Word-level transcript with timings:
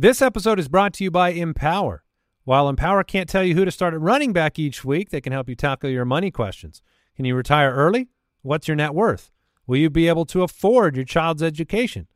This 0.00 0.22
episode 0.22 0.60
is 0.60 0.68
brought 0.68 0.92
to 0.94 1.02
you 1.02 1.10
by 1.10 1.30
Empower. 1.30 2.04
While 2.44 2.68
Empower 2.68 3.02
can't 3.02 3.28
tell 3.28 3.42
you 3.42 3.56
who 3.56 3.64
to 3.64 3.72
start 3.72 3.94
at 3.94 4.00
running 4.00 4.32
back 4.32 4.56
each 4.56 4.84
week, 4.84 5.10
they 5.10 5.20
can 5.20 5.32
help 5.32 5.48
you 5.48 5.56
tackle 5.56 5.90
your 5.90 6.04
money 6.04 6.30
questions. 6.30 6.82
Can 7.16 7.24
you 7.24 7.34
retire 7.34 7.74
early? 7.74 8.06
What's 8.42 8.68
your 8.68 8.76
net 8.76 8.94
worth? 8.94 9.32
Will 9.66 9.78
you 9.78 9.90
be 9.90 10.06
able 10.06 10.24
to 10.26 10.44
afford 10.44 10.94
your 10.94 11.04
child's 11.04 11.42
education? 11.42 12.06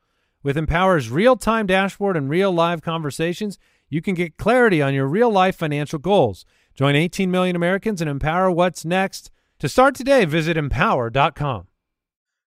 With 0.44 0.56
Empower's 0.56 1.10
real 1.10 1.34
time 1.34 1.66
dashboard 1.66 2.16
and 2.16 2.30
real 2.30 2.52
live 2.52 2.82
conversations, 2.82 3.58
you 3.88 4.00
can 4.00 4.14
get 4.14 4.36
clarity 4.36 4.80
on 4.80 4.94
your 4.94 5.08
real 5.08 5.32
life 5.32 5.56
financial 5.56 5.98
goals. 5.98 6.46
Join 6.76 6.94
18 6.94 7.32
million 7.32 7.56
Americans 7.56 8.00
and 8.00 8.08
empower 8.08 8.48
what's 8.48 8.84
next. 8.84 9.32
To 9.58 9.68
start 9.68 9.96
today, 9.96 10.24
visit 10.24 10.56
empower.com. 10.56 11.66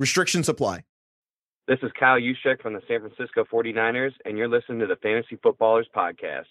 Restrictions 0.00 0.48
apply. 0.48 0.84
This 1.68 1.78
is 1.82 1.92
Kyle 2.00 2.18
Juszczyk 2.18 2.62
from 2.62 2.72
the 2.72 2.80
San 2.88 3.00
Francisco 3.00 3.44
49ers, 3.44 4.12
and 4.24 4.38
you're 4.38 4.48
listening 4.48 4.78
to 4.80 4.86
the 4.86 4.96
Fantasy 4.96 5.38
Footballers 5.42 5.86
Podcast. 5.94 6.46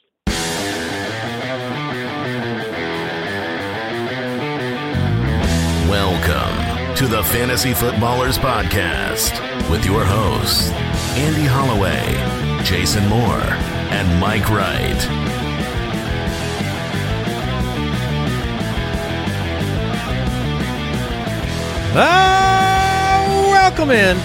Welcome 5.89 6.95
to 6.95 7.07
the 7.07 7.23
Fantasy 7.23 7.73
Footballers 7.73 8.37
Podcast 8.37 9.41
with 9.71 9.83
your 9.83 10.05
hosts, 10.05 10.69
Andy 11.17 11.47
Holloway, 11.47 12.63
Jason 12.63 13.07
Moore, 13.09 13.41
and 13.89 14.19
Mike 14.19 14.47
Wright. 14.51 15.07
Ah, 21.91 22.58
welcome 23.59 23.91
in. 23.91 24.15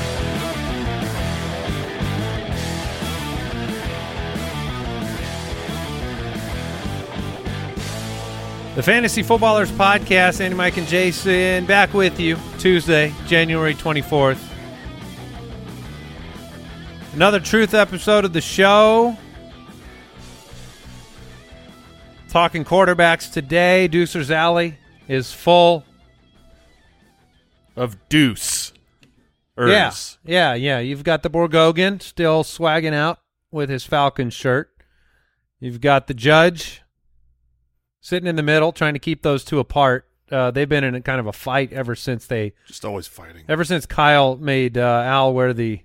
The 8.76 8.82
Fantasy 8.82 9.24
Footballers 9.24 9.72
Podcast, 9.72 10.40
Andy, 10.40 10.56
Mike, 10.56 10.76
and 10.76 10.86
Jason, 10.86 11.66
back 11.66 11.92
with 11.94 12.20
you 12.20 12.36
Tuesday, 12.58 13.12
January 13.26 13.74
24th. 13.74 14.38
Another 17.14 17.40
truth 17.40 17.74
episode 17.74 18.24
of 18.24 18.32
the 18.32 18.40
show. 18.40 19.16
Talking 22.28 22.64
quarterbacks 22.64 23.32
today. 23.32 23.88
Deucer's 23.88 24.30
Alley 24.30 24.78
is 25.08 25.32
full. 25.32 25.84
of 27.76 27.96
Deuce. 28.08 28.63
Yeah, 29.58 29.92
yeah, 30.24 30.54
yeah. 30.54 30.78
You've 30.80 31.04
got 31.04 31.22
the 31.22 31.30
Borgogan 31.30 32.02
still 32.02 32.42
swagging 32.44 32.94
out 32.94 33.20
with 33.50 33.70
his 33.70 33.84
Falcon 33.84 34.30
shirt. 34.30 34.70
You've 35.60 35.80
got 35.80 36.06
the 36.08 36.14
judge 36.14 36.82
sitting 38.00 38.26
in 38.28 38.36
the 38.36 38.42
middle, 38.42 38.72
trying 38.72 38.94
to 38.94 38.98
keep 38.98 39.22
those 39.22 39.44
two 39.44 39.58
apart. 39.60 40.08
Uh, 40.30 40.50
they've 40.50 40.68
been 40.68 40.84
in 40.84 40.94
a 40.94 41.00
kind 41.00 41.20
of 41.20 41.26
a 41.26 41.32
fight 41.32 41.72
ever 41.72 41.94
since 41.94 42.26
they, 42.26 42.52
Just 42.66 42.84
always 42.84 43.06
fighting. 43.06 43.44
ever 43.48 43.62
since 43.64 43.86
Kyle 43.86 44.36
made 44.36 44.76
uh, 44.76 45.02
Al 45.04 45.32
wear 45.34 45.52
the 45.52 45.80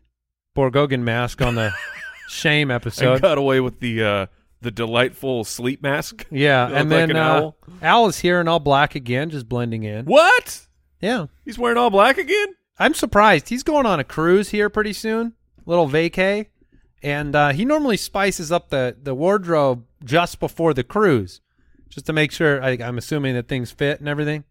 Borgogan 0.57 1.01
mask 1.01 1.41
on 1.41 1.55
the 1.55 1.71
shame 2.27 2.71
I 2.71 2.75
episode. 2.75 3.21
got 3.21 3.37
away 3.37 3.59
with 3.59 3.79
the 3.81 4.03
uh, 4.03 4.25
the 4.61 4.71
delightful 4.71 5.43
sleep 5.43 5.83
mask. 5.83 6.25
Yeah, 6.31 6.67
Look 6.67 6.77
and 6.77 6.89
like 6.89 6.97
then 6.99 7.09
an 7.11 7.17
uh, 7.17 7.21
owl. 7.23 7.57
Al 7.81 8.07
is 8.07 8.17
here 8.19 8.41
in 8.41 8.47
all 8.47 8.59
black 8.59 8.95
again, 8.95 9.29
just 9.29 9.47
blending 9.47 9.83
in. 9.83 10.05
What? 10.05 10.67
Yeah, 11.01 11.27
He's 11.45 11.59
wearing 11.59 11.77
all 11.77 11.89
black 11.89 12.17
again? 12.17 12.55
I'm 12.79 12.93
surprised. 12.93 13.49
He's 13.49 13.63
going 13.63 13.85
on 13.85 13.99
a 13.99 14.03
cruise 14.03 14.49
here 14.49 14.69
pretty 14.69 14.93
soon, 14.93 15.33
little 15.65 15.89
vacay, 15.89 16.47
and 17.03 17.35
uh, 17.35 17.49
he 17.49 17.65
normally 17.65 17.97
spices 17.97 18.51
up 18.51 18.69
the 18.69 18.95
the 19.01 19.13
wardrobe 19.13 19.85
just 20.03 20.39
before 20.39 20.73
the 20.73 20.83
cruise, 20.83 21.41
just 21.89 22.05
to 22.05 22.13
make 22.13 22.31
sure. 22.31 22.63
I, 22.63 22.77
I'm 22.81 22.97
assuming 22.97 23.35
that 23.35 23.47
things 23.47 23.71
fit 23.71 23.99
and 23.99 24.07
everything. 24.07 24.45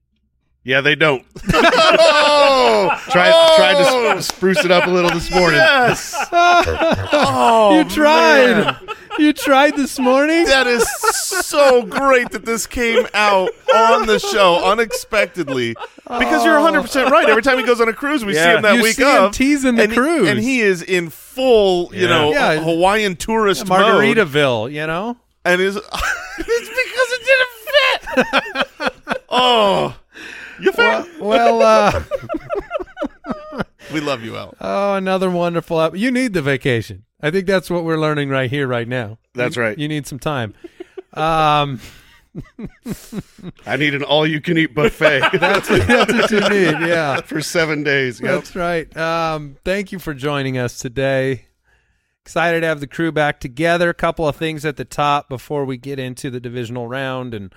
Yeah, 0.64 0.80
they 0.82 0.94
don't. 0.96 1.24
oh, 1.54 3.02
tried 3.10 3.30
oh! 3.34 3.56
tried 3.56 4.14
to 4.16 4.22
sp- 4.22 4.34
spruce 4.36 4.64
it 4.64 4.70
up 4.70 4.86
a 4.86 4.90
little 4.90 5.10
this 5.10 5.30
morning. 5.30 5.58
Yes. 5.58 6.14
oh, 6.32 7.78
you 7.78 7.88
tried. 7.88 8.52
man. 8.64 8.76
You 9.18 9.32
tried 9.32 9.76
this 9.76 9.98
morning. 9.98 10.44
That 10.44 10.66
is 10.66 10.86
so 11.00 11.82
great 11.82 12.30
that 12.32 12.44
this 12.44 12.66
came 12.66 13.06
out 13.14 13.50
on 13.74 14.06
the 14.06 14.18
show 14.18 14.62
unexpectedly. 14.70 15.74
Because 16.06 16.44
you're 16.44 16.54
100 16.60 16.82
percent 16.82 17.10
right. 17.10 17.28
Every 17.28 17.42
time 17.42 17.58
he 17.58 17.64
goes 17.64 17.80
on 17.80 17.88
a 17.88 17.92
cruise, 17.92 18.24
we 18.24 18.34
see 18.34 18.40
him 18.40 18.62
that 18.62 18.76
You 18.76 18.82
week 18.82 18.96
see 18.96 19.02
him 19.04 19.24
of 19.24 19.32
teasing 19.32 19.74
the 19.76 19.84
and 19.84 19.92
he- 19.92 19.98
cruise. 19.98 20.28
and 20.28 20.38
he 20.38 20.60
is 20.60 20.82
in 20.82 21.08
full, 21.10 21.92
you 21.94 22.02
Yeah. 22.02 22.08
know, 22.08 22.30
Yeah. 22.30 22.60
Hawaiian 22.60 23.16
tourist 23.16 23.66
mode. 23.66 23.80
Margaritaville, 23.80 24.70
you 24.72 24.86
know. 24.86 25.16
and 25.44 25.60
is 25.60 25.76
it's 25.76 25.86
because 25.88 27.10
it 27.12 27.22
didn't 27.24 28.32
fit. 28.86 28.92
oh, 29.30 29.96
you 30.60 30.72
fit. 30.72 31.20
Well, 31.20 31.62
uh, 31.62 32.02
we 33.92 34.00
love 34.00 34.22
you, 34.22 34.36
Al. 34.36 34.54
oh, 34.60 34.94
another 34.94 35.30
wonderful. 35.30 35.80
Ep- 35.80 35.96
you 35.96 36.10
need 36.10 36.32
the 36.32 36.42
vacation. 36.42 37.04
I 37.20 37.30
think 37.30 37.46
that's 37.46 37.68
what 37.70 37.84
we're 37.84 37.98
learning 37.98 38.28
right 38.28 38.50
here, 38.50 38.66
right 38.66 38.86
now. 38.88 39.18
That's 39.34 39.56
You- 39.56 39.62
right. 39.62 39.78
You 39.78 39.88
need 39.88 40.06
some 40.06 40.18
time. 40.18 40.54
Um. 41.14 41.80
I 43.66 43.76
need 43.76 43.94
an 43.94 44.04
all-you-can-eat 44.04 44.72
buffet. 44.74 45.20
That's 45.40 45.68
what, 45.68 45.86
that's 45.88 46.12
what 46.12 46.30
you 46.30 46.40
need. 46.40 46.86
Yeah, 46.86 47.20
for 47.22 47.40
seven 47.40 47.82
days. 47.82 48.20
Yep. 48.20 48.30
that's 48.30 48.54
right. 48.54 48.96
Um, 48.96 49.56
thank 49.64 49.90
you 49.90 49.98
for 49.98 50.14
joining 50.14 50.56
us 50.56 50.78
today. 50.78 51.46
Excited 52.24 52.60
to 52.60 52.66
have 52.66 52.78
the 52.80 52.86
crew 52.86 53.10
back 53.10 53.40
together. 53.40 53.88
A 53.90 53.94
couple 53.94 54.28
of 54.28 54.36
things 54.36 54.64
at 54.64 54.76
the 54.76 54.84
top 54.84 55.28
before 55.28 55.64
we 55.64 55.78
get 55.78 55.98
into 55.98 56.30
the 56.30 56.38
divisional 56.38 56.86
round 56.86 57.34
and 57.34 57.52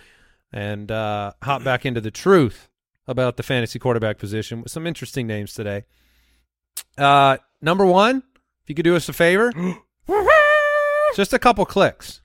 and 0.52 0.90
uh, 0.92 1.34
hop 1.44 1.64
back 1.64 1.86
into 1.86 2.02
the 2.02 2.12
truth 2.12 2.68
about 3.08 3.38
the 3.38 3.44
fantasy 3.44 3.80
quarterback 3.80 4.18
position 4.18 4.62
with 4.62 4.72
some 4.72 4.86
interesting 4.88 5.28
names 5.28 5.54
today. 5.54 5.86
Uh, 6.98 7.38
number 7.62 7.86
one, 7.86 8.24
if 8.64 8.70
you 8.70 8.76
could 8.76 8.84
do 8.84 8.96
us 8.96 9.10
a 9.10 9.14
favor, 9.14 9.52
just 11.16 11.34
a 11.34 11.40
couple 11.40 11.66
clicks. 11.66 12.22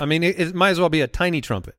I 0.00 0.06
mean, 0.06 0.22
it, 0.22 0.38
it 0.38 0.54
might 0.54 0.70
as 0.70 0.80
well 0.80 0.88
be 0.88 1.00
a 1.00 1.06
tiny 1.06 1.40
trumpet. 1.40 1.74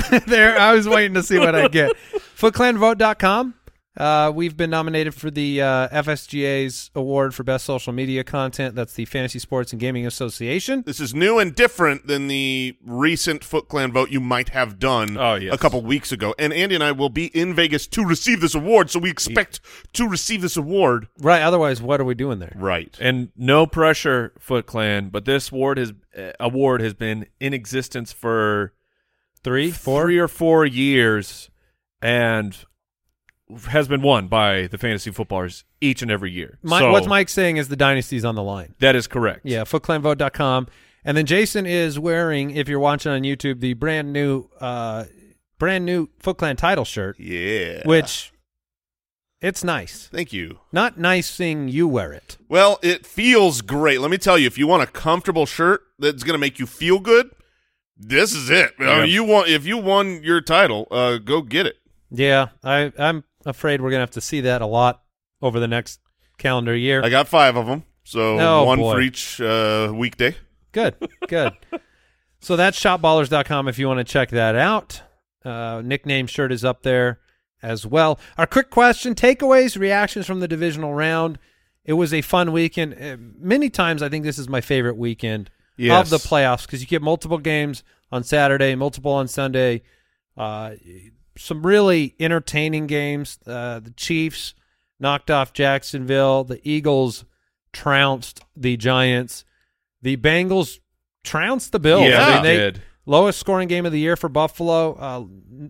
there, 0.26 0.58
I 0.58 0.74
was 0.74 0.88
waiting 0.88 1.14
to 1.14 1.22
see 1.22 1.38
what 1.38 1.54
I'd 1.54 1.72
get. 1.72 1.96
FootClanVote.com. 2.36 3.54
Uh, 3.94 4.32
we've 4.34 4.56
been 4.56 4.70
nominated 4.70 5.14
for 5.14 5.30
the 5.30 5.60
uh, 5.60 5.86
FSGA's 5.90 6.90
award 6.94 7.34
for 7.34 7.42
best 7.44 7.66
social 7.66 7.92
media 7.92 8.24
content. 8.24 8.74
That's 8.74 8.94
the 8.94 9.04
Fantasy 9.04 9.38
Sports 9.38 9.72
and 9.72 9.78
Gaming 9.80 10.06
Association. 10.06 10.82
This 10.86 10.98
is 10.98 11.14
new 11.14 11.38
and 11.38 11.54
different 11.54 12.06
than 12.06 12.26
the 12.26 12.74
recent 12.82 13.44
Foot 13.44 13.68
Clan 13.68 13.92
vote 13.92 14.08
you 14.10 14.18
might 14.18 14.48
have 14.48 14.78
done 14.78 15.18
Oh, 15.18 15.34
yes. 15.34 15.52
a 15.54 15.58
couple 15.58 15.82
weeks 15.82 16.10
ago. 16.10 16.34
And 16.38 16.54
Andy 16.54 16.74
and 16.74 16.82
I 16.82 16.92
will 16.92 17.10
be 17.10 17.26
in 17.26 17.54
Vegas 17.54 17.86
to 17.88 18.02
receive 18.02 18.40
this 18.40 18.54
award, 18.54 18.88
so 18.88 18.98
we 18.98 19.10
expect 19.10 19.60
to 19.92 20.08
receive 20.08 20.40
this 20.40 20.56
award. 20.56 21.08
Right. 21.18 21.42
Otherwise, 21.42 21.82
what 21.82 22.00
are 22.00 22.04
we 22.04 22.14
doing 22.14 22.38
there? 22.38 22.52
Right. 22.56 22.96
And 22.98 23.28
no 23.36 23.66
pressure, 23.66 24.32
Foot 24.38 24.64
Clan, 24.64 25.10
but 25.10 25.26
this 25.26 25.52
award 25.52 25.76
has 25.76 25.92
uh, 26.16 26.32
award 26.40 26.80
has 26.80 26.94
been 26.94 27.26
in 27.40 27.52
existence 27.52 28.10
for 28.10 28.72
Three, 29.44 29.70
four. 29.70 30.10
or 30.12 30.28
four 30.28 30.64
years, 30.64 31.50
and 32.00 32.56
has 33.68 33.88
been 33.88 34.02
won 34.02 34.28
by 34.28 34.66
the 34.68 34.78
fantasy 34.78 35.10
footballers 35.10 35.64
each 35.80 36.02
and 36.02 36.10
every 36.10 36.30
year. 36.30 36.58
Mi- 36.62 36.78
so 36.78 36.90
what's 36.92 37.06
Mike 37.06 37.28
saying 37.28 37.56
is 37.56 37.68
the 37.68 37.76
dynasty's 37.76 38.24
on 38.24 38.34
the 38.34 38.42
line. 38.42 38.74
that 38.80 38.94
is 38.96 39.06
correct. 39.06 39.40
Yeah, 39.44 39.62
footclanvote.com. 39.62 40.68
And 41.04 41.16
then 41.16 41.26
Jason 41.26 41.66
is 41.66 41.98
wearing, 41.98 42.50
if 42.52 42.68
you're 42.68 42.78
watching 42.78 43.10
on 43.12 43.22
YouTube, 43.22 43.60
the 43.60 43.74
brand 43.74 44.12
new 44.12 44.48
uh 44.60 45.04
brand 45.58 45.84
new 45.86 46.08
Foot 46.20 46.38
Clan 46.38 46.56
title 46.56 46.84
shirt, 46.84 47.18
Yeah. 47.20 47.82
which 47.84 48.32
it's 49.40 49.64
nice. 49.64 50.08
Thank 50.12 50.32
you. 50.32 50.60
Not 50.70 50.98
nice 50.98 51.28
seeing 51.28 51.68
you 51.68 51.88
wear 51.88 52.12
it. 52.12 52.36
Well, 52.48 52.78
it 52.82 53.04
feels 53.04 53.60
great. 53.60 54.00
Let 54.00 54.10
me 54.10 54.18
tell 54.18 54.38
you, 54.38 54.46
if 54.46 54.56
you 54.56 54.68
want 54.68 54.84
a 54.84 54.86
comfortable 54.86 55.46
shirt 55.46 55.82
that's 55.98 56.22
going 56.22 56.34
to 56.34 56.38
make 56.38 56.58
you 56.60 56.66
feel 56.66 57.00
good, 57.00 57.30
this 57.96 58.32
is 58.34 58.50
it. 58.50 58.72
I 58.78 59.00
mean, 59.02 59.10
you 59.10 59.24
want 59.24 59.48
if 59.48 59.66
you 59.66 59.78
won 59.78 60.22
your 60.22 60.40
title, 60.40 60.86
uh, 60.92 61.18
go 61.18 61.42
get 61.42 61.66
it. 61.66 61.76
Yeah, 62.10 62.48
I 62.62 62.92
I'm 62.98 63.24
afraid 63.44 63.80
we're 63.80 63.90
gonna 63.90 64.00
have 64.00 64.10
to 64.12 64.20
see 64.20 64.40
that 64.42 64.62
a 64.62 64.66
lot 64.66 65.02
over 65.40 65.58
the 65.60 65.68
next 65.68 66.00
calendar 66.38 66.74
year. 66.76 67.02
I 67.04 67.08
got 67.10 67.28
five 67.28 67.56
of 67.56 67.66
them. 67.66 67.84
So 68.04 68.38
Oh, 68.38 68.64
one 68.64 68.78
boy. 68.78 68.92
for 68.94 69.00
each 69.00 69.40
uh, 69.40 69.92
weekday. 69.94 70.34
Good, 70.72 70.96
good. 71.28 71.52
so 72.40 72.56
that's 72.56 72.78
shopballers.com 72.80 73.68
if 73.68 73.78
you 73.78 73.86
want 73.88 73.98
to 73.98 74.04
check 74.04 74.30
that 74.30 74.54
out. 74.56 75.02
Uh, 75.44 75.82
nickname 75.84 76.26
shirt 76.26 76.52
is 76.52 76.64
up 76.64 76.82
there 76.82 77.20
as 77.62 77.86
well. 77.86 78.18
Our 78.38 78.46
quick 78.46 78.70
question 78.70 79.14
takeaways, 79.14 79.78
reactions 79.78 80.26
from 80.26 80.40
the 80.40 80.48
divisional 80.48 80.94
round. 80.94 81.38
It 81.84 81.92
was 81.94 82.12
a 82.14 82.20
fun 82.22 82.52
weekend. 82.52 82.94
Uh, 83.00 83.16
many 83.38 83.68
times, 83.70 84.02
I 84.02 84.08
think 84.08 84.24
this 84.24 84.38
is 84.38 84.48
my 84.48 84.60
favorite 84.60 84.96
weekend 84.96 85.50
Yes. 85.76 86.04
of 86.04 86.10
the 86.10 86.28
playoffs 86.28 86.62
because 86.62 86.80
you 86.80 86.86
get 86.86 87.02
multiple 87.02 87.38
games 87.38 87.82
on 88.12 88.22
Saturday, 88.24 88.74
multiple 88.74 89.12
on 89.12 89.26
Sunday. 89.26 89.82
Uh, 90.36 90.72
some 91.36 91.66
really 91.66 92.14
entertaining 92.20 92.86
games. 92.86 93.38
Uh, 93.46 93.80
the 93.80 93.90
Chiefs 93.92 94.54
knocked 95.00 95.30
off 95.30 95.52
Jacksonville. 95.52 96.44
The 96.44 96.60
Eagles 96.68 97.24
trounced 97.72 98.40
the 98.56 98.76
Giants. 98.76 99.44
The 100.02 100.16
Bengals 100.16 100.78
trounced 101.24 101.72
the 101.72 101.78
Bills. 101.80 102.08
Yeah, 102.08 102.26
I 102.26 102.34
mean, 102.34 102.42
they 102.42 102.56
did. 102.56 102.82
Lowest 103.06 103.40
scoring 103.40 103.68
game 103.68 103.84
of 103.86 103.92
the 103.92 103.98
year 103.98 104.16
for 104.16 104.28
Buffalo. 104.28 104.94
Uh, 104.94 105.24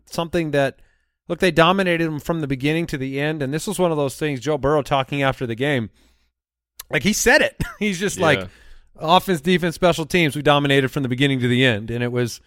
something 0.06 0.50
that 0.50 0.80
look 1.28 1.38
they 1.38 1.50
dominated 1.50 2.04
them 2.04 2.20
from 2.20 2.40
the 2.40 2.46
beginning 2.46 2.86
to 2.88 2.98
the 2.98 3.20
end, 3.20 3.42
and 3.42 3.54
this 3.54 3.66
was 3.66 3.78
one 3.78 3.90
of 3.90 3.96
those 3.96 4.16
things. 4.16 4.40
Joe 4.40 4.58
Burrow 4.58 4.82
talking 4.82 5.22
after 5.22 5.46
the 5.46 5.54
game, 5.54 5.88
like 6.90 7.02
he 7.04 7.12
said 7.12 7.40
it. 7.40 7.56
He's 7.78 7.98
just 7.98 8.18
Yeah. 8.18 8.26
like 8.26 8.48
offense, 8.96 9.40
defense, 9.40 9.74
special 9.74 10.04
teams. 10.04 10.36
We 10.36 10.42
dominated 10.42 10.88
from 10.88 11.02
the 11.04 11.08
beginning 11.08 11.40
to 11.40 11.48
the 11.48 11.64
end, 11.64 11.90
and 11.90 12.02
it 12.04 12.12
was. 12.12 12.40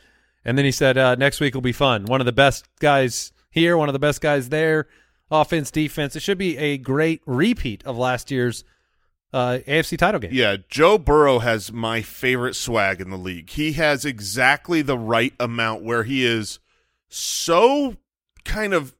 And 0.46 0.58
then 0.58 0.66
he 0.66 0.72
said, 0.72 0.98
uh, 0.98 1.16
"Next 1.16 1.40
week 1.40 1.54
will 1.54 1.62
be 1.62 1.72
fun. 1.72 2.06
One 2.06 2.22
of 2.22 2.26
the 2.26 2.32
best 2.32 2.66
guys 2.80 3.34
here, 3.50 3.78
one 3.78 3.90
of 3.90 3.94
the 3.94 4.00
best 4.00 4.22
guys 4.22 4.50
there. 4.50 4.88
Offense, 5.32 5.72
defense. 5.72 6.16
It 6.16 6.22
should 6.22 6.38
be 6.38 6.58
a 6.58 6.78
great 6.78 7.22
repeat 7.26 7.84
of 7.86 7.98
last 7.98 8.30
year's 8.30 8.64
uh, 9.34 9.60
AFC 9.68 9.98
title 9.98 10.20
game. 10.20 10.32
Yeah, 10.34 10.58
Joe 10.70 10.98
Burrow 10.98 11.40
has 11.40 11.74
my 11.74 12.02
favorite 12.02 12.56
swag 12.56 13.02
in 13.02 13.10
the 13.10 13.18
league. 13.18 13.50
He 13.50 13.74
has 13.74 14.06
exactly 14.06 14.82
the 14.82 14.98
right 14.98 15.34
amount 15.40 15.84
where 15.84 16.04
he 16.04 16.24
is 16.24 16.60
so 17.10 17.98
kind 18.44 18.74
of 18.74 18.96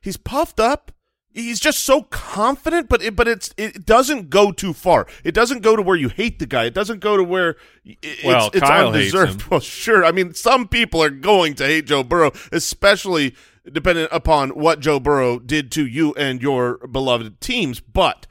he's 0.00 0.16
puffed 0.16 0.60
up. 0.60 0.92
He's 1.32 1.60
just 1.60 1.80
so 1.84 2.02
confident, 2.02 2.88
but 2.88 3.02
it, 3.02 3.14
but 3.14 3.28
it's 3.28 3.54
it 3.56 3.86
doesn't 3.86 4.30
go 4.30 4.50
too 4.50 4.72
far. 4.72 5.06
It 5.22 5.32
doesn't 5.32 5.60
go 5.62 5.76
to 5.76 5.82
where 5.82 5.96
you 5.96 6.08
hate 6.08 6.40
the 6.40 6.46
guy. 6.46 6.64
It 6.64 6.74
doesn't 6.74 6.98
go 6.98 7.16
to 7.16 7.22
where 7.22 7.54
it's, 7.84 8.24
Well, 8.24 8.48
it's 8.48 8.58
Kyle 8.60 8.88
undeserved. 8.88 9.46
Well, 9.48 9.60
sure. 9.60 10.04
I 10.04 10.10
mean, 10.10 10.34
some 10.34 10.66
people 10.66 11.00
are 11.02 11.10
going 11.10 11.54
to 11.54 11.64
hate 11.66 11.86
Joe 11.86 12.02
Burrow, 12.02 12.32
especially 12.50 13.36
depending 13.70 14.08
upon 14.10 14.50
what 14.50 14.80
Joe 14.80 14.98
Burrow 14.98 15.38
did 15.38 15.70
to 15.72 15.86
you 15.86 16.12
and 16.14 16.42
your 16.42 16.78
beloved 16.88 17.40
teams. 17.40 17.78
But 17.78 18.26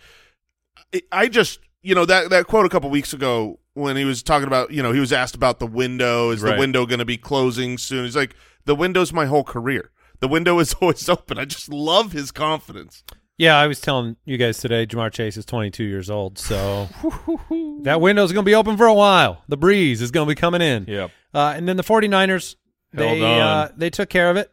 I- 0.93 1.01
I 1.11 1.27
just, 1.29 1.59
you 1.81 1.95
know, 1.95 2.03
that 2.05 2.29
that 2.31 2.47
quote 2.47 2.65
a 2.65 2.69
couple 2.69 2.89
weeks 2.89 3.13
ago 3.13 3.59
when 3.75 3.95
he 3.95 4.03
was 4.03 4.21
talking 4.21 4.47
about, 4.47 4.71
you 4.71 4.83
know, 4.83 4.91
he 4.91 4.99
was 4.99 5.13
asked 5.13 5.35
about 5.35 5.59
the 5.59 5.67
window. 5.67 6.31
Is 6.31 6.41
the 6.41 6.59
window 6.59 6.85
going 6.85 6.99
to 6.99 7.05
be 7.05 7.17
closing 7.17 7.77
soon? 7.77 8.03
He's 8.03 8.15
like, 8.17 8.35
the 8.65 8.75
window's 8.75 9.13
my 9.13 9.25
whole 9.25 9.45
career. 9.45 9.89
The 10.19 10.27
window 10.27 10.59
is 10.59 10.73
always 10.81 11.07
open. 11.09 11.37
I 11.37 11.45
just 11.45 11.69
love 11.69 12.11
his 12.11 12.31
confidence. 12.31 13.03
Yeah, 13.37 13.57
I 13.57 13.67
was 13.67 13.79
telling 13.79 14.17
you 14.25 14.37
guys 14.37 14.57
today, 14.57 14.85
Ja'Marr 14.85 15.13
Chase 15.13 15.37
is 15.37 15.45
22 15.45 15.85
years 15.85 16.09
old, 16.09 16.37
so 16.37 16.89
that 17.83 18.01
window's 18.01 18.33
going 18.33 18.43
to 18.43 18.49
be 18.49 18.55
open 18.55 18.75
for 18.75 18.85
a 18.85 18.93
while. 18.93 19.43
The 19.47 19.55
breeze 19.55 20.01
is 20.01 20.11
going 20.11 20.27
to 20.27 20.35
be 20.35 20.39
coming 20.39 20.61
in. 20.61 20.83
Yep. 20.89 21.11
Uh, 21.33 21.53
and 21.55 21.65
then 21.65 21.77
the 21.77 21.83
49ers, 21.83 22.55
they 22.91 23.19
Held 23.19 23.21
on. 23.21 23.39
uh, 23.41 23.71
they 23.77 23.89
took 23.89 24.09
care 24.09 24.29
of 24.29 24.35
it. 24.35 24.51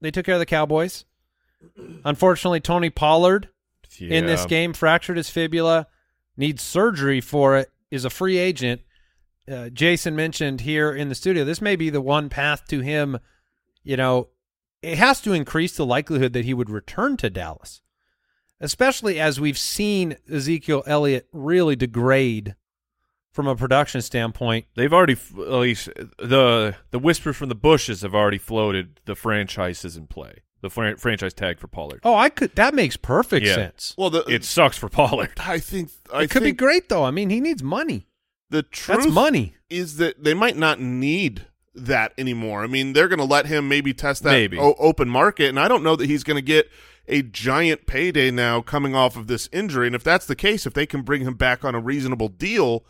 They 0.00 0.12
took 0.12 0.24
care 0.24 0.34
of 0.34 0.38
the 0.40 0.46
Cowboys. 0.46 1.04
Unfortunately, 2.04 2.60
Tony 2.60 2.90
Pollard 2.90 3.48
in 3.98 4.26
this 4.26 4.46
game 4.46 4.72
fractured 4.72 5.16
his 5.16 5.28
fibula, 5.30 5.86
needs 6.36 6.62
surgery 6.62 7.20
for 7.20 7.56
it, 7.56 7.70
is 7.90 8.04
a 8.04 8.10
free 8.10 8.38
agent. 8.38 8.82
Uh, 9.50 9.68
Jason 9.68 10.14
mentioned 10.14 10.60
here 10.62 10.92
in 10.92 11.08
the 11.08 11.14
studio, 11.14 11.44
this 11.44 11.60
may 11.60 11.74
be 11.76 11.90
the 11.90 12.00
one 12.00 12.28
path 12.28 12.66
to 12.68 12.80
him. 12.80 13.18
You 13.84 13.96
know, 13.96 14.28
it 14.82 14.98
has 14.98 15.20
to 15.22 15.32
increase 15.32 15.76
the 15.76 15.86
likelihood 15.86 16.32
that 16.32 16.44
he 16.44 16.52
would 16.54 16.68
return 16.70 17.16
to 17.18 17.30
Dallas, 17.30 17.80
especially 18.60 19.20
as 19.20 19.40
we've 19.40 19.58
seen 19.58 20.16
Ezekiel 20.30 20.82
Elliott 20.86 21.28
really 21.32 21.76
degrade 21.76 22.54
from 23.32 23.46
a 23.46 23.56
production 23.56 24.02
standpoint. 24.02 24.66
They've 24.76 24.92
already, 24.92 25.14
f- 25.14 25.32
at 25.38 25.52
least 25.52 25.88
the 26.18 26.74
the 26.90 26.98
whispers 26.98 27.36
from 27.36 27.48
the 27.48 27.54
bushes 27.54 28.02
have 28.02 28.14
already 28.14 28.38
floated. 28.38 29.00
The 29.06 29.14
franchise 29.14 29.84
is 29.84 29.96
in 29.96 30.06
play. 30.06 30.38
The 30.60 30.70
fran- 30.70 30.96
franchise 30.96 31.34
tag 31.34 31.58
for 31.58 31.66
Pollard. 31.66 32.00
Oh, 32.04 32.14
I 32.14 32.28
could. 32.28 32.54
That 32.54 32.74
makes 32.74 32.96
perfect 32.96 33.44
Yeah. 33.46 33.54
sense. 33.56 33.94
Well, 33.98 34.10
the, 34.10 34.20
It 34.28 34.44
sucks 34.44 34.76
for 34.78 34.88
Pollard. 34.88 35.32
I 35.38 35.58
think 35.58 35.90
I 36.12 36.22
It 36.22 36.30
could 36.30 36.44
be 36.44 36.52
great 36.52 36.88
though. 36.88 37.04
I 37.04 37.10
mean, 37.10 37.30
he 37.30 37.40
needs 37.40 37.62
money. 37.62 38.06
the 38.50 38.62
truth 38.62 39.04
That's 39.04 39.12
money. 39.12 39.54
is 39.70 39.96
that 39.96 40.22
they 40.22 40.34
might 40.34 40.56
not 40.58 40.78
need 40.78 41.46
that 41.74 42.12
anymore. 42.18 42.62
I 42.62 42.66
mean, 42.66 42.92
they're 42.92 43.08
going 43.08 43.18
to 43.18 43.24
let 43.24 43.46
him 43.46 43.68
maybe 43.68 43.94
test 43.94 44.22
that 44.24 44.32
Maybe. 44.32 44.58
o- 44.58 44.74
open 44.78 45.08
market, 45.08 45.48
and 45.48 45.58
I 45.58 45.68
don't 45.68 45.82
know 45.82 45.96
that 45.96 46.06
he's 46.08 46.24
going 46.24 46.36
to 46.36 46.42
get 46.42 46.70
a 47.08 47.22
giant 47.22 47.86
payday 47.86 48.30
now 48.30 48.60
coming 48.60 48.94
off 48.94 49.16
of 49.16 49.26
this 49.26 49.48
injury. 49.52 49.86
And 49.86 49.96
if 49.96 50.04
that's 50.04 50.26
the 50.26 50.36
case, 50.36 50.66
if 50.66 50.74
they 50.74 50.86
can 50.86 51.02
bring 51.02 51.22
him 51.22 51.34
back 51.34 51.64
on 51.64 51.74
a 51.74 51.80
reasonable 51.80 52.28
deal, 52.28 52.84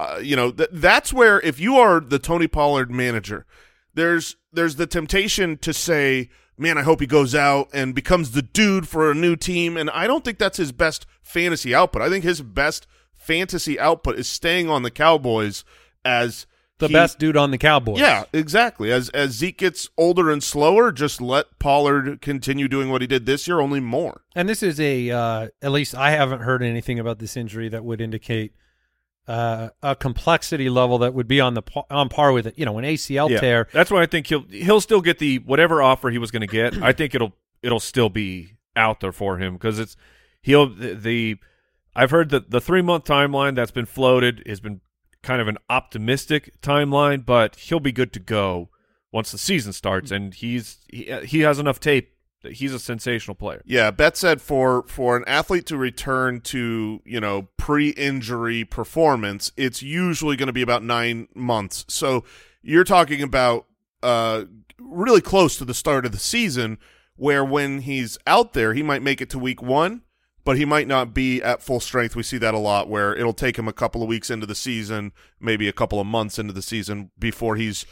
uh, 0.00 0.18
you 0.22 0.34
know, 0.34 0.50
th- 0.50 0.70
that's 0.72 1.12
where 1.12 1.40
if 1.40 1.60
you 1.60 1.76
are 1.76 2.00
the 2.00 2.18
Tony 2.18 2.48
Pollard 2.48 2.90
manager, 2.90 3.46
there's 3.94 4.36
there's 4.52 4.76
the 4.76 4.86
temptation 4.86 5.58
to 5.58 5.72
say, 5.74 6.30
"Man, 6.56 6.78
I 6.78 6.82
hope 6.82 7.00
he 7.00 7.06
goes 7.06 7.34
out 7.34 7.68
and 7.74 7.94
becomes 7.94 8.30
the 8.30 8.42
dude 8.42 8.88
for 8.88 9.10
a 9.10 9.14
new 9.14 9.36
team." 9.36 9.76
And 9.76 9.90
I 9.90 10.06
don't 10.06 10.24
think 10.24 10.38
that's 10.38 10.56
his 10.56 10.72
best 10.72 11.06
fantasy 11.22 11.74
output. 11.74 12.00
I 12.02 12.08
think 12.08 12.24
his 12.24 12.40
best 12.40 12.86
fantasy 13.12 13.78
output 13.78 14.18
is 14.18 14.28
staying 14.28 14.68
on 14.70 14.82
the 14.82 14.90
Cowboys 14.90 15.62
as 16.04 16.46
The 16.82 16.88
he- 16.88 16.94
best 16.94 17.18
dude 17.18 17.36
on 17.36 17.50
the 17.50 17.58
Cowboys. 17.58 17.98
Yeah, 18.00 18.24
exactly. 18.32 18.92
As 18.92 19.08
as 19.10 19.30
Zeke 19.32 19.58
gets 19.58 19.88
older 19.96 20.30
and 20.30 20.42
slower, 20.42 20.92
just 20.92 21.20
let 21.20 21.58
Pollard 21.58 22.20
continue 22.20 22.68
doing 22.68 22.90
what 22.90 23.00
he 23.00 23.06
did 23.06 23.24
this 23.26 23.48
year, 23.48 23.60
only 23.60 23.80
more. 23.80 24.22
And 24.36 24.48
this 24.48 24.62
is 24.62 24.78
a, 24.80 25.10
uh, 25.10 25.48
at 25.62 25.72
least 25.72 25.94
I 25.94 26.10
haven't 26.10 26.40
heard 26.40 26.62
anything 26.62 26.98
about 26.98 27.18
this 27.18 27.36
injury 27.36 27.68
that 27.70 27.84
would 27.84 28.00
indicate 28.00 28.52
uh, 29.28 29.68
a 29.82 29.94
complexity 29.94 30.68
level 30.68 30.98
that 30.98 31.14
would 31.14 31.28
be 31.28 31.40
on 31.40 31.54
the 31.54 31.62
on 31.90 32.08
par 32.08 32.32
with 32.32 32.46
it. 32.46 32.58
You 32.58 32.64
know, 32.66 32.76
an 32.78 32.84
ACL 32.84 33.30
Yeah. 33.30 33.38
tear. 33.40 33.68
That's 33.72 33.90
why 33.90 34.02
I 34.02 34.06
think 34.06 34.26
he'll 34.26 34.42
he'll 34.50 34.80
still 34.80 35.00
get 35.00 35.18
the 35.18 35.38
whatever 35.38 35.80
offer 35.80 36.10
he 36.10 36.18
was 36.18 36.30
going 36.30 36.40
to 36.40 36.46
get. 36.46 36.82
I 36.82 36.92
think 36.92 37.14
it'll 37.14 37.32
it'll 37.62 37.80
still 37.80 38.08
be 38.08 38.56
out 38.74 39.00
there 39.00 39.12
for 39.12 39.38
him 39.38 39.52
because 39.54 39.78
it's 39.78 39.96
he'll 40.42 40.66
the, 40.74 40.94
the 40.94 41.36
I've 41.94 42.10
heard 42.10 42.30
that 42.30 42.50
the 42.50 42.60
three 42.60 42.82
month 42.82 43.04
timeline 43.04 43.54
that's 43.54 43.70
been 43.70 43.86
floated 43.86 44.42
has 44.46 44.58
been 44.60 44.80
kind 45.22 45.40
of 45.40 45.48
an 45.48 45.58
optimistic 45.70 46.60
timeline, 46.60 47.24
but 47.24 47.56
he'll 47.56 47.80
be 47.80 47.92
good 47.92 48.12
to 48.12 48.20
go 48.20 48.68
once 49.12 49.30
the 49.30 49.38
season 49.38 49.72
starts, 49.72 50.10
and 50.10 50.34
he's 50.34 50.78
he, 50.88 51.12
he 51.24 51.40
has 51.40 51.58
enough 51.58 51.78
tape. 51.78 52.14
that 52.42 52.54
He's 52.54 52.72
a 52.72 52.78
sensational 52.78 53.34
player. 53.34 53.62
Yeah, 53.64 53.90
Bet 53.90 54.16
said 54.16 54.40
for 54.40 54.84
for 54.88 55.16
an 55.16 55.24
athlete 55.26 55.66
to 55.66 55.76
return 55.76 56.40
to 56.42 57.00
you 57.04 57.20
know 57.20 57.48
pre-injury 57.56 58.64
performance, 58.64 59.52
it's 59.56 59.82
usually 59.82 60.36
going 60.36 60.48
to 60.48 60.52
be 60.52 60.62
about 60.62 60.82
nine 60.82 61.28
months. 61.34 61.84
So 61.88 62.24
you're 62.62 62.84
talking 62.84 63.22
about 63.22 63.66
uh, 64.02 64.44
really 64.78 65.20
close 65.20 65.56
to 65.58 65.64
the 65.64 65.74
start 65.74 66.06
of 66.06 66.12
the 66.12 66.18
season, 66.18 66.78
where 67.16 67.44
when 67.44 67.80
he's 67.80 68.18
out 68.26 68.54
there, 68.54 68.74
he 68.74 68.82
might 68.82 69.02
make 69.02 69.20
it 69.20 69.30
to 69.30 69.38
week 69.38 69.62
one, 69.62 70.02
but 70.44 70.56
he 70.56 70.64
might 70.64 70.88
not 70.88 71.14
be 71.14 71.42
at 71.42 71.62
full 71.62 71.80
strength. 71.80 72.16
We 72.16 72.22
see 72.22 72.38
that 72.38 72.54
a 72.54 72.58
lot, 72.58 72.88
where 72.88 73.14
it'll 73.14 73.32
take 73.32 73.58
him 73.58 73.68
a 73.68 73.72
couple 73.72 74.02
of 74.02 74.08
weeks 74.08 74.30
into 74.30 74.46
the 74.46 74.54
season, 74.54 75.12
maybe 75.40 75.68
a 75.68 75.72
couple 75.72 76.00
of 76.00 76.06
months 76.06 76.38
into 76.38 76.52
the 76.52 76.62
season 76.62 77.10
before 77.18 77.56
he's 77.56 77.86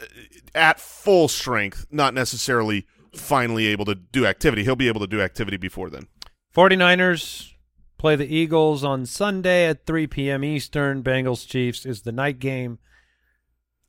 uh, 0.00 0.06
at 0.54 0.80
full 0.80 1.28
strength, 1.28 1.86
not 1.90 2.14
necessarily 2.14 2.86
finally 3.14 3.66
able 3.66 3.84
to 3.86 3.94
do 3.94 4.26
activity. 4.26 4.64
He'll 4.64 4.76
be 4.76 4.88
able 4.88 5.00
to 5.00 5.06
do 5.06 5.20
activity 5.20 5.56
before 5.56 5.90
then. 5.90 6.08
49ers 6.54 7.52
play 7.96 8.16
the 8.16 8.32
Eagles 8.32 8.84
on 8.84 9.06
Sunday 9.06 9.66
at 9.66 9.86
3 9.86 10.06
p.m. 10.06 10.44
Eastern. 10.44 11.02
Bengals 11.02 11.46
Chiefs 11.46 11.84
is 11.86 12.02
the 12.02 12.12
night 12.12 12.38
game. 12.38 12.78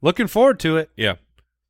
Looking 0.02 0.28
forward 0.28 0.60
to 0.62 0.78
it. 0.78 0.90
Yeah, 0.96 1.16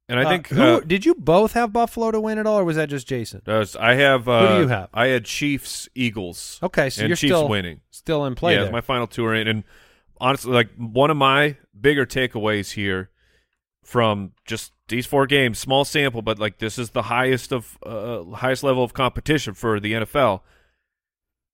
and 0.09 0.19
I 0.19 0.23
Uh, 0.25 0.29
think 0.29 0.47
who 0.49 0.61
uh, 0.61 0.79
did 0.81 1.05
you 1.05 1.15
both 1.15 1.53
have 1.53 1.71
Buffalo 1.71 2.11
to 2.11 2.19
win 2.19 2.37
at 2.37 2.45
all, 2.47 2.59
or 2.59 2.65
was 2.65 2.75
that 2.75 2.89
just 2.89 3.07
Jason? 3.07 3.41
I 3.79 3.93
have 3.95 4.27
uh, 4.27 4.55
do 4.55 4.61
you 4.63 4.67
have? 4.67 4.89
I 4.93 5.07
had 5.07 5.23
Chiefs 5.25 5.87
Eagles. 5.95 6.59
Okay, 6.61 6.89
so 6.89 7.01
and 7.01 7.09
you're 7.09 7.15
Chiefs 7.15 7.31
still 7.33 7.47
winning. 7.47 7.79
still 7.91 8.25
in 8.25 8.35
play 8.35 8.55
yeah, 8.55 8.63
there. 8.63 8.71
my 8.71 8.81
final 8.81 9.07
two 9.07 9.25
are 9.25 9.33
in, 9.35 9.47
and 9.47 9.63
honestly, 10.19 10.51
like 10.51 10.69
one 10.75 11.09
of 11.09 11.17
my 11.17 11.55
bigger 11.79 12.05
takeaways 12.05 12.71
here 12.73 13.09
from 13.83 14.33
just 14.45 14.73
these 14.89 15.05
four 15.05 15.25
games, 15.27 15.57
small 15.59 15.85
sample, 15.85 16.21
but 16.21 16.39
like 16.39 16.57
this 16.59 16.77
is 16.77 16.89
the 16.91 17.03
highest 17.03 17.51
of 17.51 17.77
uh, 17.85 18.23
highest 18.35 18.63
level 18.63 18.83
of 18.83 18.93
competition 18.93 19.53
for 19.53 19.79
the 19.79 19.93
NFL. 19.93 20.41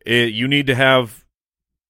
It, 0.05 0.33
you 0.33 0.47
need 0.47 0.67
to 0.67 0.75
have 0.75 1.25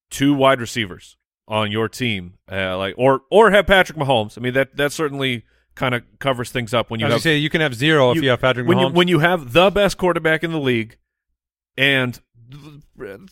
two 0.10 0.34
wide 0.34 0.60
receivers 0.60 1.18
on 1.48 1.72
your 1.72 1.88
team, 1.88 2.36
uh, 2.52 2.78
like 2.78 2.96
or 2.98 3.22
or 3.30 3.52
have 3.52 3.68
Patrick 3.68 3.98
Mahomes. 3.98 4.38
I 4.38 4.42
mean 4.42 4.54
that 4.54 4.76
that 4.78 4.92
certainly 4.92 5.44
kind 5.76 5.94
of 5.94 6.04
covers 6.20 6.52
things 6.52 6.74
up 6.74 6.90
when 6.90 7.00
you 7.00 7.06
have 7.06 7.12
gonna 7.12 7.22
say 7.22 7.38
you 7.38 7.50
can 7.50 7.62
have 7.62 7.76
zero 7.76 8.12
if 8.12 8.22
you 8.22 8.30
have 8.30 8.42
Patrick 8.42 8.68
when 8.68 8.78
Mahomes. 8.78 8.90
you 8.90 8.94
when 8.94 9.08
you 9.08 9.20
have 9.20 9.54
the 9.54 9.70
best 9.70 9.98
quarterback 9.98 10.44
in 10.44 10.52
the 10.52 10.60
league 10.60 10.98
and 11.78 12.20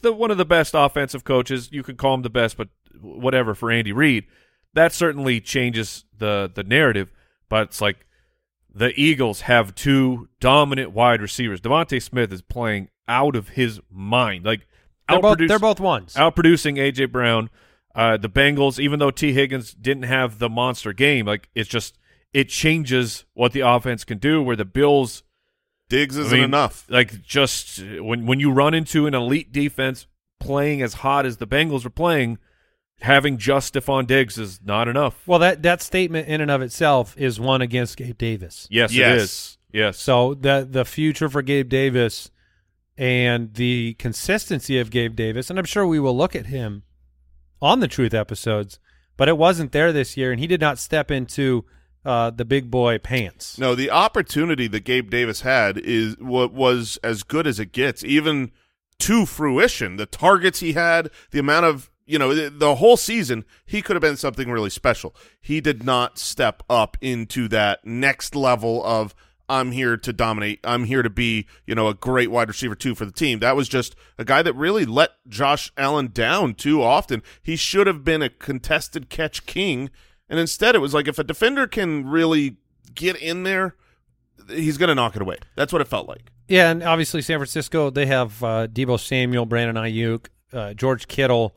the 0.01 0.11
one 0.13 0.31
of 0.31 0.37
the 0.37 0.45
best 0.45 0.73
offensive 0.75 1.23
coaches. 1.23 1.69
You 1.71 1.83
could 1.83 1.97
call 1.97 2.13
him 2.15 2.21
the 2.21 2.29
best, 2.29 2.57
but 2.57 2.69
whatever 3.01 3.55
for 3.55 3.71
Andy 3.71 3.91
Reid. 3.91 4.25
That 4.73 4.91
certainly 4.93 5.39
changes 5.39 6.05
the 6.17 6.51
the 6.53 6.63
narrative. 6.63 7.09
But 7.49 7.69
it's 7.69 7.81
like 7.81 8.05
the 8.73 8.91
Eagles 8.99 9.41
have 9.41 9.75
two 9.75 10.29
dominant 10.39 10.91
wide 10.91 11.21
receivers. 11.21 11.61
DeVonta 11.61 12.01
Smith 12.01 12.33
is 12.33 12.41
playing 12.41 12.89
out 13.07 13.35
of 13.35 13.49
his 13.49 13.79
mind. 13.91 14.45
Like 14.45 14.61
They're 15.07 15.19
both, 15.21 15.37
they're 15.47 15.59
both 15.59 15.79
ones. 15.79 16.15
outproducing 16.15 16.77
AJ 16.77 17.11
Brown. 17.11 17.49
Uh, 17.95 18.17
the 18.17 18.29
Bengals, 18.29 18.79
even 18.79 18.97
though 18.97 19.11
Tee 19.11 19.33
Higgins 19.33 19.71
didn't 19.73 20.03
have 20.03 20.39
the 20.39 20.49
monster 20.49 20.93
game, 20.93 21.27
like 21.27 21.49
it's 21.53 21.69
just 21.69 21.95
it 22.33 22.49
changes 22.49 23.25
what 23.33 23.51
the 23.53 23.61
offense 23.61 24.03
can 24.03 24.17
do. 24.17 24.41
Where 24.41 24.55
the 24.55 24.65
Bills, 24.65 25.23
Diggs 25.89 26.17
isn't 26.17 26.31
mean, 26.35 26.43
enough. 26.45 26.85
like 26.89 27.21
just 27.21 27.81
when 27.99 28.25
when 28.25 28.39
you 28.39 28.51
run 28.51 28.73
into 28.73 29.05
an 29.07 29.13
elite 29.13 29.51
defense 29.51 30.07
playing 30.39 30.81
as 30.81 30.95
hot 30.95 31.25
as 31.25 31.37
the 31.37 31.47
Bengals 31.47 31.85
are 31.85 31.89
playing, 31.91 32.37
having 33.01 33.37
just 33.37 33.73
Stefon 33.73 34.07
Diggs 34.07 34.37
is 34.37 34.59
not 34.63 34.87
enough. 34.87 35.25
Well, 35.27 35.39
that 35.39 35.61
that 35.63 35.81
statement 35.81 36.27
in 36.27 36.41
and 36.41 36.49
of 36.51 36.61
itself 36.61 37.15
is 37.17 37.39
one 37.39 37.61
against 37.61 37.97
Gabe 37.97 38.17
Davis. 38.17 38.67
Yes, 38.71 38.93
Yes. 38.93 39.11
it 39.11 39.21
is. 39.21 39.57
Yes. 39.71 39.99
So 39.99 40.33
the 40.33 40.67
the 40.69 40.85
future 40.85 41.29
for 41.29 41.41
Gabe 41.41 41.69
Davis 41.69 42.29
and 42.97 43.53
the 43.55 43.95
consistency 43.95 44.77
of 44.79 44.91
Gabe 44.91 45.15
Davis, 45.15 45.49
and 45.49 45.57
I'm 45.57 45.65
sure 45.65 45.85
we 45.87 45.99
will 45.99 46.15
look 46.15 46.35
at 46.35 46.47
him 46.47 46.83
on 47.61 47.79
the 47.79 47.87
Truth 47.87 48.13
episodes, 48.13 48.77
but 49.17 49.27
it 49.27 49.37
wasn't 49.37 49.71
there 49.71 49.91
this 49.91 50.15
year, 50.17 50.31
and 50.31 50.39
he 50.39 50.47
did 50.47 50.61
not 50.61 50.77
step 50.77 51.09
into 51.09 51.65
uh, 52.05 52.29
the 52.29 52.45
big 52.45 52.69
boy 52.69 52.97
pants. 52.97 53.57
No, 53.57 53.75
the 53.75 53.89
opportunity 53.89 54.67
that 54.67 54.81
Gabe 54.81 55.09
Davis 55.09 55.41
had 55.41 55.77
is 55.77 56.17
what 56.19 56.53
was 56.53 56.97
as 57.03 57.23
good 57.23 57.47
as 57.47 57.59
it 57.59 57.71
gets, 57.71 58.03
even 58.03 58.51
to 58.99 59.25
fruition. 59.25 59.97
The 59.97 60.05
targets 60.05 60.59
he 60.59 60.73
had, 60.73 61.09
the 61.31 61.39
amount 61.39 61.65
of 61.65 61.89
you 62.05 62.19
know, 62.19 62.33
the, 62.33 62.49
the 62.49 62.75
whole 62.75 62.97
season, 62.97 63.45
he 63.65 63.81
could 63.81 63.95
have 63.95 64.01
been 64.01 64.17
something 64.17 64.49
really 64.49 64.69
special. 64.69 65.15
He 65.39 65.61
did 65.61 65.83
not 65.83 66.17
step 66.17 66.63
up 66.69 66.97
into 67.01 67.47
that 67.49 67.85
next 67.85 68.35
level 68.35 68.83
of 68.83 69.15
I'm 69.49 69.71
here 69.71 69.97
to 69.97 70.13
dominate. 70.13 70.59
I'm 70.63 70.85
here 70.85 71.01
to 71.01 71.09
be, 71.09 71.47
you 71.65 71.75
know, 71.75 71.87
a 71.87 71.93
great 71.93 72.31
wide 72.31 72.47
receiver 72.47 72.75
too 72.75 72.95
for 72.95 73.05
the 73.05 73.11
team. 73.11 73.39
That 73.39 73.55
was 73.55 73.69
just 73.69 73.95
a 74.17 74.25
guy 74.25 74.41
that 74.41 74.53
really 74.53 74.85
let 74.85 75.11
Josh 75.27 75.71
Allen 75.77 76.09
down 76.13 76.55
too 76.55 76.81
often. 76.81 77.21
He 77.41 77.55
should 77.55 77.87
have 77.87 78.03
been 78.03 78.21
a 78.21 78.29
contested 78.29 79.09
catch 79.09 79.45
king, 79.45 79.89
and 80.29 80.39
instead 80.39 80.75
it 80.75 80.79
was 80.79 80.93
like 80.93 81.07
if 81.07 81.19
a 81.19 81.23
defender 81.23 81.67
can 81.67 82.07
really 82.07 82.57
get 82.95 83.15
in 83.17 83.43
there, 83.43 83.75
he's 84.49 84.77
going 84.77 84.89
to 84.89 84.95
knock 84.95 85.15
it 85.15 85.21
away. 85.21 85.37
That's 85.55 85.71
what 85.73 85.81
it 85.81 85.87
felt 85.87 86.07
like. 86.07 86.31
Yeah, 86.47 86.69
and 86.71 86.83
obviously 86.83 87.21
San 87.21 87.39
Francisco, 87.39 87.89
they 87.89 88.05
have 88.07 88.43
uh, 88.43 88.67
Deebo 88.67 88.99
Samuel, 88.99 89.45
Brandon 89.45 89.75
Aiyuk, 89.81 90.27
uh, 90.51 90.73
George 90.73 91.07
Kittle, 91.07 91.55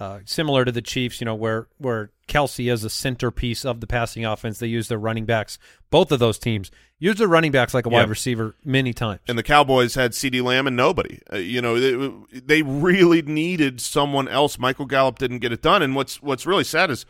uh, 0.00 0.18
similar 0.24 0.64
to 0.64 0.72
the 0.72 0.82
Chiefs, 0.82 1.20
you 1.20 1.24
know, 1.24 1.36
where 1.36 1.68
where 1.78 2.10
Kelce 2.26 2.70
is 2.72 2.82
a 2.82 2.90
centerpiece 2.90 3.64
of 3.64 3.80
the 3.80 3.86
passing 3.86 4.24
offense. 4.24 4.58
They 4.58 4.66
use 4.66 4.88
their 4.88 4.98
running 4.98 5.24
backs. 5.24 5.56
Both 5.90 6.10
of 6.10 6.18
those 6.18 6.36
teams 6.38 6.72
use 6.98 7.16
their 7.16 7.28
running 7.28 7.52
backs 7.52 7.74
like 7.74 7.86
a 7.86 7.90
Yeah. 7.90 7.98
wide 7.98 8.08
receiver 8.08 8.56
many 8.64 8.92
times. 8.92 9.20
And 9.28 9.38
the 9.38 9.42
Cowboys 9.44 9.94
had 9.94 10.10
CeeDee 10.12 10.42
Lamb 10.42 10.66
and 10.66 10.74
nobody. 10.76 11.20
Uh, 11.32 11.36
you 11.36 11.62
know, 11.62 11.78
they, 11.78 12.40
they 12.40 12.62
really 12.62 13.22
needed 13.22 13.80
someone 13.80 14.26
else. 14.26 14.58
Michael 14.58 14.86
Gallup 14.86 15.18
didn't 15.20 15.38
get 15.38 15.52
it 15.52 15.62
done. 15.62 15.80
And 15.80 15.94
what's 15.94 16.20
what's 16.20 16.44
really 16.44 16.64
sad 16.64 16.90
is 16.90 17.06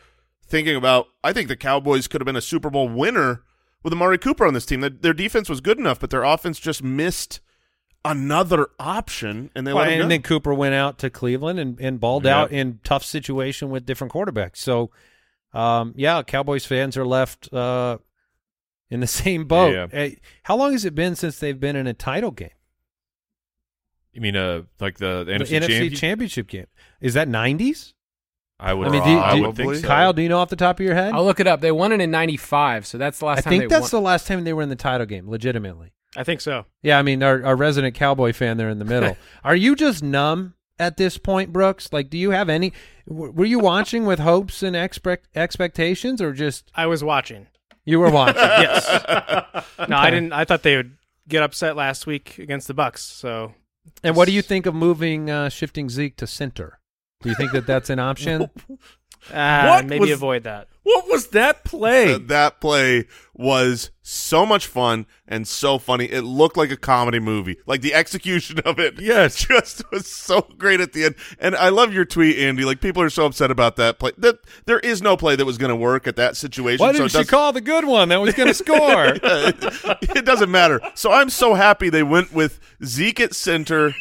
thinking 0.47 0.75
about. 0.75 1.07
I 1.23 1.33
think 1.33 1.47
the 1.47 1.55
Cowboys 1.55 2.07
could 2.07 2.21
have 2.21 2.25
been 2.25 2.35
a 2.35 2.41
Super 2.41 2.69
Bowl 2.69 2.87
winner 2.89 3.43
with 3.83 3.93
Amari 3.93 4.17
Cooper 4.17 4.45
on 4.45 4.53
this 4.53 4.65
team. 4.65 4.81
Their, 4.81 4.89
their 4.89 5.13
defense 5.13 5.49
was 5.49 5.61
good 5.61 5.77
enough, 5.79 5.99
but 5.99 6.09
their 6.09 6.23
offense 6.23 6.59
just 6.59 6.81
missed 6.83 7.39
another 8.03 8.67
option, 8.79 9.49
and 9.55 9.65
they 9.65 9.73
Well, 9.73 9.83
let 9.83 9.93
him 9.93 10.01
and 10.01 10.03
go. 10.03 10.09
then 10.09 10.21
Cooper 10.21 10.53
went 10.53 10.75
out 10.75 10.99
to 10.99 11.09
Cleveland 11.09 11.59
and, 11.59 11.79
and 11.79 11.99
balled 11.99 12.25
Yeah. 12.25 12.41
out 12.41 12.51
in 12.51 12.79
tough 12.83 13.03
situation 13.03 13.69
with 13.71 13.85
different 13.85 14.13
quarterbacks. 14.13 14.57
So, 14.57 14.91
um, 15.53 15.93
yeah, 15.97 16.21
Cowboys 16.21 16.65
fans 16.65 16.97
are 16.97 17.05
left 17.05 17.51
uh, 17.51 17.97
in 18.91 18.99
the 18.99 19.07
same 19.23 19.45
boat. 19.45 19.73
Yeah. 19.73 19.87
Hey, 19.91 20.17
how 20.43 20.55
long 20.55 20.73
has 20.73 20.85
it 20.85 20.93
been 20.93 21.15
since 21.15 21.39
they've 21.39 21.59
been 21.59 21.75
in 21.75 21.87
a 21.87 21.93
title 21.95 22.29
game? 22.31 22.49
you 24.13 24.21
mean 24.21 24.37
uh 24.37 24.61
like 24.79 24.97
the, 24.97 25.25
The 25.25 25.33
NFC, 25.33 25.57
NFC 25.59 25.67
champion? 25.67 25.93
championship 25.95 26.47
game. 26.47 26.67
Is 27.01 27.15
that 27.15 27.27
90s? 27.27 27.93
I 28.59 28.73
would. 28.73 28.87
I 28.87 28.91
mean, 28.91 29.03
do 29.03 29.09
you- 29.09 29.19
I 29.19 29.31
do 29.31 29.37
you- 29.37 29.47
would 29.47 29.55
think 29.55 29.75
so. 29.75 29.87
Kyle, 29.87 30.13
do 30.13 30.21
you 30.21 30.29
know 30.29 30.39
off 30.39 30.49
the 30.49 30.55
top 30.55 30.79
of 30.79 30.85
your 30.85 30.95
head? 30.95 31.13
I'll 31.13 31.25
look 31.25 31.39
it 31.39 31.47
up. 31.47 31.61
They 31.61 31.71
won 31.71 31.91
it 31.91 31.99
in 32.01 32.09
'95, 32.11 32.85
so 32.87 32.97
that's 32.97 33.19
the 33.19 33.25
last 33.25 33.39
I 33.39 33.41
time 33.41 33.51
think 33.51 33.61
they 33.63 33.67
that's 33.67 33.91
won. 33.91 34.01
the 34.01 34.05
last 34.05 34.27
time 34.27 34.43
they 34.43 34.53
were 34.53 34.61
in 34.61 34.69
the 34.69 34.75
title 34.75 35.05
game, 35.05 35.29
legitimately. 35.29 35.91
I 36.17 36.23
think 36.23 36.39
so. 36.39 36.65
Yeah, 36.81 36.97
I 36.97 37.01
mean, 37.01 37.21
our, 37.21 37.43
our 37.43 37.55
resident 37.57 37.95
Cowboy 37.95 38.31
fan 38.31 38.55
there 38.55 38.69
in 38.69 38.79
the 38.79 38.85
middle. 38.85 39.17
Are 39.43 39.55
you 39.57 39.75
just 39.75 40.01
numb 40.01 40.53
at 40.79 40.95
this 40.95 41.17
point, 41.17 41.51
Brooks? 41.51 41.91
Like, 41.91 42.09
do 42.09 42.17
you 42.17 42.31
have 42.31 42.47
any? 42.47 42.71
Were 43.05 43.43
you 43.45 43.59
watching 43.59 44.05
with 44.05 44.19
hopes 44.19 44.63
and 44.63 44.77
expect, 44.77 45.27
expectations, 45.35 46.21
or 46.21 46.31
just 46.31 46.71
I 46.73 46.85
was 46.85 47.03
watching. 47.03 47.47
you 47.83 47.99
were 47.99 48.09
watching? 48.09 48.35
Yes. 48.41 48.87
No, 49.89 49.97
I 49.97 50.09
didn't. 50.09 50.31
I 50.31 50.45
thought 50.45 50.63
they 50.63 50.77
would 50.77 50.95
get 51.27 51.43
upset 51.43 51.75
last 51.75 52.07
week 52.07 52.39
against 52.39 52.67
the 52.69 52.73
Bucs. 52.73 52.99
So 52.99 53.53
And 54.01 54.15
what 54.15 54.25
do 54.27 54.31
you 54.33 54.41
think 54.41 54.65
of 54.65 54.73
moving, 54.73 55.29
uh, 55.29 55.49
shifting 55.49 55.89
Zeke 55.89 56.15
to 56.17 56.27
center? 56.27 56.79
Do 57.25 57.29
you 57.31 57.35
think 57.35 57.53
that 57.53 57.65
that's 57.65 57.89
an 57.89 57.97
option? 57.97 58.43
uh, 58.43 58.47
What 59.67 59.85
maybe 59.87 60.01
was- 60.01 60.11
avoid 60.11 60.43
that. 60.43 60.67
What 60.83 61.07
was 61.09 61.29
that 61.29 61.63
play? 61.63 62.13
Uh, 62.13 62.19
that 62.27 62.61
play 62.61 63.07
was 63.33 63.89
so 64.03 64.45
much 64.45 64.67
fun 64.67 65.07
and 65.27 65.47
so 65.47 65.79
funny. 65.79 66.05
It 66.05 66.21
looked 66.21 66.57
like 66.57 66.69
a 66.69 66.77
comedy 66.77 67.17
movie. 67.19 67.57
Like 67.65 67.81
the 67.81 67.95
execution 67.95 68.59
of 68.59 68.77
it, 68.77 69.01
Yes. 69.01 69.35
just 69.47 69.81
was 69.91 70.05
so 70.05 70.41
great 70.59 70.79
at 70.81 70.93
the 70.93 71.05
end. 71.05 71.15
And 71.39 71.55
I 71.55 71.69
love 71.69 71.91
your 71.91 72.05
tweet, 72.05 72.37
Andy. 72.37 72.65
Like 72.65 72.81
people 72.81 73.01
are 73.01 73.09
so 73.09 73.25
upset 73.25 73.49
about 73.49 73.77
that 73.77 73.97
play. 73.97 74.11
That 74.19 74.35
there 74.67 74.77
is 74.79 75.01
no 75.01 75.17
play 75.17 75.35
that 75.35 75.43
was 75.45 75.57
going 75.57 75.69
to 75.69 75.75
work 75.75 76.05
at 76.05 76.17
that 76.17 76.37
situation. 76.37 76.85
Why 76.85 76.91
so 76.91 76.99
didn't 76.99 77.15
it 77.15 77.23
she 77.23 77.25
call 77.31 77.51
the 77.51 77.61
good 77.61 77.85
one 77.85 78.09
that 78.09 78.21
was 78.21 78.35
going 78.35 78.49
to 78.49 78.53
score? 78.53 79.15
it 79.23 80.23
doesn't 80.23 80.51
matter. 80.51 80.79
So 80.93 81.11
I'm 81.11 81.31
so 81.31 81.55
happy 81.55 81.89
they 81.89 82.03
went 82.03 82.31
with 82.31 82.59
Zeke 82.85 83.21
at 83.21 83.33
center, 83.33 83.95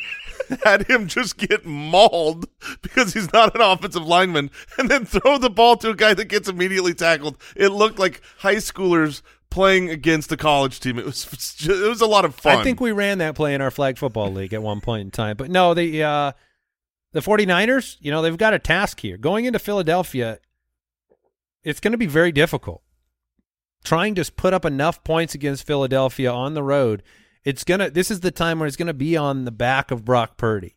had 0.65 0.89
him 0.89 1.07
just 1.07 1.37
get 1.37 1.65
mauled 1.65 2.47
because 2.83 3.15
he's 3.15 3.33
not 3.33 3.55
an 3.55 3.61
offensive 3.61 4.07
lineman, 4.07 4.51
and 4.79 4.91
then 4.91 5.05
throw 5.05 5.39
the 5.39 5.51
ball 5.51 5.77
to 5.79 5.91
a 5.91 5.95
guy 5.95 6.15
that 6.15 6.27
gets 6.27 6.49
immediately 6.49 6.95
tackled. 6.95 7.39
It 7.57 7.69
looked 7.69 7.99
like 7.99 8.21
high 8.39 8.57
schoolers 8.57 9.23
playing 9.51 9.89
against 9.89 10.33
a 10.33 10.37
college 10.37 10.81
team. 10.81 10.99
It 10.99 11.05
was 11.05 11.57
it 11.69 11.89
was 11.89 12.01
a 12.01 12.07
lot 12.07 12.25
of 12.25 12.35
fun. 12.35 12.59
I 12.59 12.65
think 12.65 12.81
we 12.81 12.93
ran 12.93 13.19
that 13.19 13.35
play 13.35 13.55
in 13.55 13.61
our 13.61 13.71
flag 13.71 13.99
football 13.99 14.31
league 14.31 14.53
at 14.53 14.63
one 14.63 14.81
point 14.81 15.03
in 15.03 15.11
time. 15.11 15.37
But 15.37 15.51
no, 15.51 15.75
the 15.75 16.03
uh, 16.03 16.33
the 17.13 17.21
49ers, 17.21 17.97
you 18.01 18.11
know, 18.11 18.21
they've 18.21 18.37
got 18.37 18.55
a 18.55 18.59
task 18.59 19.01
here. 19.01 19.17
Going 19.17 19.45
into 19.45 19.61
Philadelphia, 19.61 20.41
it's 21.63 21.81
going 21.81 21.93
to 21.93 21.99
be 21.99 22.07
very 22.07 22.33
difficult. 22.33 22.83
Trying 23.85 24.17
to 24.17 24.33
put 24.33 24.53
up 24.53 24.65
enough 24.65 25.05
points 25.05 25.35
against 25.35 25.67
Philadelphia 25.67 26.33
on 26.33 26.55
the 26.55 26.63
road, 26.63 27.03
it's 27.45 27.65
to 27.65 27.91
this 27.91 28.11
is 28.11 28.21
the 28.21 28.31
time 28.31 28.59
where 28.59 28.67
it's 28.67 28.77
going 28.77 28.87
to 28.87 28.95
be 28.95 29.17
on 29.17 29.45
the 29.45 29.51
back 29.51 29.91
of 29.91 30.05
Brock 30.05 30.37
Purdy. 30.37 30.77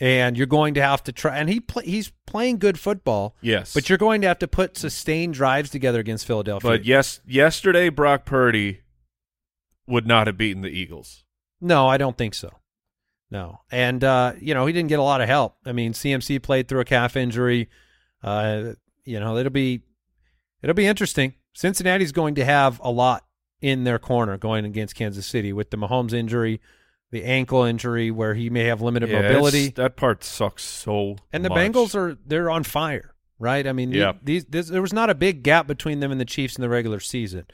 And 0.00 0.36
you're 0.36 0.48
going 0.48 0.74
to 0.74 0.82
have 0.82 1.04
to 1.04 1.12
try 1.12 1.38
and 1.38 1.48
he 1.48 1.60
play, 1.60 1.84
he's 1.84 2.12
playing 2.26 2.58
good 2.58 2.78
football, 2.78 3.36
yes, 3.40 3.72
but 3.72 3.88
you're 3.88 3.98
going 3.98 4.20
to 4.22 4.28
have 4.28 4.38
to 4.40 4.48
put 4.48 4.76
sustained 4.76 5.34
drives 5.34 5.70
together 5.70 6.00
against 6.00 6.26
Philadelphia. 6.26 6.68
But 6.68 6.84
yes, 6.84 7.20
yesterday 7.24 7.88
Brock 7.88 8.24
Purdy 8.24 8.80
would 9.86 10.06
not 10.06 10.26
have 10.26 10.36
beaten 10.36 10.62
the 10.62 10.70
Eagles. 10.70 11.24
No, 11.60 11.86
I 11.86 11.98
don't 11.98 12.18
think 12.18 12.34
so. 12.34 12.50
No, 13.30 13.60
and 13.70 14.02
uh, 14.02 14.32
you 14.40 14.54
know 14.54 14.66
he 14.66 14.72
didn't 14.72 14.88
get 14.88 14.98
a 14.98 15.04
lot 15.04 15.20
of 15.20 15.28
help. 15.28 15.56
I 15.64 15.72
mean, 15.72 15.92
CMC 15.92 16.42
played 16.42 16.66
through 16.68 16.80
a 16.80 16.84
calf 16.84 17.16
injury. 17.16 17.68
Uh, 18.24 18.72
you 19.04 19.20
know 19.20 19.36
it'll 19.36 19.50
be 19.50 19.82
it'll 20.62 20.74
be 20.74 20.86
interesting. 20.86 21.34
Cincinnati's 21.54 22.12
going 22.12 22.34
to 22.36 22.44
have 22.44 22.80
a 22.82 22.90
lot 22.90 23.24
in 23.62 23.84
their 23.84 23.98
corner 23.98 24.36
going 24.36 24.64
against 24.66 24.94
Kansas 24.94 25.24
City 25.26 25.52
with 25.52 25.70
the 25.70 25.78
Mahomes 25.78 26.12
injury, 26.12 26.60
the 27.10 27.24
ankle 27.24 27.62
injury 27.62 28.10
where 28.10 28.34
he 28.34 28.50
may 28.50 28.64
have 28.64 28.82
limited 28.82 29.08
Yeah, 29.08 29.22
mobility, 29.22 29.68
That 29.70 29.96
part 29.96 30.24
sucks 30.24 30.64
so. 30.64 31.16
and 31.32 31.44
the 31.44 31.48
much. 31.48 31.58
Bengals 31.58 31.94
are 31.94 32.18
they're 32.26 32.50
on 32.50 32.64
fire, 32.64 33.14
right? 33.38 33.66
I 33.66 33.72
mean, 33.72 33.90
the- 33.90 33.98
Yeah. 33.98 34.12
these 34.22 34.44
this, 34.46 34.68
there 34.68 34.82
was 34.82 34.92
not 34.92 35.08
a 35.10 35.14
big 35.14 35.42
gap 35.42 35.66
between 35.66 36.00
them 36.00 36.10
and 36.10 36.20
the 36.20 36.24
Chiefs 36.24 36.56
in 36.56 36.62
the 36.62 36.68
regular 36.68 37.00
season. 37.00 37.46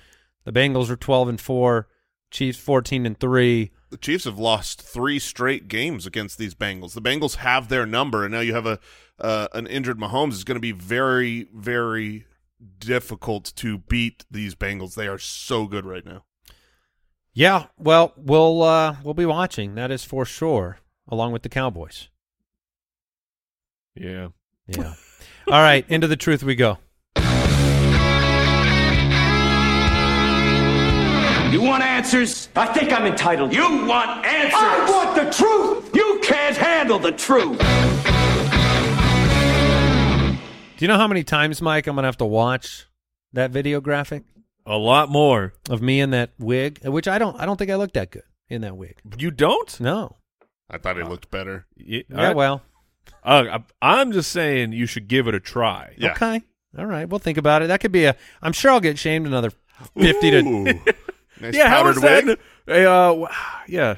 The 0.45 0.53
Bengals 0.53 0.89
are 0.91 0.97
twelve 0.97 1.29
and 1.29 1.41
four, 1.41 1.89
Chiefs 2.31 2.59
fourteen 2.59 3.05
and 3.07 3.19
three. 3.21 3.71
the 3.91 3.97
Chiefs 3.97 4.25
have 4.25 4.39
lost 4.39 4.81
three 4.83 5.19
straight 5.19 5.67
games 5.69 6.07
against 6.07 6.37
these 6.39 6.55
Bengals. 6.55 6.93
The 6.95 7.01
Bengals 7.03 7.37
have 7.37 7.69
their 7.69 7.85
number, 7.87 8.25
and 8.25 8.33
now 8.33 8.41
you 8.41 8.55
have 8.55 8.67
a 8.67 8.79
uh, 9.19 9.49
an 9.55 9.67
injured 9.67 9.99
Mahomes. 9.99 10.33
is 10.35 10.45
going 10.45 10.55
to 10.57 10.61
be 10.61 10.71
very, 10.73 11.49
very 11.53 12.27
difficult 12.79 13.53
to 13.57 13.79
beat 13.79 14.25
these 14.31 14.55
Bengals. 14.55 14.95
They 14.95 15.09
are 15.09 15.19
so 15.19 15.67
good 15.67 15.85
right 15.85 16.05
now. 16.05 16.25
Yeah, 17.33 17.67
well, 17.79 18.13
we'll 18.17 18.63
uh, 18.63 18.97
we'll 19.05 19.15
be 19.15 19.27
watching. 19.27 19.75
That 19.77 19.91
is 19.91 20.05
for 20.05 20.25
sure, 20.25 20.79
along 21.07 21.33
with 21.33 21.43
the 21.43 21.49
Cowboys. 21.49 22.09
Yeah. 23.95 24.29
Yeah. 24.67 24.95
All 25.47 25.63
right, 25.63 25.85
into 25.89 26.07
the 26.07 26.17
truth 26.17 26.43
we 26.43 26.55
go. 26.55 26.79
You 31.53 31.63
want 31.63 31.83
answers? 31.83 32.51
I 32.55 32.67
think 32.67 32.93
I'm 32.93 33.07
entitled. 33.07 33.55
You 33.55 33.87
want 33.87 34.27
answers? 34.27 34.53
I 34.55 34.91
want 34.91 35.17
the 35.17 35.31
truth. 35.33 35.95
You 35.95 36.21
can't 36.23 36.57
handle 36.57 36.99
the 36.99 37.13
truth. 37.13 37.59
Do 40.79 40.85
you 40.85 40.89
know 40.89 40.97
how 40.97 41.09
many 41.09 41.25
times, 41.25 41.61
Mike, 41.61 41.87
I'm 41.87 41.97
gonna 41.97 42.07
have 42.07 42.19
to 42.19 42.25
watch 42.25 42.87
that 43.33 43.51
video 43.51 43.81
graphic 43.81 44.23
A 44.65 44.77
lot 44.77 45.09
more. 45.11 45.53
of 45.69 45.83
me 45.83 46.01
in 46.01 46.11
that 46.11 46.31
wig? 46.39 46.81
Which 46.87 47.09
I 47.09 47.19
don't. 47.19 47.39
I 47.39 47.45
don't 47.47 47.57
think 47.57 47.71
I 47.71 47.75
look 47.75 47.93
that 47.95 48.11
good 48.13 48.23
in 48.49 48.61
that 48.63 48.77
wig. 48.77 48.97
You 49.19 49.31
don't? 49.31 49.79
No. 49.81 50.17
I 50.71 50.79
thought 50.79 50.99
it 50.99 51.09
looked 51.09 51.31
better. 51.31 51.67
Yeah, 51.77 52.03
Yeah. 52.09 52.33
Well. 52.33 52.63
Uh, 53.25 53.59
I- 53.83 53.99
I'm 54.01 54.13
just 54.13 54.31
saying 54.31 54.73
you 54.73 54.87
should 54.87 55.09
give 55.09 55.27
it 55.29 55.35
a 55.35 55.41
try. 55.41 55.95
Yeah. 55.99 56.13
Okay. 56.13 56.43
All 56.79 56.87
right. 56.87 57.09
We'll 57.09 57.19
think 57.19 57.39
about 57.39 57.63
it. 57.63 57.69
That 57.69 57.81
could 57.81 57.91
be 57.93 58.05
a. 58.05 58.15
I'm 58.43 58.53
sure 58.53 58.71
I'll 58.71 58.81
get 58.81 58.99
shamed 58.99 59.27
another 59.27 59.51
fifty 59.99 60.31
to. 60.31 60.39
Ooh. 60.39 60.65
nice 61.41 61.55
yeah, 61.55 61.69
how 61.69 61.83
powdered 61.83 61.97
is 61.97 62.03
that? 62.03 62.39
Hey, 62.67 62.85
uh, 62.87 63.27
yeah. 63.67 63.97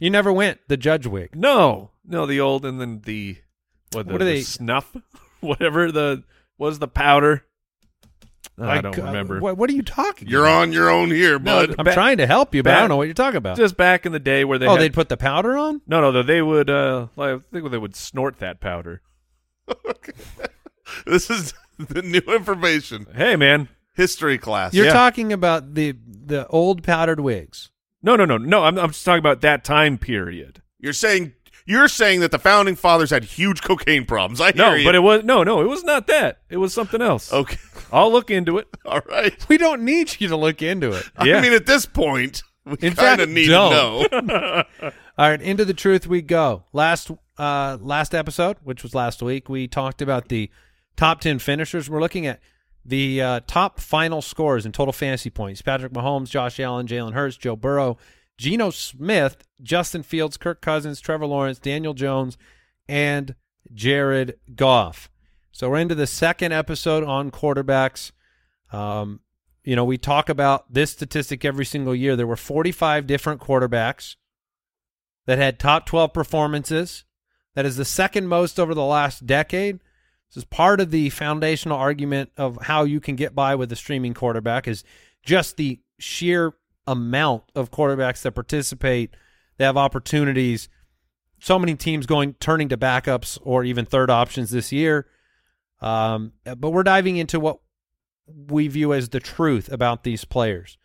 You 0.00 0.10
never 0.10 0.32
went 0.32 0.60
the 0.68 0.76
judge 0.76 1.06
wig. 1.06 1.36
No, 1.36 1.90
no, 2.04 2.24
the 2.26 2.40
old 2.40 2.64
and 2.64 2.80
then 2.80 3.02
the 3.04 3.36
what? 3.92 4.06
The, 4.06 4.12
What 4.14 4.22
are 4.22 4.24
the 4.24 4.32
they- 4.32 4.40
Snuff, 4.42 4.96
whatever 5.48 5.90
the 5.92 6.24
was 6.58 6.78
the 6.78 6.88
powder. 6.88 7.44
I 8.60 8.66
Like, 8.66 8.82
don't 8.82 8.98
uh, 8.98 9.04
remember. 9.04 9.38
what, 9.40 9.56
what 9.56 9.70
are 9.70 9.72
you 9.72 9.82
talking? 9.82 10.26
You're 10.26 10.44
about? 10.44 10.62
on 10.62 10.72
your 10.72 10.90
own 10.90 11.10
here, 11.12 11.38
No, 11.38 11.66
bud. 11.66 11.76
I'm 11.78 11.84
Ba- 11.84 11.94
trying 11.94 12.16
to 12.18 12.26
help 12.26 12.54
you, 12.56 12.64
but 12.64 12.74
I 12.74 12.80
don't 12.80 12.88
know 12.88 12.96
what 12.96 13.06
you're 13.06 13.14
talking 13.14 13.36
about. 13.36 13.56
Just 13.56 13.76
back 13.76 14.04
in 14.04 14.10
the 14.10 14.18
day 14.18 14.44
where 14.44 14.58
they 14.58 14.66
oh, 14.66 14.72
had, 14.72 14.80
they'd 14.80 14.92
put 14.94 15.08
the 15.08 15.16
powder 15.16 15.56
on. 15.56 15.80
no, 15.86 16.10
no, 16.10 16.22
they 16.24 16.42
would. 16.42 16.68
Uh, 16.68 17.06
like, 17.14 17.36
I 17.36 17.38
think 17.52 17.70
they 17.70 17.78
would 17.78 17.94
snort 17.94 18.38
that 18.40 18.60
powder. 18.60 19.00
this 21.06 21.30
is 21.30 21.54
the 21.78 22.02
new 22.02 22.34
information. 22.34 23.06
Hey, 23.14 23.36
man. 23.36 23.68
History 23.94 24.38
class. 24.38 24.74
You're 24.74 24.86
Yeah. 24.86 24.92
talking 24.92 25.32
about 25.32 25.74
the 25.74 25.94
the 26.06 26.46
old 26.48 26.82
powdered 26.82 27.20
wigs. 27.20 27.70
No, 28.02 28.14
no, 28.16 28.24
no, 28.24 28.38
no. 28.38 28.62
I'm, 28.64 28.78
I'm 28.78 28.90
just 28.90 29.04
talking 29.04 29.18
about 29.18 29.40
that 29.40 29.64
time 29.64 29.98
period. 29.98 30.62
You're 30.78 30.92
saying 30.92 31.32
you're 31.68 31.86
saying 31.88 32.20
that 32.20 32.30
the 32.30 32.38
founding 32.38 32.74
fathers 32.74 33.10
had 33.10 33.22
huge 33.24 33.62
cocaine 33.62 34.06
problems. 34.06 34.40
I 34.40 34.52
hear 34.52 34.64
No, 34.64 34.74
you. 34.74 34.84
but 34.84 34.94
it 34.94 35.00
was 35.00 35.22
no, 35.24 35.44
no. 35.44 35.60
It 35.60 35.68
was 35.68 35.84
not 35.84 36.06
that. 36.08 36.38
It 36.48 36.56
was 36.56 36.72
something 36.72 37.02
else. 37.02 37.32
okay. 37.32 37.58
I'll 37.92 38.10
look 38.10 38.30
into 38.30 38.58
it. 38.58 38.66
All 38.86 39.00
right. 39.08 39.48
We 39.48 39.58
don't 39.58 39.82
need 39.82 40.20
you 40.20 40.28
to 40.28 40.36
look 40.36 40.62
into 40.62 40.92
it. 40.92 41.08
Yeah. 41.24 41.36
I 41.36 41.40
mean, 41.42 41.52
at 41.52 41.66
this 41.66 41.86
point, 41.86 42.42
we 42.64 42.72
In 42.80 42.94
kind 42.94 42.96
fact, 42.96 43.20
of 43.22 43.28
need 43.28 43.46
don't. 43.48 44.10
to 44.10 44.22
know. 44.22 44.62
All 45.18 45.28
right, 45.30 45.40
into 45.42 45.64
the 45.64 45.74
truth 45.74 46.06
we 46.06 46.22
go. 46.22 46.64
Last 46.72 47.10
uh 47.38 47.76
last 47.80 48.14
episode, 48.14 48.56
which 48.64 48.82
was 48.82 48.94
last 48.94 49.22
week, 49.22 49.48
we 49.48 49.68
talked 49.68 50.00
about 50.02 50.28
the 50.28 50.50
top 50.96 51.20
10 51.20 51.38
finishers. 51.38 51.88
We're 51.90 52.00
looking 52.00 52.26
at 52.26 52.40
the 52.84 53.20
uh, 53.20 53.40
top 53.46 53.78
final 53.80 54.22
scores 54.22 54.64
in 54.64 54.72
total 54.72 54.92
fantasy 54.92 55.28
points. 55.28 55.60
Patrick 55.60 55.92
Mahomes, 55.92 56.30
Josh 56.30 56.58
Allen, 56.58 56.86
Jalen 56.86 57.12
Hurts, 57.12 57.36
Joe 57.36 57.54
Burrow, 57.56 57.98
Geno 58.38 58.70
Smith, 58.70 59.44
Justin 59.60 60.02
Fields, 60.02 60.36
Kirk 60.36 60.62
Cousins, 60.62 61.00
Trevor 61.00 61.26
Lawrence, 61.26 61.58
Daniel 61.58 61.92
Jones, 61.92 62.38
and 62.88 63.34
Jared 63.74 64.38
Goff. 64.54 65.10
So 65.52 65.68
we're 65.68 65.78
into 65.78 65.96
the 65.96 66.06
second 66.06 66.52
episode 66.52 67.02
on 67.02 67.32
quarterbacks. 67.32 68.12
Um, 68.72 69.20
you 69.64 69.74
know, 69.74 69.84
we 69.84 69.98
talk 69.98 70.28
about 70.28 70.72
this 70.72 70.92
statistic 70.92 71.44
every 71.44 71.64
single 71.64 71.94
year. 71.94 72.14
There 72.14 72.26
were 72.26 72.36
45 72.36 73.06
different 73.06 73.40
quarterbacks 73.40 74.16
that 75.26 75.38
had 75.38 75.58
top 75.58 75.84
12 75.84 76.12
performances. 76.12 77.04
That 77.54 77.66
is 77.66 77.76
the 77.76 77.84
second 77.84 78.28
most 78.28 78.60
over 78.60 78.72
the 78.72 78.84
last 78.84 79.26
decade. 79.26 79.80
This 80.30 80.36
is 80.36 80.44
part 80.44 80.80
of 80.80 80.90
the 80.90 81.10
foundational 81.10 81.76
argument 81.76 82.30
of 82.36 82.56
how 82.62 82.84
you 82.84 83.00
can 83.00 83.16
get 83.16 83.34
by 83.34 83.56
with 83.56 83.72
a 83.72 83.76
streaming 83.76 84.14
quarterback 84.14 84.68
is 84.68 84.84
just 85.24 85.56
the 85.56 85.80
sheer 85.98 86.54
amount 86.88 87.44
of 87.54 87.70
quarterbacks 87.70 88.22
that 88.22 88.32
participate. 88.32 89.14
They 89.58 89.64
have 89.64 89.76
opportunities. 89.76 90.68
So 91.38 91.58
many 91.58 91.74
teams 91.76 92.06
going 92.06 92.34
turning 92.34 92.68
to 92.70 92.76
backups 92.76 93.38
or 93.42 93.62
even 93.64 93.84
third 93.84 94.10
options 94.10 94.50
this 94.50 94.72
year. 94.72 95.06
Um, 95.80 96.32
but 96.44 96.70
we're 96.70 96.82
diving 96.82 97.16
into 97.16 97.38
what 97.38 97.60
we 98.26 98.68
view 98.68 98.92
as 98.92 99.10
the 99.10 99.20
truth 99.20 99.70
about 99.70 100.02
these 100.02 100.24
players. 100.24 100.76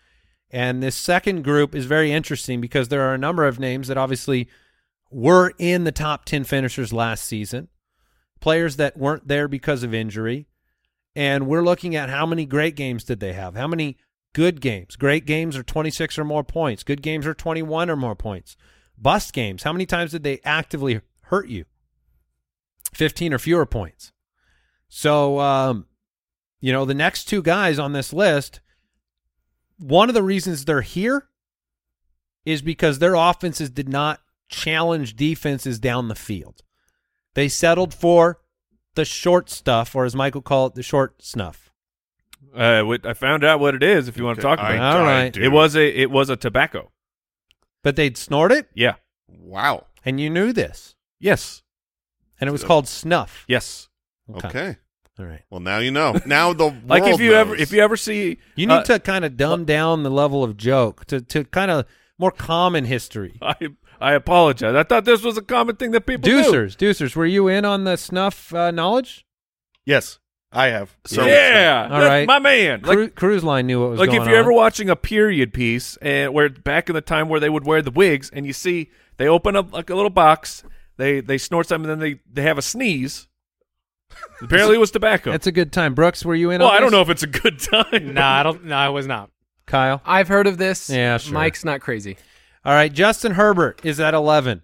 And 0.52 0.84
this 0.84 0.96
second 0.96 1.44
group 1.44 1.74
is 1.74 1.86
very 1.86 2.12
interesting 2.12 2.62
because 2.62 2.90
there 2.90 3.02
are 3.02 3.16
a 3.16 3.18
number 3.18 3.46
of 3.46 3.60
names 3.60 3.88
that 3.88 3.98
obviously 3.98 4.48
were 5.10 5.54
in 5.58 5.84
the 5.84 5.92
top 5.92 6.26
10 6.26 6.44
finishers 6.44 6.94
last 6.94 7.24
season, 7.24 7.70
players 8.40 8.76
that 8.76 8.98
weren't 8.98 9.28
there 9.28 9.48
because 9.48 9.84
of 9.84 9.94
injury. 9.94 10.48
And 11.16 11.48
we're 11.48 11.64
looking 11.64 11.96
at 11.96 12.10
how 12.10 12.26
many 12.26 12.46
great 12.46 12.76
games 12.76 13.04
did 13.04 13.20
they 13.20 13.34
have? 13.34 13.56
How 13.56 13.68
many 13.68 13.98
good 14.34 14.62
games? 14.62 14.96
Great 14.96 15.26
games 15.26 15.56
are 15.56 15.64
26 15.64 16.18
or 16.20 16.26
more 16.26 16.44
points. 16.44 16.84
Good 16.84 17.02
games 17.02 17.26
are 17.26 17.34
21 17.34 17.90
or 17.90 17.96
more 17.96 18.16
points. 18.16 18.58
Bust 18.98 19.34
games, 19.34 19.64
how 19.64 19.74
many 19.74 19.86
times 19.86 20.12
did 20.12 20.24
they 20.24 20.40
actively 20.44 21.02
hurt 21.22 21.48
you? 21.48 21.66
15 22.94 23.34
or 23.34 23.40
fewer 23.40 23.66
points. 23.66 24.12
So, 24.88 25.40
um, 25.40 25.88
you 26.62 26.72
know, 26.72 26.86
the 26.86 26.94
next 26.94 27.26
two 27.26 27.42
guys 27.42 27.80
on 27.80 27.94
this 27.94 28.14
list, 28.14 28.62
one 29.78 30.10
of 30.10 30.16
the 30.16 30.24
reasons 30.24 30.66
they're 30.66 30.82
here 30.82 31.28
is 32.46 32.62
because 32.62 33.00
their 33.00 33.16
offenses 33.16 33.70
did 33.70 33.90
not 33.90 34.22
challenge 34.48 35.16
defenses 35.16 35.80
down 35.80 36.08
the 36.08 36.16
field. 36.16 36.62
They 37.34 37.50
settled 37.50 37.94
for 37.94 38.40
the 38.96 39.06
short 39.06 39.50
stuff, 39.50 39.96
or 39.96 40.06
as 40.06 40.16
Michael 40.16 40.42
called 40.42 40.74
it, 40.74 40.76
the 40.76 40.84
short 40.84 41.24
snuff. 41.24 41.72
Uh, 42.56 42.84
what- 42.84 43.06
I 43.06 43.14
found 43.14 43.44
out 43.44 43.60
what 43.60 43.76
it 43.76 43.84
is. 43.84 44.08
If 44.08 44.18
you 44.18 44.24
want 44.26 44.38
to 44.38 44.42
talk 44.42 44.60
about 44.60 44.78
All 44.80 45.04
I 45.06 45.24
right. 45.24 45.34
do. 45.34 45.42
it, 45.42 45.46
it 45.46 45.50
was 45.50 45.76
a 45.76 45.88
it 46.02 46.12
was 46.12 46.30
a 46.30 46.36
tobacco. 46.36 46.92
But 47.84 47.96
they'd 47.96 48.18
snort 48.18 48.52
it, 48.52 48.70
Yeah. 48.74 48.96
wow. 49.28 49.88
and 50.06 50.20
you 50.20 50.30
knew 50.30 50.54
this. 50.54 50.96
Yes. 51.20 51.64
And 52.40 52.48
it 52.48 52.52
was 52.52 52.64
called 52.64 52.88
snuff. 52.88 53.46
Yes. 53.48 53.90
Okay. 54.34 54.78
All 55.20 55.26
right. 55.26 55.44
Well, 55.50 55.60
now 55.60 55.78
you 55.80 55.92
know. 55.92 56.20
Now 56.26 56.54
the 56.54 56.66
Like 56.86 57.04
if 57.04 57.08
world 57.10 57.20
you 57.22 57.34
ever 57.34 57.56
if 57.56 57.72
you 57.72 57.82
ever 57.82 57.96
see 57.98 58.38
You 58.56 58.68
need 58.68 58.74
uh, 58.74 58.84
to 58.84 59.00
kind 59.00 59.24
of 59.26 59.38
dumb 59.38 59.66
down 59.66 60.04
the 60.04 60.10
level 60.12 60.44
of 60.44 60.58
joke 60.58 61.06
to, 61.06 61.22
to 61.22 61.44
kind 61.44 61.70
of 61.72 61.86
more 62.18 62.32
common 62.32 62.86
history. 62.86 63.38
I 63.42 63.56
I 64.02 64.14
apologize. 64.14 64.76
I 64.76 64.84
thought 64.84 65.06
this 65.06 65.22
was 65.24 65.38
a 65.38 65.42
common 65.42 65.76
thing 65.76 65.92
that 65.92 66.06
people 66.06 66.24
do. 66.30 66.44
Deucers, 66.44 66.76
Deucers, 66.76 67.16
were 67.16 67.26
you 67.26 67.48
in 67.48 67.64
on 67.64 67.84
the 67.86 67.96
snuff 67.96 68.54
uh, 68.54 68.72
knowledge? 68.72 69.26
Yes, 69.86 70.20
I 70.54 70.68
have. 70.68 70.96
So- 71.06 71.26
yeah, 71.26 71.90
All 71.92 72.00
that's 72.00 72.28
my 72.28 72.40
man. 72.40 72.82
Like, 72.84 72.96
Cru- 72.96 73.10
Cruise 73.10 73.44
Line 73.44 73.68
knew 73.68 73.82
what 73.82 73.90
was 73.92 73.98
going 73.98 74.10
on. 74.10 74.16
like 74.16 74.22
if 74.22 74.28
you're 74.28 74.38
on. 74.38 74.44
ever 74.44 74.54
watching 74.54 74.90
a 74.90 74.96
period 74.96 75.54
piece 75.54 75.98
and 75.98 76.34
where 76.34 76.50
back 76.50 76.90
in 76.90 76.96
the 76.96 77.02
time 77.02 77.28
where 77.28 77.40
they 77.40 77.50
would 77.50 77.66
wear 77.66 77.82
the 77.82 77.92
wigs 77.92 78.30
and 78.32 78.46
you 78.46 78.54
see 78.54 78.92
they 79.18 79.28
open 79.28 79.56
up 79.56 79.74
like 79.74 79.90
a 79.90 79.96
little 79.96 80.10
box, 80.12 80.64
they 80.98 81.20
they 81.22 81.38
snort 81.38 81.68
something 81.68 81.90
and 81.90 82.02
then 82.02 82.10
they 82.12 82.20
they 82.32 82.48
have 82.48 82.58
a 82.58 82.62
sneeze. 82.62 83.28
Apparently 84.42 84.76
it 84.76 84.80
was 84.80 84.92
tobacco. 84.92 85.32
That's 85.32 85.48
a 85.48 85.52
good 85.52 85.72
time. 85.74 85.96
Brooks, 85.96 86.24
were 86.24 86.36
you 86.36 86.52
in 86.52 86.62
well, 86.62 86.70
on 86.70 86.78
I 86.78 86.80
don't 86.80 86.92
know 86.92 87.02
if 87.02 87.10
it's 87.10 87.24
a 87.24 87.28
good 87.28 87.60
time. 87.60 88.14
No, 88.14 88.22
I 88.22 88.44
don't. 88.44 88.66
No, 88.66 88.76
I 88.76 88.90
was 88.90 89.08
not. 89.08 89.32
Kyle. 89.66 90.02
I've 90.06 90.28
heard 90.28 90.46
of 90.46 90.58
this. 90.58 90.90
Yeah, 90.90 91.18
sure. 91.18 91.34
Mike's 91.34 91.66
not 91.66 91.82
crazy. 91.82 92.18
All 92.66 92.74
right, 92.74 92.92
Justin 92.94 93.34
Herbert 93.34 93.82
is 93.84 94.00
at 94.00 94.14
11. 94.14 94.62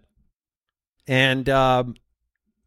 And 1.08 1.50
um, 1.50 1.96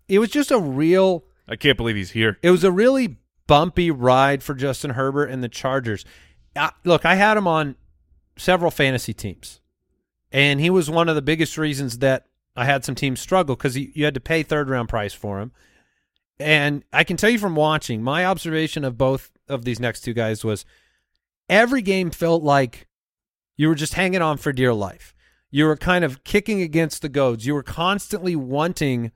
it 0.09 0.19
was 0.19 0.31
just 0.31 0.51
a 0.51 0.59
real 0.59 1.25
I 1.49 1.57
can't 1.57 1.77
believe 1.77 1.97
he's 1.97 2.13
here. 2.13 2.39
it 2.43 2.51
was 2.51 2.65
a 2.65 2.73
really 2.73 3.17
bumpy 3.47 3.91
ride 3.91 4.43
for 4.43 4.55
Justin 4.55 4.91
Herbert 4.91 5.27
and 5.27 5.43
the 5.43 5.49
Chargers. 5.49 6.05
Uh, 6.55 6.71
look, 6.85 7.05
I 7.05 7.17
had 7.17 7.37
him 7.37 7.47
on 7.47 7.77
several 8.37 8.71
fantasy 8.71 9.13
teams. 9.13 9.61
And 10.31 10.61
he 10.61 10.71
was 10.71 10.89
one 10.89 11.09
of 11.09 11.15
the 11.15 11.23
biggest 11.23 11.59
reasons 11.59 11.99
that 11.99 12.27
I 12.57 12.65
had 12.65 12.85
some 12.85 12.95
teams 12.95 13.21
struggle 13.21 13.57
because 13.57 13.77
you 13.77 14.05
had 14.05 14.15
to 14.15 14.21
pay 14.21 14.43
third 14.43 14.69
round 14.71 14.89
price 14.89 15.13
for 15.13 15.41
him. 15.41 15.53
And 16.39 16.85
I 16.93 17.05
can 17.05 17.17
tell 17.17 17.31
you 17.31 17.39
from 17.39 17.55
watching, 17.55 18.03
my 18.03 18.25
observation 18.25 18.85
of 18.85 18.99
both 18.99 19.31
of 19.49 19.65
these 19.65 19.81
next 19.81 20.01
two 20.01 20.15
guys 20.15 20.45
was 20.45 20.65
every 21.49 21.83
game 21.83 22.11
felt 22.11 22.43
like 22.43 22.89
you 23.57 23.69
were 23.69 23.75
just 23.75 23.95
hanging 23.95 24.23
on 24.23 24.39
for 24.39 24.53
dear 24.53 24.73
life. 24.73 25.15
You 25.51 25.67
were 25.67 25.77
kind 25.77 26.05
of 26.05 26.25
kicking 26.25 26.63
against 26.63 27.03
the 27.03 27.11
goads. 27.11 27.47
You 27.47 27.55
were 27.55 27.63
constantly 27.63 28.35
wanting 28.35 29.13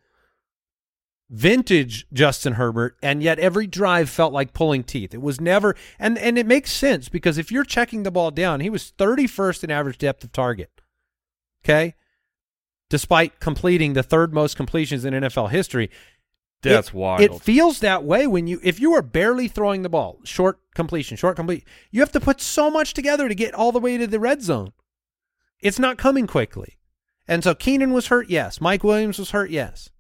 vintage 1.29 2.07
Justin 2.13 2.55
Herbert, 2.55 2.97
and 3.03 3.23
yet 3.23 3.39
every 3.39 3.67
drive 3.67 4.09
felt 4.09 4.33
like 4.33 4.53
pulling 4.53 4.85
teeth. 4.85 5.15
It 5.15 5.23
was 5.23 5.41
never, 5.41 5.75
and 5.99 6.19
and 6.19 6.39
it 6.39 6.47
makes 6.47 6.73
sense 6.73 7.09
because 7.09 7.39
if 7.39 7.51
you're 7.51 7.65
checking 7.65 8.03
the 8.03 8.11
ball 8.11 8.31
down, 8.31 8.61
he 8.61 8.71
was 8.71 8.93
31st 8.97 9.65
in 9.65 9.71
average 9.71 9.99
depth 9.99 10.25
of 10.25 10.33
target. 10.33 10.71
Okay, 11.65 11.95
despite 12.89 13.41
completing 13.41 13.93
the 13.95 14.03
third 14.03 14.33
most 14.33 14.57
completions 14.57 15.05
in 15.05 15.15
NFL 15.15 15.51
history. 15.51 15.91
That's 16.63 16.89
it, 16.89 16.95
wild. 16.95 17.21
It 17.21 17.41
feels 17.41 17.81
that 17.81 18.05
way 18.05 18.27
when 18.27 18.47
you 18.47 18.61
if 18.63 18.81
you 18.81 18.95
are 18.95 19.03
barely 19.03 19.49
throwing 19.49 19.83
the 19.83 19.89
ball, 19.89 20.21
short 20.25 20.61
completion, 20.75 21.17
short 21.17 21.37
complete, 21.37 21.65
you 21.91 22.01
have 22.01 22.13
to 22.13 22.21
put 22.21 22.41
so 22.41 22.71
much 22.71 22.95
together 22.95 23.29
to 23.29 23.35
get 23.35 23.55
all 23.55 23.73
the 23.73 23.81
way 23.81 23.99
to 23.99 24.07
the 24.07 24.21
red 24.21 24.43
zone. 24.43 24.73
It's 25.61 25.79
not 25.79 25.99
coming 25.99 26.27
quickly. 26.27 26.79
And 27.29 27.43
so 27.43 27.55
Keenan 27.55 27.93
was 27.93 28.07
hurt, 28.07 28.31
yes. 28.31 28.61
Mike 28.61 28.85
Williams 28.85 29.19
was 29.19 29.31
hurt, 29.31 29.51
yes. 29.51 29.91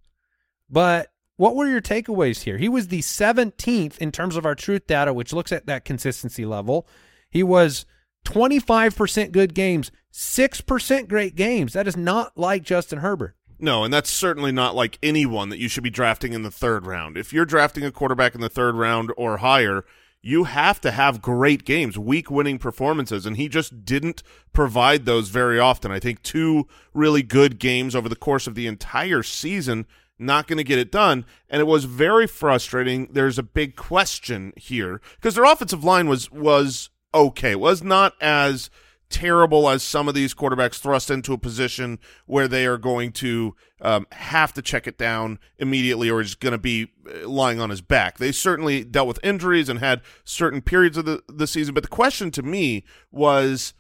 But 0.71 1.11
what 1.37 1.55
were 1.55 1.67
your 1.67 1.81
takeaways 1.81 2.43
here? 2.43 2.59
He 2.59 2.69
was 2.69 2.89
the 2.89 3.01
17th 3.01 3.99
in 3.99 4.13
terms 4.13 4.37
of 4.37 4.47
our 4.47 4.55
truth 4.55 4.87
data, 4.87 5.13
which 5.13 5.33
looks 5.33 5.53
at 5.53 5.67
that 5.67 5.85
consistency 5.85 6.45
level. 6.45 6.87
He 7.31 7.43
was 7.43 7.85
25% 8.27 9.33
good 9.33 9.55
games, 9.55 9.91
6% 10.13 11.09
great 11.09 11.35
games. 11.37 11.75
That 11.75 11.87
is 11.87 11.97
not 11.97 12.37
like 12.37 12.63
Justin 12.63 13.01
Herbert. 13.01 13.37
No, 13.59 13.85
and 13.85 13.93
that's 13.93 14.11
certainly 14.11 14.53
not 14.53 14.75
like 14.75 14.99
anyone 15.03 15.49
that 15.49 15.59
you 15.59 15.69
should 15.69 15.85
be 15.85 15.91
drafting 15.91 16.33
in 16.33 16.43
the 16.43 16.51
third 16.51 16.87
round. 16.87 17.17
If 17.17 17.33
you're 17.33 17.47
drafting 17.47 17.85
a 17.85 17.93
quarterback 17.93 18.35
in 18.35 18.41
the 18.41 18.51
third 18.51 18.75
round 18.75 19.13
or 19.17 19.39
higher, 19.39 19.85
you 20.21 20.45
have 20.45 20.81
to 20.81 20.91
have 20.91 21.23
great 21.23 21.65
games, 21.65 21.97
week 21.97 22.31
winning 22.31 22.59
performances, 22.59 23.25
and 23.27 23.37
he 23.37 23.49
just 23.49 23.85
didn't 23.85 24.23
provide 24.53 25.05
those 25.05 25.29
very 25.29 25.59
often. 25.59 25.91
I 25.91 26.01
think 26.01 26.23
two 26.23 26.67
really 26.93 27.23
good 27.23 27.59
games 27.59 27.95
over 27.95 28.09
the 28.09 28.17
course 28.17 28.47
of 28.47 28.57
the 28.57 28.67
entire 28.67 29.23
season, 29.23 29.87
not 30.19 30.47
going 30.47 30.59
to 30.59 30.65
get 30.65 30.79
it 30.79 30.91
done, 30.91 31.25
and 31.49 31.61
it 31.61 31.67
was 31.67 31.85
very 31.85 32.27
frustrating. 32.27 33.09
There's 33.11 33.39
a 33.39 33.43
big 33.43 33.77
question 33.77 34.53
here 34.57 35.01
because 35.17 35.35
their 35.35 35.45
offensive 35.45 35.85
line 35.85 36.09
was 36.09 36.31
was 36.31 36.91
okay, 37.15 37.53
it 37.53 37.61
was 37.61 37.83
not 37.83 38.15
as 38.21 38.71
terrible 39.09 39.69
as 39.69 39.83
some 39.83 40.09
of 40.09 40.15
these 40.15 40.35
quarterbacks 40.35 40.79
thrust 40.79 41.11
into 41.11 41.33
a 41.33 41.39
position 41.39 41.99
where 42.27 42.49
they 42.49 42.67
are 42.67 42.79
going 42.79 43.13
to 43.13 43.55
um, 43.81 44.07
have 44.13 44.53
to 44.53 44.63
check 44.63 44.87
it 44.87 44.99
down 44.99 45.39
immediately 45.59 46.11
or 46.11 46.21
is 46.21 46.35
going 46.35 46.53
to 46.53 46.59
be 46.59 46.93
uh, 47.09 47.29
lying 47.29 47.61
on 47.61 47.71
his 47.71 47.81
back. 47.81 48.19
They 48.19 48.33
certainly 48.33 48.85
dealt 48.85 49.09
with 49.09 49.21
injuries 49.23 49.69
and 49.69 49.79
had 49.79 50.03
certain 50.25 50.61
periods 50.61 50.97
of 50.97 51.05
the, 51.05 51.23
the 51.29 51.47
season. 51.47 51.75
But 51.75 51.85
the 51.85 51.89
question 51.89 52.31
to 52.33 52.43
me 52.43 52.85
was 53.13 53.75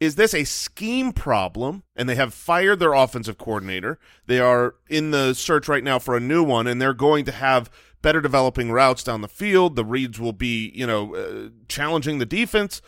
is 0.00 0.16
this 0.16 0.34
a 0.34 0.44
scheme 0.44 1.12
problem? 1.12 1.82
And 1.96 2.08
they 2.08 2.14
have 2.16 2.34
fired 2.34 2.78
their 2.78 2.92
offensive 2.92 3.38
coordinator. 3.38 3.98
They 4.26 4.40
are 4.40 4.74
in 4.88 5.10
the 5.10 5.34
search 5.34 5.68
right 5.68 5.84
now 5.84 5.98
for 5.98 6.16
a 6.16 6.20
new 6.20 6.42
one, 6.42 6.66
and 6.66 6.80
they're 6.80 6.94
going 6.94 7.24
to 7.26 7.32
have 7.32 7.70
better 8.02 8.20
developing 8.20 8.70
routes 8.70 9.02
down 9.02 9.22
the 9.22 9.28
field. 9.28 9.76
The 9.76 9.84
reads 9.84 10.20
will 10.20 10.32
be, 10.32 10.70
you 10.74 10.86
know, 10.86 11.14
uh, 11.14 11.48
challenging 11.68 12.18
the 12.18 12.26
defense. 12.26 12.82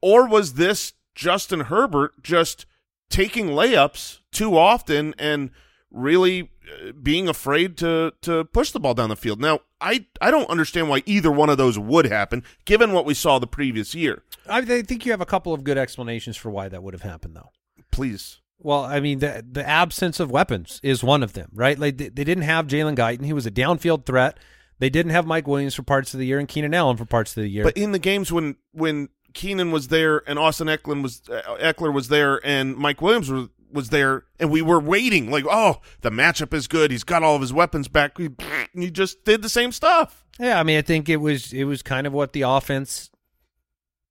Or 0.00 0.28
was 0.28 0.54
this 0.54 0.92
Justin 1.14 1.60
Herbert 1.60 2.22
just 2.22 2.66
taking 3.10 3.48
layups 3.48 4.20
too 4.32 4.56
often 4.56 5.14
and 5.18 5.50
really 5.90 6.50
uh, 6.70 6.92
being 6.92 7.28
afraid 7.28 7.76
to 7.76 8.12
to 8.22 8.44
push 8.46 8.70
the 8.70 8.80
ball 8.80 8.94
down 8.94 9.10
the 9.10 9.16
field. 9.16 9.40
Now, 9.40 9.60
I 9.80 10.06
I 10.20 10.30
don't 10.30 10.48
understand 10.48 10.88
why 10.88 11.02
either 11.06 11.30
one 11.30 11.50
of 11.50 11.58
those 11.58 11.78
would 11.78 12.06
happen 12.06 12.42
given 12.64 12.92
what 12.92 13.04
we 13.04 13.14
saw 13.14 13.38
the 13.38 13.46
previous 13.46 13.94
year. 13.94 14.22
I 14.48 14.62
think 14.62 15.06
you 15.06 15.12
have 15.12 15.20
a 15.20 15.26
couple 15.26 15.54
of 15.54 15.64
good 15.64 15.78
explanations 15.78 16.36
for 16.36 16.50
why 16.50 16.68
that 16.68 16.82
would 16.82 16.94
have 16.94 17.02
happened, 17.02 17.36
though. 17.36 17.50
Please. 17.90 18.40
Well, 18.58 18.84
I 18.84 19.00
mean, 19.00 19.18
the 19.18 19.44
the 19.48 19.66
absence 19.68 20.20
of 20.20 20.30
weapons 20.30 20.78
is 20.82 21.02
one 21.02 21.22
of 21.22 21.32
them, 21.32 21.50
right? 21.52 21.78
Like 21.78 21.96
they, 21.96 22.08
they 22.08 22.24
didn't 22.24 22.44
have 22.44 22.68
Jalen 22.68 22.96
Guyton; 22.96 23.24
he 23.24 23.32
was 23.32 23.44
a 23.44 23.50
downfield 23.50 24.06
threat. 24.06 24.38
They 24.78 24.90
didn't 24.90 25.12
have 25.12 25.26
Mike 25.26 25.46
Williams 25.46 25.74
for 25.74 25.82
parts 25.82 26.14
of 26.14 26.20
the 26.20 26.26
year 26.26 26.38
and 26.38 26.48
Keenan 26.48 26.74
Allen 26.74 26.96
for 26.96 27.04
parts 27.04 27.36
of 27.36 27.42
the 27.42 27.48
year. 27.48 27.64
But 27.64 27.76
in 27.76 27.92
the 27.92 27.98
games 27.98 28.32
when 28.32 28.56
when 28.72 29.08
Keenan 29.34 29.70
was 29.70 29.88
there 29.88 30.28
and 30.28 30.38
Austin 30.38 30.68
Ekeler 30.68 31.02
was 31.02 31.22
uh, 31.28 31.56
Ekeler 31.60 31.92
was 31.92 32.08
there 32.08 32.44
and 32.46 32.76
Mike 32.76 33.00
Williams 33.00 33.30
was 33.30 33.48
was 33.70 33.88
there 33.88 34.24
and 34.38 34.50
we 34.50 34.60
were 34.60 34.80
waiting 34.80 35.30
like 35.30 35.44
oh 35.48 35.80
the 36.02 36.10
matchup 36.10 36.52
is 36.52 36.68
good 36.68 36.90
he's 36.90 37.04
got 37.04 37.22
all 37.22 37.34
of 37.34 37.40
his 37.40 37.54
weapons 37.54 37.88
back 37.88 38.18
he, 38.18 38.28
he 38.74 38.90
just 38.90 39.24
did 39.24 39.40
the 39.40 39.48
same 39.48 39.72
stuff 39.72 40.26
yeah 40.38 40.60
I 40.60 40.62
mean 40.62 40.76
I 40.76 40.82
think 40.82 41.08
it 41.08 41.16
was 41.16 41.52
it 41.54 41.64
was 41.64 41.82
kind 41.82 42.06
of 42.06 42.12
what 42.12 42.34
the 42.34 42.42
offense 42.42 43.10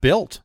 built 0.02 0.42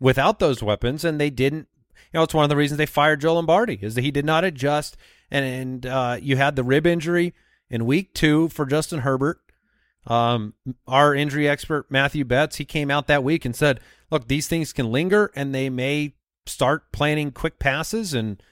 without 0.00 0.38
those 0.38 0.62
weapons 0.62 1.04
and 1.04 1.20
they 1.20 1.30
didn't 1.30 1.68
you 2.12 2.18
know 2.18 2.22
it's 2.22 2.34
one 2.34 2.44
of 2.44 2.48
the 2.48 2.56
reasons 2.56 2.78
they 2.78 2.86
fired 2.86 3.20
Joe 3.20 3.34
Lombardi 3.34 3.78
is 3.82 3.94
that 3.94 4.02
he 4.02 4.10
did 4.10 4.24
not 4.24 4.44
adjust 4.44 4.96
and 5.30 5.44
and 5.44 5.86
uh, 5.86 6.16
you 6.20 6.36
had 6.36 6.56
the 6.56 6.64
rib 6.64 6.86
injury 6.86 7.34
in 7.70 7.86
week 7.86 8.14
2 8.14 8.48
for 8.48 8.66
Justin 8.66 9.00
Herbert 9.00 9.38
um, 10.06 10.54
our 10.86 11.14
injury 11.14 11.48
expert 11.48 11.86
Matthew 11.90 12.24
Betts, 12.24 12.56
he 12.56 12.64
came 12.64 12.90
out 12.90 13.06
that 13.06 13.22
week 13.22 13.44
and 13.44 13.54
said, 13.54 13.78
"Look, 14.10 14.26
these 14.26 14.48
things 14.48 14.72
can 14.72 14.90
linger, 14.90 15.30
and 15.36 15.54
they 15.54 15.70
may 15.70 16.14
start 16.44 16.90
planning 16.90 17.30
quick 17.30 17.60
passes." 17.60 18.12
And 18.12 18.42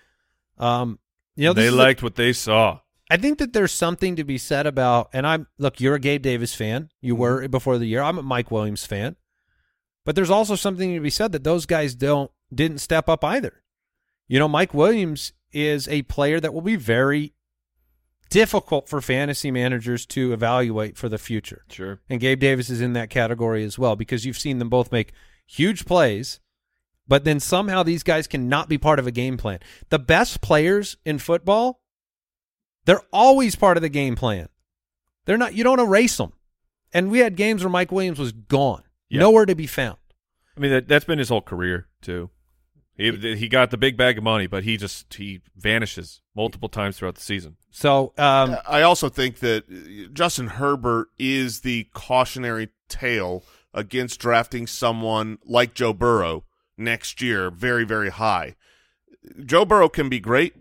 um, 0.58 1.00
you 1.34 1.46
know, 1.46 1.52
they 1.52 1.70
liked 1.70 2.04
what 2.04 2.14
they 2.14 2.32
saw. 2.32 2.80
I 3.10 3.16
think 3.16 3.38
that 3.38 3.52
there's 3.52 3.72
something 3.72 4.14
to 4.14 4.22
be 4.22 4.38
said 4.38 4.68
about, 4.68 5.10
and 5.12 5.26
I'm 5.26 5.48
look, 5.58 5.80
you're 5.80 5.96
a 5.96 6.00
Gabe 6.00 6.22
Davis 6.22 6.54
fan. 6.54 6.88
You 7.00 7.14
Mm-hmm. 7.14 7.20
were 7.20 7.48
before 7.48 7.78
the 7.78 7.86
year. 7.86 8.02
I'm 8.02 8.18
a 8.18 8.22
Mike 8.22 8.52
Williams 8.52 8.86
fan, 8.86 9.16
but 10.04 10.14
there's 10.14 10.30
also 10.30 10.54
something 10.54 10.94
to 10.94 11.00
be 11.00 11.10
said 11.10 11.32
that 11.32 11.44
those 11.44 11.66
guys 11.66 11.94
don't 11.94 12.30
didn't 12.52 12.78
step 12.78 13.08
up 13.08 13.24
either. 13.24 13.62
You 14.28 14.38
know, 14.38 14.48
Mike 14.48 14.74
Williams 14.74 15.32
is 15.52 15.88
a 15.88 16.02
player 16.02 16.40
that 16.40 16.54
will 16.54 16.60
be 16.62 16.76
very 16.76 17.34
difficult 18.30 18.88
for 18.88 19.00
fantasy 19.00 19.50
managers 19.50 20.06
to 20.06 20.32
evaluate 20.32 20.96
for 20.96 21.08
the 21.08 21.18
future. 21.18 21.64
Sure. 21.68 22.00
And 22.08 22.20
Gabe 22.20 22.38
Davis 22.38 22.70
is 22.70 22.80
in 22.80 22.92
that 22.94 23.10
category 23.10 23.64
as 23.64 23.78
well 23.78 23.96
because 23.96 24.24
you've 24.24 24.38
seen 24.38 24.58
them 24.58 24.68
both 24.68 24.92
make 24.92 25.12
huge 25.46 25.84
plays, 25.84 26.40
but 27.08 27.24
then 27.24 27.40
somehow 27.40 27.82
these 27.82 28.04
guys 28.04 28.28
cannot 28.28 28.68
be 28.68 28.78
part 28.78 29.00
of 29.00 29.06
a 29.06 29.12
game 29.12 29.36
plan. 29.36 29.58
The 29.88 29.98
best 29.98 30.40
players 30.40 30.96
in 31.04 31.18
football, 31.18 31.80
they're 32.84 33.02
always 33.12 33.56
part 33.56 33.76
of 33.76 33.82
the 33.82 33.88
game 33.88 34.14
plan. 34.14 34.48
They're 35.24 35.36
not 35.36 35.54
you 35.54 35.64
don't 35.64 35.80
erase 35.80 36.16
them. 36.16 36.32
And 36.92 37.10
we 37.10 37.18
had 37.18 37.36
games 37.36 37.62
where 37.62 37.70
Mike 37.70 37.92
Williams 37.92 38.18
was 38.18 38.32
gone, 38.32 38.82
Yeah. 39.10 39.20
nowhere 39.20 39.44
to 39.44 39.54
be 39.54 39.66
found. 39.66 39.98
I 40.56 40.60
mean, 40.60 40.70
that, 40.70 40.88
that's 40.88 41.04
been 41.04 41.18
his 41.18 41.28
whole 41.28 41.42
career 41.42 41.88
too. 42.00 42.30
He 42.96 43.36
he 43.36 43.48
got 43.48 43.70
the 43.70 43.78
big 43.78 43.96
bag 43.96 44.18
of 44.18 44.24
money, 44.24 44.46
but 44.46 44.64
he 44.64 44.76
just 44.76 45.14
he 45.14 45.40
vanishes 45.56 46.20
multiple 46.36 46.68
times 46.68 46.98
throughout 46.98 47.14
the 47.14 47.22
season. 47.22 47.56
So 47.70 48.12
um, 48.18 48.56
I 48.68 48.82
also 48.82 49.08
think 49.08 49.38
that 49.38 49.64
uh, 49.70 50.10
Justin 50.12 50.48
Herbert 50.48 51.08
is 51.18 51.60
the 51.60 51.88
cautionary 51.94 52.68
tale 52.88 53.42
against 53.72 54.20
drafting 54.20 54.66
someone 54.66 55.38
like 55.44 55.72
Joe 55.72 55.94
Burrow 55.94 56.44
next 56.76 57.22
year 57.22 57.50
very, 57.50 57.84
very 57.84 58.10
high. 58.10 58.56
Joe 59.44 59.64
Burrow 59.64 59.88
can 59.88 60.08
be 60.08 60.20
great. 60.20 60.54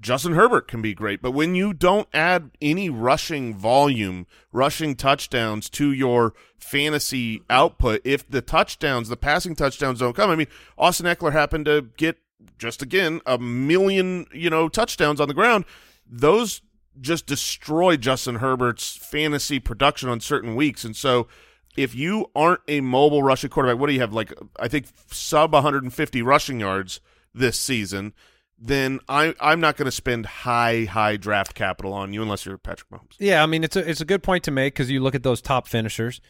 Justin 0.00 0.34
Herbert 0.34 0.68
can 0.68 0.82
be 0.82 0.94
great, 0.94 1.20
but 1.20 1.32
when 1.32 1.54
you 1.54 1.72
don't 1.72 2.08
add 2.12 2.50
any 2.60 2.88
rushing 2.88 3.54
volume, 3.54 4.26
rushing 4.52 4.94
touchdowns 4.94 5.68
to 5.70 5.92
your 5.92 6.34
fantasy 6.58 7.42
output, 7.50 8.00
if 8.04 8.28
the 8.28 8.40
touchdowns, 8.40 9.08
the 9.08 9.16
passing 9.16 9.54
touchdowns 9.54 10.00
don't 10.00 10.14
come, 10.14 10.30
I 10.30 10.36
mean, 10.36 10.46
Austin 10.76 11.06
Ekeler 11.06 11.32
happened 11.32 11.64
to 11.66 11.88
get 11.96 12.18
just 12.58 12.82
again 12.82 13.20
a 13.26 13.38
million, 13.38 14.26
you 14.32 14.50
know, 14.50 14.68
touchdowns 14.68 15.20
on 15.20 15.28
the 15.28 15.34
ground. 15.34 15.64
Those 16.06 16.62
just 17.00 17.26
destroy 17.26 17.96
Justin 17.96 18.36
Herbert's 18.36 18.96
fantasy 18.96 19.58
production 19.58 20.08
on 20.08 20.20
certain 20.20 20.54
weeks, 20.54 20.84
and 20.84 20.96
so 20.96 21.28
if 21.76 21.94
you 21.94 22.30
aren't 22.34 22.60
a 22.66 22.80
mobile 22.80 23.22
rushing 23.22 23.50
quarterback, 23.50 23.80
what 23.80 23.86
do 23.86 23.92
you 23.92 24.00
have? 24.00 24.12
Like 24.12 24.32
I 24.58 24.68
think 24.68 24.86
sub 25.10 25.52
150 25.52 26.22
rushing 26.22 26.60
yards 26.60 27.00
this 27.34 27.58
season. 27.58 28.12
Then 28.60 28.98
I 29.08 29.34
I'm 29.40 29.60
not 29.60 29.76
going 29.76 29.86
to 29.86 29.92
spend 29.92 30.26
high 30.26 30.84
high 30.84 31.16
draft 31.16 31.54
capital 31.54 31.92
on 31.92 32.12
you 32.12 32.22
unless 32.22 32.44
you're 32.44 32.58
Patrick 32.58 32.90
Mahomes. 32.90 33.14
Yeah, 33.18 33.42
I 33.42 33.46
mean 33.46 33.62
it's 33.62 33.76
a 33.76 33.88
it's 33.88 34.00
a 34.00 34.04
good 34.04 34.22
point 34.22 34.44
to 34.44 34.50
make 34.50 34.74
because 34.74 34.90
you 34.90 35.00
look 35.00 35.14
at 35.14 35.22
those 35.22 35.40
top 35.40 35.68
finishers. 35.68 36.20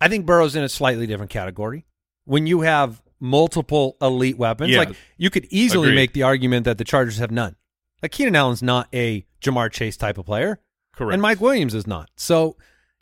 I 0.00 0.08
think 0.08 0.26
Burrow's 0.26 0.54
in 0.56 0.62
a 0.64 0.68
slightly 0.68 1.06
different 1.06 1.30
category. 1.30 1.86
When 2.24 2.46
you 2.46 2.60
have 2.60 3.00
multiple 3.20 3.96
elite 4.02 4.36
weapons, 4.36 4.70
Yeah. 4.70 4.80
like 4.80 4.96
you 5.16 5.30
could 5.30 5.46
easily 5.50 5.88
Agreed. 5.88 5.96
make 5.96 6.12
the 6.12 6.24
argument 6.24 6.64
that 6.64 6.76
the 6.76 6.84
Chargers 6.84 7.18
have 7.18 7.30
none. 7.30 7.56
Like 8.02 8.12
Keenan 8.12 8.36
Allen's 8.36 8.62
not 8.62 8.88
a 8.92 9.24
Ja'Marr 9.40 9.70
Chase 9.70 9.96
type 9.96 10.18
of 10.18 10.26
player, 10.26 10.60
Correct. 10.92 11.12
and 11.14 11.22
Mike 11.22 11.40
Williams 11.40 11.72
is 11.74 11.86
not. 11.86 12.10
So, 12.16 12.56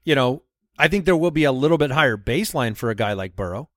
you 0.05 0.15
know, 0.15 0.43
I 0.79 0.89
think 0.89 1.07
there 1.07 1.17
will 1.17 1.31
be 1.31 1.45
a 1.45 1.53
little 1.53 1.79
bit 1.79 1.91
higher 1.91 2.17
baseline 2.19 2.77
for 2.77 2.91
a 2.91 2.95
guy 2.95 3.15
like 3.15 3.35
Burrow. 3.35 3.69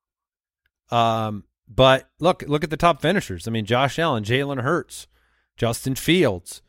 Um, 0.91 1.45
but 1.67 2.09
look, 2.19 2.43
look 2.47 2.63
at 2.63 2.69
the 2.69 2.77
top 2.77 3.01
finishers. 3.01 3.47
I 3.47 3.51
mean, 3.51 3.65
Josh 3.65 3.97
Allen, 3.97 4.23
Jalen 4.23 4.61
Hurts, 4.61 5.07
Justin 5.57 5.95
Fields. 5.95 6.61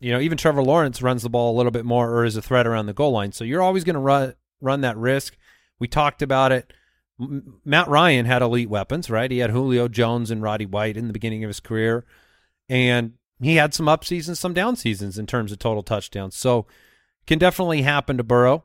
You 0.00 0.12
know, 0.12 0.20
even 0.20 0.38
Trevor 0.38 0.62
Lawrence 0.62 1.02
runs 1.02 1.22
the 1.22 1.30
ball 1.30 1.54
a 1.54 1.56
little 1.56 1.72
bit 1.72 1.84
more 1.84 2.10
or 2.10 2.24
is 2.24 2.36
a 2.36 2.42
threat 2.42 2.66
around 2.66 2.86
the 2.86 2.92
goal 2.92 3.12
line. 3.12 3.32
So 3.32 3.44
you're 3.44 3.62
always 3.62 3.84
going 3.84 3.94
to 3.94 4.00
run 4.00 4.34
run 4.60 4.80
that 4.82 4.96
risk. 4.96 5.36
We 5.78 5.88
talked 5.88 6.22
about 6.22 6.52
it. 6.52 6.72
M- 7.20 7.60
Matt 7.64 7.88
Ryan 7.88 8.26
had 8.26 8.42
elite 8.42 8.70
weapons, 8.70 9.10
right? 9.10 9.30
He 9.30 9.38
had 9.38 9.50
Julio 9.50 9.88
Jones 9.88 10.30
and 10.30 10.42
Roddy 10.42 10.66
White 10.66 10.96
in 10.96 11.06
the 11.06 11.12
beginning 11.12 11.42
of 11.42 11.48
his 11.48 11.60
career, 11.60 12.04
and 12.68 13.14
he 13.40 13.56
had 13.56 13.74
some 13.74 13.88
up 13.88 14.04
seasons, 14.04 14.38
some 14.38 14.54
down 14.54 14.76
seasons 14.76 15.18
in 15.18 15.26
terms 15.26 15.52
of 15.52 15.58
total 15.58 15.82
touchdowns. 15.82 16.36
So 16.36 16.66
can 17.26 17.38
definitely 17.38 17.82
happen 17.82 18.16
to 18.16 18.24
Burrow. 18.24 18.64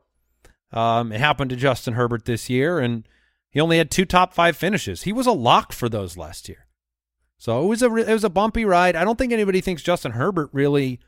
Um, 0.72 1.12
it 1.12 1.20
happened 1.20 1.50
to 1.50 1.56
Justin 1.56 1.94
Herbert 1.94 2.24
this 2.24 2.50
year, 2.50 2.78
and 2.78 3.06
he 3.54 3.60
only 3.60 3.78
had 3.78 3.90
two 3.90 4.04
top 4.04 4.34
five 4.34 4.56
finishes. 4.56 5.04
He 5.04 5.12
was 5.12 5.28
a 5.28 5.32
lock 5.32 5.72
for 5.72 5.88
those 5.88 6.16
last 6.16 6.48
year. 6.48 6.66
So 7.38 7.62
it 7.62 7.66
was 7.68 7.82
a 7.82 7.94
it 7.94 8.12
was 8.12 8.24
a 8.24 8.30
bumpy 8.30 8.64
ride. 8.64 8.96
I 8.96 9.04
don't 9.04 9.16
think 9.16 9.32
anybody 9.32 9.60
thinks 9.60 9.82
Justin 9.82 10.12
Herbert 10.12 10.50
really 10.52 10.98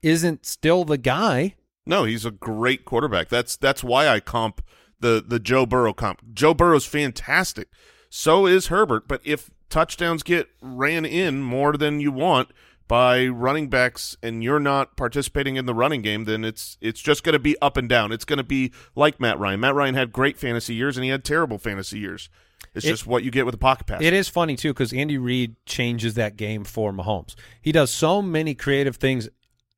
isn't 0.00 0.46
still 0.46 0.84
the 0.84 0.98
guy. 0.98 1.56
No, 1.84 2.04
he's 2.04 2.24
a 2.24 2.30
great 2.30 2.84
quarterback. 2.84 3.28
That's 3.28 3.56
that's 3.56 3.82
why 3.82 4.06
I 4.06 4.20
comp 4.20 4.62
the 5.00 5.22
the 5.26 5.40
Joe 5.40 5.66
Burrow 5.66 5.92
comp. 5.92 6.22
Joe 6.32 6.54
Burrow's 6.54 6.86
fantastic. 6.86 7.68
So 8.08 8.46
is 8.46 8.68
Herbert. 8.68 9.08
But 9.08 9.20
if 9.24 9.50
touchdowns 9.68 10.22
get 10.22 10.48
ran 10.62 11.04
in 11.04 11.42
more 11.42 11.76
than 11.76 11.98
you 11.98 12.12
want 12.12 12.52
by 12.88 13.26
running 13.26 13.68
backs 13.68 14.16
and 14.22 14.42
you're 14.42 14.58
not 14.58 14.96
participating 14.96 15.56
in 15.56 15.66
the 15.66 15.74
running 15.74 16.02
game, 16.02 16.24
then 16.24 16.44
it's 16.44 16.76
it's 16.80 17.00
just 17.00 17.22
going 17.22 17.34
to 17.34 17.38
be 17.38 17.56
up 17.60 17.76
and 17.76 17.88
down. 17.88 18.10
It's 18.12 18.24
going 18.24 18.38
to 18.38 18.42
be 18.44 18.72
like 18.96 19.20
Matt 19.20 19.38
Ryan. 19.38 19.60
Matt 19.60 19.74
Ryan 19.74 19.94
had 19.94 20.12
great 20.12 20.38
fantasy 20.38 20.74
years 20.74 20.96
and 20.96 21.04
he 21.04 21.10
had 21.10 21.24
terrible 21.24 21.58
fantasy 21.58 21.98
years. 21.98 22.28
It's 22.74 22.84
It- 22.84 22.90
just 22.90 23.06
what 23.06 23.22
you 23.24 23.30
get 23.30 23.46
with 23.46 23.54
a 23.54 23.58
pocket 23.58 23.86
pass. 23.86 24.02
It 24.02 24.12
is 24.12 24.28
funny 24.28 24.56
too 24.56 24.72
because 24.72 24.92
Andy 24.92 25.18
Reid 25.18 25.54
changes 25.66 26.14
that 26.14 26.36
game 26.36 26.64
for 26.64 26.92
Mahomes. 26.92 27.34
He 27.62 27.70
does 27.72 27.90
so 27.90 28.20
many 28.22 28.54
creative 28.54 28.96
things 28.96 29.28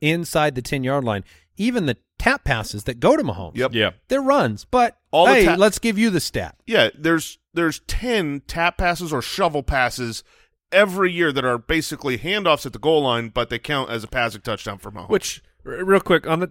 inside 0.01 0.55
the 0.55 0.62
ten 0.62 0.85
yard 0.85 1.05
line. 1.05 1.25
Even 1.57 1.87
the 1.87 1.96
tap 2.18 2.44
passes 2.44 2.85
that 2.85 3.01
go 3.01 3.16
to 3.16 3.23
Mahomes. 3.23 3.57
Yep. 3.57 3.75
Yeah. 3.75 3.90
They're 4.09 4.23
runs, 4.23 4.64
but 4.64 4.96
All 5.11 5.27
hey, 5.27 5.44
ta- 5.44 5.57
let's 5.57 5.79
give 5.79 5.99
you 5.99 6.11
the 6.11 6.20
stat. 6.20 6.57
Yeah, 6.66 6.88
there's 6.99 7.38
there's 7.53 7.81
ten 7.81 8.42
tap 8.46 8.79
passes 8.79 9.12
or 9.12 9.20
shovel 9.23 9.62
passes 9.62 10.23
every 10.72 11.12
year 11.12 11.33
that 11.33 11.44
are 11.44 11.59
basically 11.59 12.18
handoffs 12.18 12.66
at 12.66 12.72
the 12.72 12.78
goal 12.78 13.02
line, 13.02 13.28
but 13.28 13.50
they 13.50 13.59
count 13.59 13.90
as 13.90 14.04
a 14.04 14.09
passing 14.09 14.40
touchdown 14.40 14.78
for 14.78 14.90
Mahomes. 14.90 15.11
Which, 15.11 15.42
real 15.64 16.00
quick 16.00 16.26
on 16.26 16.40
the 16.40 16.50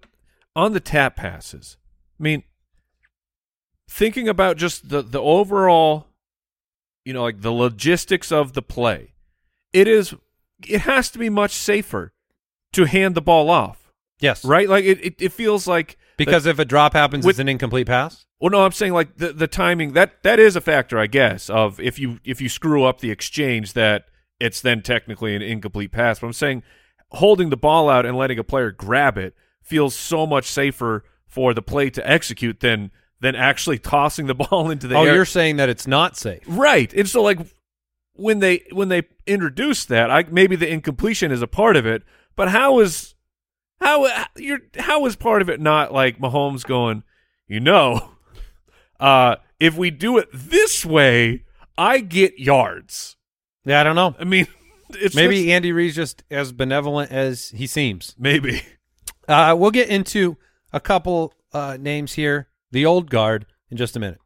on 0.55 0.73
the 0.73 0.79
tap 0.79 1.15
passes, 1.15 1.77
I 2.19 2.23
mean, 2.23 2.43
thinking 3.89 4.27
about 4.27 4.58
just 4.58 4.89
the 4.89 5.01
the 5.01 5.21
overall, 5.21 6.08
you 7.05 7.13
know, 7.13 7.23
like 7.23 7.41
the 7.41 7.51
logistics 7.51 8.32
of 8.32 8.53
the 8.53 8.62
play, 8.62 9.13
it 9.73 9.88
is 9.88 10.13
it 10.67 10.82
has 10.82 11.10
to 11.12 11.19
be 11.19 11.29
much 11.29 11.51
safer 11.51 12.13
to 12.73 12.86
hand 12.86 13.15
the 13.15 13.21
ball 13.21 13.49
off, 13.49 13.78
Yes, 14.19 14.43
right? 14.43 14.67
Like 14.67 14.86
it 14.86 15.03
it, 15.03 15.15
it 15.19 15.34
feels 15.34 15.67
like 15.67 15.97
Because 16.17 16.45
if 16.45 16.60
a 16.60 16.65
drop 16.65 16.93
happens, 16.93 17.25
With- 17.25 17.36
it's 17.36 17.39
an 17.39 17.49
incomplete 17.49 17.88
pass. 17.88 18.25
Well, 18.39 18.51
no, 18.51 18.63
I'm 18.63 18.71
saying 18.71 18.93
like 18.93 19.17
the 19.17 19.34
the 19.34 19.47
timing 19.47 19.93
that 19.93 20.23
that 20.23 20.39
is 20.39 20.55
a 20.55 20.62
factor, 20.62 20.97
I 20.97 21.08
guess, 21.08 21.49
of 21.49 21.79
if 21.79 21.99
you 21.99 22.19
if 22.23 22.39
you 22.39 22.47
screw 22.47 22.86
up 22.86 23.01
the 23.01 23.12
exchange, 23.12 23.73
that 23.73 24.05
it's 24.39 24.62
then 24.62 24.82
technically 24.82 25.36
an 25.36 25.41
incomplete 25.41 25.91
pass. 25.91 26.19
But 26.19 26.27
I'm 26.27 26.34
saying 26.34 26.63
holding 27.12 27.49
the 27.49 27.58
ball 27.58 27.89
out 27.89 28.05
and 28.05 28.17
letting 28.17 28.39
a 28.39 28.43
player 28.43 28.71
grab 28.71 29.17
it 29.17 29.36
feels 29.62 29.95
so 29.95 30.25
much 30.25 30.45
safer 30.45 31.03
for 31.27 31.53
the 31.53 31.62
play 31.62 31.89
to 31.89 32.10
execute 32.10 32.62
than 32.62 32.91
than 33.19 33.36
actually 33.36 33.77
tossing 33.79 34.27
the 34.27 34.36
ball 34.36 34.69
into 34.69 34.88
the 34.88 34.95
oh, 34.95 35.03
air. 35.03 35.15
you're 35.15 35.25
saying 35.25 35.58
that 35.58 35.69
it's 35.69 35.88
not 35.88 36.15
safe. 36.15 36.43
right, 36.47 36.93
and 36.93 37.10
so 37.10 37.21
like 37.21 37.39
when 38.13 38.39
they 38.39 38.63
when 38.71 38.88
they 38.89 39.03
introduce 39.25 39.86
that, 39.86 40.10
I 40.10 40.23
maybe 40.29 40.55
the 40.55 40.69
incompletion 40.69 41.32
is 41.32 41.41
a 41.41 41.47
part 41.47 41.75
of 41.75 41.86
it, 41.86 42.03
but 42.36 42.49
how 42.49 42.79
is 42.79 43.15
how 43.81 44.25
you're 44.35 44.59
how 44.77 45.05
is 45.05 45.15
part 45.15 45.41
of 45.41 45.49
it 45.49 45.59
not 45.59 45.93
like 45.93 46.19
Mahomes 46.19 46.65
going, 46.65 47.03
you 47.47 47.59
know, 47.59 48.11
uh, 48.99 49.37
if 49.59 49.75
we 49.77 49.89
do 49.91 50.17
it 50.17 50.29
this 50.33 50.85
way, 50.85 51.43
I 51.77 51.99
get 51.99 52.39
yards. 52.39 53.15
Yeah, 53.65 53.79
I 53.81 53.83
don't 53.83 53.95
know. 53.95 54.15
I 54.19 54.23
mean, 54.23 54.47
it's 54.91 55.15
Maybe 55.15 55.37
just- 55.37 55.49
Andy 55.49 55.71
Reid's 55.71 55.95
just 55.95 56.23
as 56.31 56.51
benevolent 56.51 57.11
as 57.11 57.49
he 57.49 57.67
seems. 57.67 58.15
maybe. 58.17 58.61
Uh, 59.27 59.55
we'll 59.55 59.69
get 59.69 59.89
into 59.89 60.37
a 60.73 60.79
couple 60.79 61.33
uh, 61.53 61.77
names 61.79 62.13
here. 62.13 62.47
The 62.71 62.85
old 62.85 63.11
guard 63.11 63.45
in 63.69 63.77
just 63.77 63.95
a 63.95 63.99
minute. 63.99 64.17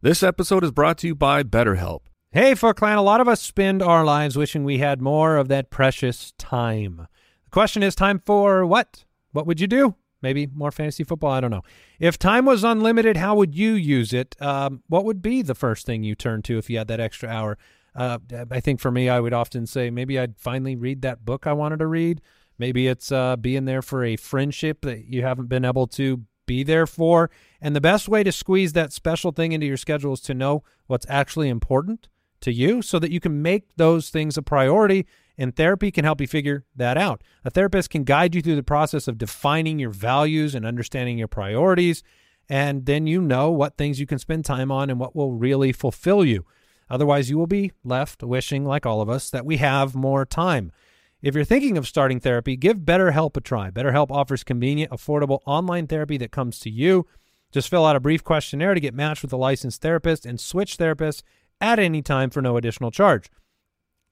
This 0.00 0.22
episode 0.22 0.62
is 0.64 0.70
brought 0.70 0.98
to 0.98 1.06
you 1.08 1.14
by 1.14 1.42
BetterHelp. 1.42 2.00
Hey, 2.30 2.54
Foot 2.54 2.76
Clan, 2.76 2.98
a 2.98 3.02
lot 3.02 3.22
of 3.22 3.28
us 3.28 3.40
spend 3.40 3.80
our 3.80 4.04
lives 4.04 4.36
wishing 4.36 4.62
we 4.62 4.76
had 4.76 5.00
more 5.00 5.38
of 5.38 5.48
that 5.48 5.70
precious 5.70 6.32
time. 6.36 7.08
The 7.44 7.50
question 7.50 7.82
is 7.82 7.94
time 7.94 8.18
for 8.18 8.66
what? 8.66 9.06
What 9.32 9.46
would 9.46 9.62
you 9.62 9.66
do? 9.66 9.94
Maybe 10.20 10.46
more 10.46 10.70
fantasy 10.70 11.04
football? 11.04 11.30
I 11.30 11.40
don't 11.40 11.50
know. 11.50 11.62
If 11.98 12.18
time 12.18 12.44
was 12.44 12.64
unlimited, 12.64 13.16
how 13.16 13.34
would 13.36 13.54
you 13.54 13.72
use 13.72 14.12
it? 14.12 14.36
Um, 14.42 14.82
what 14.88 15.06
would 15.06 15.22
be 15.22 15.40
the 15.40 15.54
first 15.54 15.86
thing 15.86 16.02
you 16.02 16.14
turn 16.14 16.42
to 16.42 16.58
if 16.58 16.68
you 16.68 16.76
had 16.76 16.88
that 16.88 17.00
extra 17.00 17.30
hour? 17.30 17.56
Uh, 17.94 18.18
I 18.50 18.60
think 18.60 18.78
for 18.80 18.90
me, 18.90 19.08
I 19.08 19.20
would 19.20 19.32
often 19.32 19.64
say 19.64 19.88
maybe 19.88 20.18
I'd 20.18 20.36
finally 20.36 20.76
read 20.76 21.00
that 21.00 21.24
book 21.24 21.46
I 21.46 21.54
wanted 21.54 21.78
to 21.78 21.86
read. 21.86 22.20
Maybe 22.58 22.88
it's 22.88 23.10
uh, 23.10 23.36
being 23.36 23.64
there 23.64 23.80
for 23.80 24.04
a 24.04 24.16
friendship 24.16 24.82
that 24.82 25.06
you 25.06 25.22
haven't 25.22 25.48
been 25.48 25.64
able 25.64 25.86
to 25.86 26.24
be 26.44 26.62
there 26.62 26.86
for. 26.86 27.30
And 27.58 27.74
the 27.74 27.80
best 27.80 28.06
way 28.06 28.22
to 28.22 28.32
squeeze 28.32 28.74
that 28.74 28.92
special 28.92 29.32
thing 29.32 29.52
into 29.52 29.66
your 29.66 29.78
schedule 29.78 30.12
is 30.12 30.20
to 30.22 30.34
know 30.34 30.62
what's 30.88 31.06
actually 31.08 31.48
important 31.48 32.08
to 32.40 32.52
you 32.52 32.82
so 32.82 32.98
that 32.98 33.10
you 33.10 33.20
can 33.20 33.42
make 33.42 33.76
those 33.76 34.10
things 34.10 34.36
a 34.36 34.42
priority. 34.42 35.06
And 35.36 35.54
therapy 35.54 35.90
can 35.90 36.04
help 36.04 36.20
you 36.20 36.26
figure 36.26 36.64
that 36.74 36.98
out. 36.98 37.22
A 37.44 37.50
therapist 37.50 37.90
can 37.90 38.02
guide 38.04 38.34
you 38.34 38.42
through 38.42 38.56
the 38.56 38.62
process 38.62 39.06
of 39.06 39.18
defining 39.18 39.78
your 39.78 39.90
values 39.90 40.54
and 40.54 40.66
understanding 40.66 41.16
your 41.16 41.28
priorities. 41.28 42.02
And 42.48 42.86
then 42.86 43.06
you 43.06 43.20
know 43.20 43.50
what 43.50 43.76
things 43.76 44.00
you 44.00 44.06
can 44.06 44.18
spend 44.18 44.44
time 44.44 44.72
on 44.72 44.90
and 44.90 44.98
what 44.98 45.14
will 45.14 45.32
really 45.32 45.72
fulfill 45.72 46.24
you. 46.24 46.44
Otherwise, 46.90 47.28
you 47.30 47.38
will 47.38 47.46
be 47.46 47.72
left 47.84 48.22
wishing, 48.22 48.64
like 48.64 48.86
all 48.86 49.00
of 49.00 49.08
us, 49.08 49.30
that 49.30 49.44
we 49.44 49.58
have 49.58 49.94
more 49.94 50.24
time. 50.24 50.72
If 51.20 51.34
you're 51.34 51.44
thinking 51.44 51.76
of 51.76 51.86
starting 51.86 52.20
therapy, 52.20 52.56
give 52.56 52.78
BetterHelp 52.78 53.36
a 53.36 53.40
try. 53.40 53.70
BetterHelp 53.70 54.10
offers 54.10 54.44
convenient, 54.44 54.90
affordable 54.90 55.40
online 55.46 55.86
therapy 55.86 56.16
that 56.18 56.32
comes 56.32 56.58
to 56.60 56.70
you. 56.70 57.06
Just 57.50 57.68
fill 57.68 57.84
out 57.84 57.96
a 57.96 58.00
brief 58.00 58.22
questionnaire 58.22 58.74
to 58.74 58.80
get 58.80 58.94
matched 58.94 59.22
with 59.22 59.32
a 59.32 59.36
licensed 59.36 59.82
therapist 59.82 60.24
and 60.24 60.38
switch 60.38 60.78
therapists 60.78 61.22
at 61.60 61.78
any 61.78 62.02
time 62.02 62.30
for 62.30 62.42
no 62.42 62.56
additional 62.56 62.90
charge. 62.90 63.30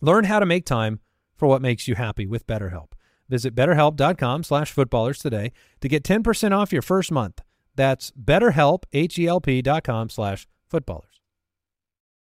Learn 0.00 0.24
how 0.24 0.38
to 0.38 0.46
make 0.46 0.64
time 0.64 1.00
for 1.36 1.46
what 1.48 1.62
makes 1.62 1.88
you 1.88 1.94
happy 1.94 2.26
with 2.26 2.46
BetterHelp. 2.46 2.92
Visit 3.28 3.54
betterhelp.com 3.54 4.44
slash 4.44 4.70
footballers 4.72 5.18
today 5.18 5.52
to 5.80 5.88
get 5.88 6.04
10% 6.04 6.52
off 6.52 6.72
your 6.72 6.82
first 6.82 7.10
month. 7.10 7.40
That's 7.74 8.10
betterhelp, 8.12 8.84
H-E-L-P 8.92 9.62
dot 9.62 9.84
com 9.84 10.08
slash 10.08 10.46
footballers. 10.68 11.15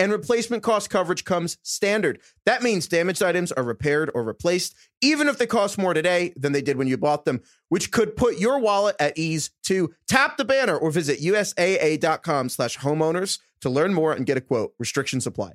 and 0.00 0.10
replacement 0.10 0.62
cost 0.62 0.88
coverage 0.88 1.24
comes 1.24 1.58
standard. 1.62 2.20
That 2.46 2.62
means 2.62 2.88
damaged 2.88 3.22
items 3.22 3.52
are 3.52 3.62
repaired 3.62 4.10
or 4.14 4.24
replaced, 4.24 4.74
even 5.02 5.28
if 5.28 5.36
they 5.36 5.46
cost 5.46 5.76
more 5.76 5.92
today 5.92 6.32
than 6.36 6.52
they 6.52 6.62
did 6.62 6.78
when 6.78 6.88
you 6.88 6.96
bought 6.96 7.26
them, 7.26 7.42
which 7.68 7.92
could 7.92 8.16
put 8.16 8.38
your 8.38 8.58
wallet 8.58 8.96
at 8.98 9.16
ease 9.18 9.50
too. 9.62 9.94
Tap 10.08 10.38
the 10.38 10.44
banner 10.44 10.76
or 10.76 10.90
visit 10.90 11.20
USAA.com 11.20 12.48
slash 12.48 12.78
homeowners 12.78 13.38
to 13.60 13.68
learn 13.68 13.92
more 13.92 14.14
and 14.14 14.24
get 14.24 14.38
a 14.38 14.40
quote. 14.40 14.72
Restrictions 14.78 15.26
apply. 15.26 15.52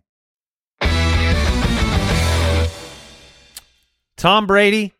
Tom 4.15 4.47
Brady 4.47 4.93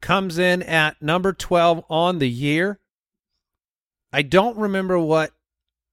comes 0.00 0.38
in 0.38 0.62
at 0.62 1.02
number 1.02 1.32
12 1.32 1.84
on 1.90 2.18
the 2.18 2.30
year. 2.30 2.78
I 4.12 4.22
don't 4.22 4.56
remember 4.56 4.98
what 4.98 5.32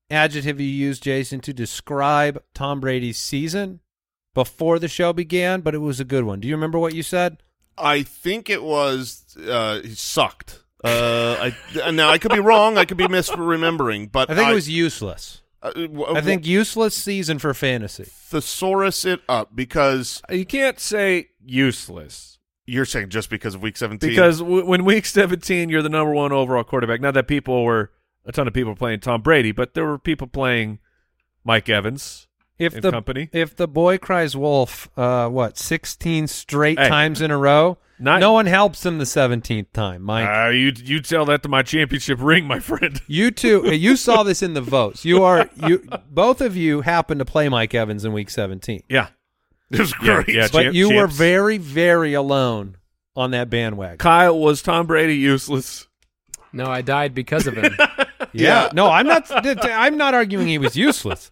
adjective 0.09 0.59
you 0.59 0.67
used, 0.67 1.03
Jason, 1.03 1.39
to 1.41 1.53
describe 1.53 2.41
Tom 2.53 2.79
Brady's 2.79 3.17
season 3.19 3.79
before 4.33 4.79
the 4.79 4.87
show 4.87 5.13
began, 5.13 5.61
but 5.61 5.73
it 5.75 5.79
was 5.79 5.99
a 5.99 6.05
good 6.05 6.23
one. 6.23 6.39
Do 6.39 6.47
you 6.47 6.55
remember 6.55 6.77
what 6.79 6.93
you 6.93 7.03
said? 7.03 7.37
I 7.77 8.03
think 8.03 8.49
it 8.49 8.63
was 8.63 9.35
uh, 9.49 9.81
he 9.81 9.95
sucked. 9.95 10.61
Uh, 10.83 11.51
I, 11.83 11.91
now 11.91 12.09
I 12.09 12.17
could 12.19 12.31
be 12.31 12.39
wrong. 12.39 12.77
I 12.77 12.85
could 12.85 12.97
be 12.97 13.07
misremembering, 13.07 14.11
but 14.11 14.29
I 14.29 14.35
think 14.35 14.49
it 14.49 14.53
was 14.53 14.69
useless. 14.69 15.41
Uh, 15.61 15.71
w- 15.71 16.05
I 16.15 16.21
think 16.21 16.45
useless 16.45 16.95
season 16.95 17.39
for 17.39 17.53
fantasy. 17.55 18.03
thesaurus 18.05 19.03
it 19.03 19.21
up 19.27 19.55
because 19.55 20.21
You 20.29 20.45
can't 20.45 20.79
say 20.79 21.29
useless 21.43 22.37
you're 22.67 22.85
saying 22.85 23.09
just 23.09 23.29
because 23.29 23.55
of 23.55 23.61
week 23.61 23.77
seventeen. 23.77 24.09
because 24.11 24.39
w- 24.39 24.65
when 24.65 24.85
week 24.85 25.05
17 25.05 25.69
you're 25.69 25.81
the 25.81 25.89
number 25.89 26.13
one 26.13 26.31
overall 26.31 26.63
quarterback. 26.63 27.01
Not 27.01 27.13
that 27.15 27.27
people 27.27 27.63
were 27.63 27.91
a 28.25 28.31
ton 28.31 28.47
of 28.47 28.53
people 28.53 28.75
playing 28.75 28.99
Tom 29.01 29.21
Brady, 29.21 29.51
but 29.51 29.73
there 29.73 29.85
were 29.85 29.97
people 29.99 30.27
playing 30.27 30.79
Mike 31.43 31.69
Evans 31.69 32.27
If 32.57 32.73
and 32.75 32.83
the 32.83 32.91
company. 32.91 33.29
if 33.31 33.55
the 33.55 33.67
boy 33.67 33.97
cries 33.97 34.35
wolf, 34.35 34.89
uh, 34.97 35.27
what 35.29 35.57
sixteen 35.57 36.27
straight 36.27 36.79
Hey. 36.79 36.87
times 36.89 37.21
in 37.21 37.29
a 37.31 37.37
row, 37.37 37.77
Not- 37.99 38.19
no 38.19 38.31
one 38.33 38.45
helps 38.47 38.85
him 38.85 38.97
the 38.97 39.05
seventeenth 39.05 39.71
time. 39.73 40.01
Mike, 40.01 40.27
Uh, 40.27 40.49
you 40.49 40.73
you 40.75 40.99
tell 41.01 41.25
that 41.25 41.43
to 41.43 41.49
my 41.49 41.61
championship 41.63 42.17
ring, 42.21 42.45
my 42.45 42.59
friend. 42.59 42.99
You 43.07 43.31
two, 43.31 43.73
you 43.73 43.95
saw 43.95 44.23
this 44.23 44.41
in 44.41 44.53
the 44.53 44.61
votes. 44.61 45.05
You 45.05 45.23
are 45.23 45.49
you 45.67 45.87
both 46.09 46.41
of 46.41 46.57
you 46.57 46.81
happened 46.81 47.19
to 47.19 47.25
play 47.25 47.47
Mike 47.49 47.73
Evans 47.75 48.03
in 48.05 48.11
Week 48.13 48.29
17, 48.29 48.81
Yeah, 48.89 49.07
it 49.71 49.79
was 49.79 49.93
great. 49.93 50.27
yeah. 50.29 50.47
but 50.51 50.63
champ- 50.63 50.75
you 50.75 50.93
were 50.95 51.07
very, 51.07 51.57
very 51.57 52.13
alone 52.13 52.77
on 53.15 53.31
that 53.31 53.49
bandwagon. 53.49 53.97
Kyle 53.97 54.37
was 54.37 54.61
Tom 54.61 54.87
Brady 54.87 55.15
useless. 55.15 55.87
No, 56.51 56.65
I 56.65 56.81
died 56.81 57.13
because 57.13 57.47
of 57.47 57.55
him. 57.55 57.77
Yeah, 58.33 58.69
no, 58.73 58.89
I'm 58.89 59.07
not. 59.07 59.29
I'm 59.63 59.97
not 59.97 60.13
arguing 60.13 60.47
he 60.47 60.57
was 60.57 60.75
useless. 60.75 61.31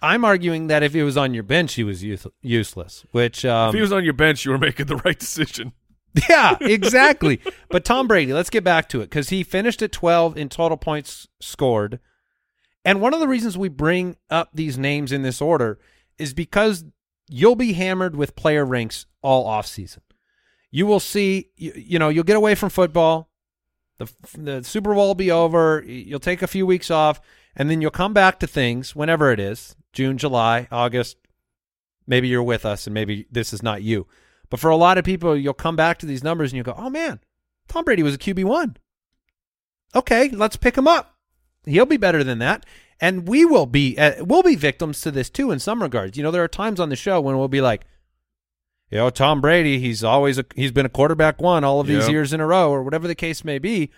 I'm 0.00 0.24
arguing 0.24 0.68
that 0.68 0.82
if 0.82 0.92
he 0.92 1.02
was 1.02 1.16
on 1.16 1.34
your 1.34 1.42
bench, 1.42 1.74
he 1.74 1.84
was 1.84 2.04
use, 2.04 2.26
useless. 2.40 3.04
Which, 3.10 3.44
um, 3.44 3.70
if 3.70 3.74
he 3.74 3.80
was 3.80 3.92
on 3.92 4.04
your 4.04 4.12
bench, 4.12 4.44
you 4.44 4.52
were 4.52 4.58
making 4.58 4.86
the 4.86 4.96
right 4.96 5.18
decision. 5.18 5.72
yeah, 6.28 6.56
exactly. 6.60 7.40
but 7.68 7.84
Tom 7.84 8.06
Brady, 8.06 8.32
let's 8.32 8.50
get 8.50 8.64
back 8.64 8.88
to 8.90 9.00
it 9.00 9.06
because 9.06 9.30
he 9.30 9.42
finished 9.42 9.82
at 9.82 9.92
12 9.92 10.36
in 10.36 10.48
total 10.48 10.76
points 10.76 11.28
scored. 11.40 12.00
And 12.84 13.00
one 13.00 13.12
of 13.12 13.20
the 13.20 13.28
reasons 13.28 13.58
we 13.58 13.68
bring 13.68 14.16
up 14.30 14.50
these 14.54 14.78
names 14.78 15.12
in 15.12 15.22
this 15.22 15.42
order 15.42 15.78
is 16.16 16.32
because 16.32 16.84
you'll 17.28 17.56
be 17.56 17.74
hammered 17.74 18.16
with 18.16 18.36
player 18.36 18.64
ranks 18.64 19.06
all 19.22 19.46
offseason. 19.46 20.00
You 20.70 20.86
will 20.86 21.00
see, 21.00 21.50
you, 21.56 21.72
you 21.74 21.98
know, 21.98 22.08
you'll 22.08 22.24
get 22.24 22.36
away 22.36 22.54
from 22.54 22.70
football 22.70 23.27
The 23.98 24.12
the 24.36 24.64
Super 24.64 24.94
Bowl 24.94 25.08
will 25.08 25.14
be 25.14 25.30
over. 25.30 25.84
You'll 25.86 26.20
take 26.20 26.42
a 26.42 26.46
few 26.46 26.64
weeks 26.66 26.90
off, 26.90 27.20
and 27.56 27.68
then 27.68 27.80
you'll 27.80 27.90
come 27.90 28.14
back 28.14 28.38
to 28.40 28.46
things 28.46 28.94
whenever 28.94 29.32
it 29.32 29.40
is 29.40 29.76
June, 29.92 30.18
July, 30.18 30.68
August. 30.70 31.16
Maybe 32.06 32.28
you're 32.28 32.42
with 32.42 32.64
us, 32.64 32.86
and 32.86 32.94
maybe 32.94 33.26
this 33.30 33.52
is 33.52 33.62
not 33.62 33.82
you. 33.82 34.06
But 34.50 34.60
for 34.60 34.70
a 34.70 34.76
lot 34.76 34.98
of 34.98 35.04
people, 35.04 35.36
you'll 35.36 35.52
come 35.52 35.76
back 35.76 35.98
to 35.98 36.06
these 36.06 36.24
numbers 36.24 36.52
and 36.52 36.56
you'll 36.56 36.64
go, 36.64 36.74
"Oh 36.78 36.90
man, 36.90 37.20
Tom 37.68 37.84
Brady 37.84 38.02
was 38.02 38.14
a 38.14 38.18
QB 38.18 38.44
one. 38.44 38.76
Okay, 39.94 40.28
let's 40.30 40.56
pick 40.56 40.78
him 40.78 40.88
up. 40.88 41.16
He'll 41.64 41.86
be 41.86 41.96
better 41.96 42.24
than 42.24 42.38
that." 42.38 42.64
And 43.00 43.28
we 43.28 43.44
will 43.44 43.66
be 43.66 43.96
uh, 43.98 44.24
we'll 44.24 44.42
be 44.42 44.56
victims 44.56 45.00
to 45.02 45.10
this 45.10 45.30
too 45.30 45.50
in 45.50 45.58
some 45.58 45.82
regards. 45.82 46.16
You 46.16 46.22
know, 46.22 46.30
there 46.30 46.42
are 46.42 46.48
times 46.48 46.80
on 46.80 46.88
the 46.88 46.96
show 46.96 47.20
when 47.20 47.36
we'll 47.36 47.48
be 47.48 47.60
like, 47.60 47.84
you 48.90 48.98
know, 48.98 49.10
Tom 49.10 49.40
Brady, 49.40 49.78
he's 49.78 50.02
always 50.02 50.38
a, 50.38 50.44
he's 50.54 50.72
been 50.72 50.86
a 50.86 50.90
quarterback 50.90 51.40
one 51.40 51.64
all 51.64 51.80
of 51.80 51.86
these 51.86 52.04
Yep. 52.04 52.10
years 52.10 52.32
in 52.32 52.40
a 52.40 52.46
row, 52.46 52.70
or 52.70 52.82
whatever 52.82 53.06
the 53.06 53.14
case 53.14 53.44
may 53.44 53.58
be. 53.58 53.90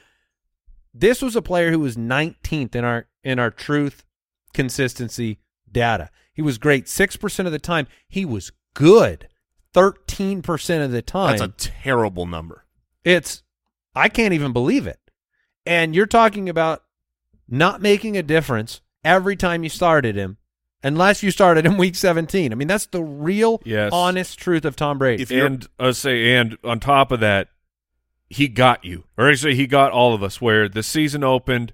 This 0.92 1.22
was 1.22 1.36
a 1.36 1.42
player 1.42 1.70
who 1.70 1.78
was 1.78 1.96
19th 1.96 2.74
in 2.74 2.84
our 2.84 3.06
in 3.22 3.38
our 3.38 3.50
truth 3.50 4.04
consistency 4.54 5.38
data. 5.70 6.10
He 6.32 6.42
was 6.42 6.58
great 6.58 6.88
six 6.88 7.16
percent 7.16 7.46
of 7.46 7.52
the 7.52 7.58
time. 7.58 7.86
He 8.08 8.24
was 8.24 8.50
good 8.74 9.28
thirteen 9.72 10.42
percent 10.42 10.82
of 10.82 10.90
the 10.90 11.02
time. 11.02 11.38
That's 11.38 11.42
a 11.42 11.68
terrible 11.82 12.26
number. 12.26 12.64
It's 13.04 13.42
I 13.94 14.08
can't 14.08 14.34
even 14.34 14.52
believe 14.52 14.86
it. 14.86 14.98
And 15.66 15.94
you're 15.94 16.06
talking 16.06 16.48
about 16.48 16.82
not 17.48 17.80
making 17.82 18.16
a 18.16 18.22
difference 18.22 18.80
every 19.04 19.36
time 19.36 19.62
you 19.62 19.68
started 19.68 20.16
him, 20.16 20.38
unless 20.82 21.22
you 21.22 21.30
started 21.30 21.66
in 21.66 21.76
week 21.76 21.94
17. 21.94 22.52
I 22.52 22.54
mean, 22.54 22.68
that's 22.68 22.86
the 22.86 23.02
real, 23.02 23.60
Yes. 23.64 23.90
honest 23.92 24.38
truth 24.38 24.64
of 24.64 24.76
Tom 24.76 24.98
Brady. 24.98 25.22
If 25.22 25.30
and 25.30 25.66
I 25.78 25.90
say, 25.92 26.34
and 26.36 26.56
on 26.64 26.80
top 26.80 27.12
of 27.12 27.20
that, 27.20 27.48
he 28.28 28.46
got 28.48 28.84
you, 28.84 29.04
or 29.18 29.28
actually, 29.28 29.56
he 29.56 29.66
got 29.66 29.90
all 29.90 30.14
of 30.14 30.22
us. 30.22 30.40
Where 30.40 30.68
the 30.68 30.84
season 30.84 31.24
opened, 31.24 31.72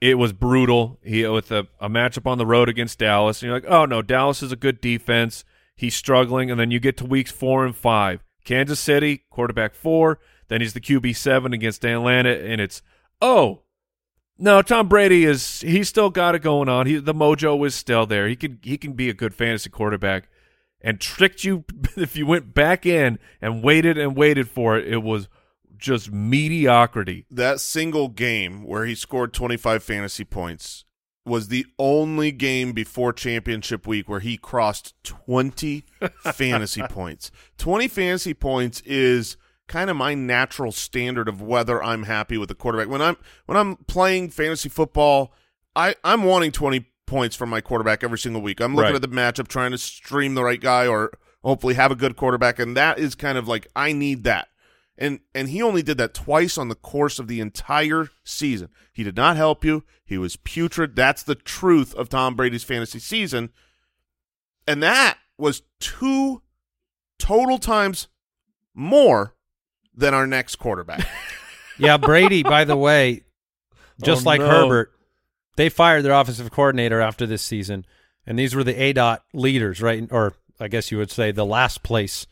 it 0.00 0.18
was 0.18 0.34
brutal. 0.34 0.98
He 1.02 1.26
with 1.26 1.50
a, 1.50 1.66
a 1.80 1.88
matchup 1.88 2.26
on 2.30 2.36
the 2.36 2.44
road 2.44 2.68
against 2.68 2.98
Dallas, 2.98 3.40
and 3.42 3.48
you're 3.48 3.56
like, 3.56 3.70
oh 3.70 3.86
no, 3.86 4.02
Dallas 4.02 4.42
is 4.42 4.52
a 4.52 4.56
good 4.56 4.80
defense. 4.82 5.44
He's 5.74 5.94
struggling, 5.94 6.50
and 6.50 6.60
then 6.60 6.70
you 6.70 6.78
get 6.78 6.98
to 6.98 7.06
weeks 7.06 7.32
four 7.32 7.64
and 7.64 7.74
five. 7.74 8.22
Kansas 8.44 8.78
City 8.78 9.24
quarterback 9.30 9.74
four, 9.74 10.18
then 10.48 10.60
he's 10.60 10.74
the 10.74 10.80
QB 10.80 11.16
seven 11.16 11.54
against 11.54 11.84
Atlanta, 11.84 12.30
and 12.30 12.60
it's 12.60 12.82
oh. 13.22 13.62
No, 14.38 14.62
Tom 14.62 14.88
Brady 14.88 15.24
is 15.24 15.60
he's 15.60 15.88
still 15.88 16.10
got 16.10 16.34
it 16.34 16.42
going 16.42 16.68
on. 16.68 16.86
He 16.86 16.96
the 16.96 17.14
mojo 17.14 17.64
is 17.66 17.74
still 17.74 18.06
there. 18.06 18.28
He 18.28 18.36
can 18.36 18.58
he 18.62 18.76
can 18.76 18.94
be 18.94 19.08
a 19.08 19.14
good 19.14 19.34
fantasy 19.34 19.70
quarterback 19.70 20.28
and 20.80 21.00
tricked 21.00 21.44
you 21.44 21.64
if 21.96 22.16
you 22.16 22.26
went 22.26 22.54
back 22.54 22.84
in 22.84 23.18
and 23.40 23.62
waited 23.62 23.96
and 23.96 24.16
waited 24.16 24.48
for 24.48 24.76
it. 24.76 24.86
It 24.86 25.02
was 25.02 25.28
just 25.76 26.10
mediocrity. 26.10 27.26
That 27.30 27.60
single 27.60 28.08
game 28.08 28.64
where 28.64 28.86
he 28.86 28.94
scored 28.94 29.32
25 29.32 29.82
fantasy 29.82 30.24
points 30.24 30.84
was 31.26 31.48
the 31.48 31.66
only 31.78 32.32
game 32.32 32.72
before 32.72 33.12
championship 33.12 33.86
week 33.86 34.08
where 34.08 34.20
he 34.20 34.36
crossed 34.36 34.94
20 35.04 35.84
fantasy 36.32 36.82
points. 36.82 37.30
20 37.58 37.88
fantasy 37.88 38.34
points 38.34 38.80
is 38.82 39.36
kind 39.66 39.88
of 39.90 39.96
my 39.96 40.14
natural 40.14 40.72
standard 40.72 41.28
of 41.28 41.40
whether 41.40 41.82
I'm 41.82 42.04
happy 42.04 42.36
with 42.38 42.48
the 42.48 42.54
quarterback. 42.54 42.88
When 42.88 43.02
I'm 43.02 43.16
when 43.46 43.56
I'm 43.56 43.76
playing 43.86 44.30
fantasy 44.30 44.68
football, 44.68 45.32
I 45.74 45.94
I'm 46.04 46.22
wanting 46.24 46.52
20 46.52 46.86
points 47.06 47.36
from 47.36 47.50
my 47.50 47.60
quarterback 47.60 48.02
every 48.04 48.18
single 48.18 48.42
week. 48.42 48.60
I'm 48.60 48.74
looking 48.74 48.92
Right. 48.92 49.02
at 49.02 49.02
the 49.02 49.08
matchup 49.16 49.48
trying 49.48 49.70
to 49.72 49.78
stream 49.78 50.34
the 50.34 50.44
right 50.44 50.60
guy 50.60 50.86
or 50.86 51.12
hopefully 51.42 51.74
have 51.74 51.90
a 51.90 51.96
good 51.96 52.16
quarterback 52.16 52.58
and 52.58 52.76
that 52.76 52.98
is 52.98 53.14
kind 53.14 53.36
of 53.38 53.46
like 53.48 53.66
I 53.76 53.92
need 53.92 54.24
that. 54.24 54.48
And 54.96 55.20
and 55.34 55.48
he 55.48 55.60
only 55.62 55.82
did 55.82 55.98
that 55.98 56.14
twice 56.14 56.56
on 56.56 56.68
the 56.68 56.74
course 56.76 57.18
of 57.18 57.26
the 57.26 57.40
entire 57.40 58.08
season. 58.24 58.68
He 58.92 59.02
did 59.02 59.16
not 59.16 59.36
help 59.36 59.64
you. 59.64 59.82
He 60.04 60.18
was 60.18 60.36
putrid. 60.36 60.94
That's 60.94 61.22
the 61.22 61.34
truth 61.34 61.94
of 61.94 62.08
Tom 62.08 62.36
Brady's 62.36 62.64
fantasy 62.64 62.98
season. 63.00 63.50
And 64.68 64.82
that 64.82 65.18
was 65.36 65.62
two 65.80 66.42
total 67.18 67.58
times 67.58 68.08
more 68.74 69.34
than 69.96 70.14
our 70.14 70.26
next 70.26 70.56
quarterback. 70.56 71.06
yeah, 71.78 71.96
Brady, 71.96 72.42
by 72.42 72.64
the 72.64 72.76
way, 72.76 73.22
just 74.02 74.26
Oh, 74.26 74.30
like 74.30 74.40
no. 74.40 74.48
Herbert, 74.48 74.92
they 75.56 75.68
fired 75.68 76.02
their 76.02 76.12
offensive 76.12 76.50
coordinator 76.50 77.00
after 77.00 77.26
this 77.26 77.42
season, 77.42 77.86
and 78.26 78.38
these 78.38 78.54
were 78.54 78.64
the 78.64 78.74
ADOT 78.74 79.18
leaders, 79.32 79.80
right? 79.80 80.06
Or 80.10 80.34
I 80.60 80.68
guess 80.68 80.90
you 80.90 80.98
would 80.98 81.10
say 81.10 81.30
the 81.32 81.46
last 81.46 81.82
place 81.82 82.26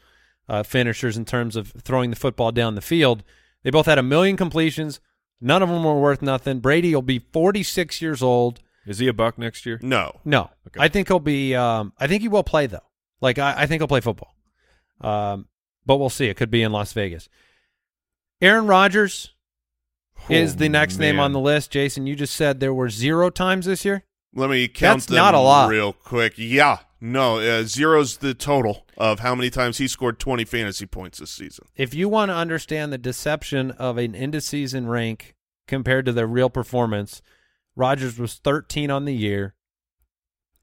uh, 0.48 0.62
finishers 0.62 1.16
in 1.16 1.24
terms 1.24 1.54
of 1.56 1.68
throwing 1.80 2.10
the 2.10 2.16
football 2.16 2.50
down 2.52 2.74
the 2.74 2.80
field. 2.80 3.22
They 3.62 3.70
both 3.70 3.86
had 3.86 3.98
a 3.98 4.02
million 4.02 4.36
completions. 4.36 5.00
None 5.40 5.62
of 5.62 5.68
them 5.68 5.84
were 5.84 5.98
worth 6.00 6.22
nothing. 6.22 6.60
Brady 6.60 6.94
will 6.94 7.02
be 7.02 7.18
46 7.20 8.00
years 8.02 8.22
old. 8.22 8.60
Is 8.86 8.98
he 8.98 9.06
a 9.08 9.12
buck 9.12 9.38
next 9.38 9.64
year? 9.66 9.78
no. 9.82 10.20
No, 10.24 10.50
Okay. 10.66 10.80
I 10.80 10.88
think 10.88 11.06
he'll 11.08 11.20
be. 11.20 11.54
Um, 11.54 11.92
I 11.98 12.06
think 12.08 12.22
he 12.22 12.28
will 12.28 12.42
play 12.42 12.66
though. 12.66 12.82
Like 13.20 13.38
I, 13.38 13.54
I 13.62 13.66
think 13.66 13.80
he'll 13.80 13.86
play 13.88 14.00
football. 14.00 14.34
Um, 15.00 15.46
but 15.86 15.96
we'll 15.98 16.10
see. 16.10 16.26
It 16.26 16.36
could 16.36 16.50
be 16.50 16.62
in 16.62 16.72
Las 16.72 16.92
Vegas. 16.92 17.28
Aaron 18.42 18.66
Rodgers 18.66 19.30
is 20.28 20.54
Oh, 20.54 20.56
the 20.58 20.68
next 20.68 20.98
name 20.98 21.18
on 21.20 21.32
the 21.32 21.40
list. 21.40 21.70
Jason, 21.70 22.06
you 22.06 22.14
just 22.16 22.34
said 22.34 22.60
there 22.60 22.74
were 22.74 22.90
zero 22.90 23.30
times 23.30 23.66
this 23.66 23.84
year. 23.84 24.04
Let 24.34 24.50
me 24.50 24.66
count 24.68 24.98
That's 25.00 25.06
them 25.06 25.16
not 25.16 25.34
a 25.34 25.38
lot. 25.40 25.68
real 25.70 25.92
quick. 25.92 26.34
Yeah. 26.36 26.78
No, 27.00 27.38
uh, 27.38 27.64
zero's 27.64 28.18
the 28.18 28.32
total 28.34 28.86
of 28.96 29.20
how 29.20 29.34
many 29.34 29.50
times 29.50 29.78
he 29.78 29.88
scored 29.88 30.18
20 30.20 30.44
fantasy 30.44 30.86
points 30.86 31.18
this 31.18 31.30
season. 31.30 31.66
If 31.76 31.94
you 31.94 32.08
want 32.08 32.30
to 32.30 32.34
understand 32.34 32.92
the 32.92 32.98
deception 32.98 33.72
of 33.72 33.98
an 33.98 34.14
end 34.14 34.34
of 34.36 34.42
season 34.44 34.86
rank 34.88 35.34
compared 35.66 36.06
to 36.06 36.12
their 36.12 36.28
real 36.28 36.48
performance, 36.50 37.20
Rodgers 37.74 38.18
was 38.18 38.34
13 38.34 38.90
on 38.90 39.04
the 39.04 39.14
year, 39.14 39.54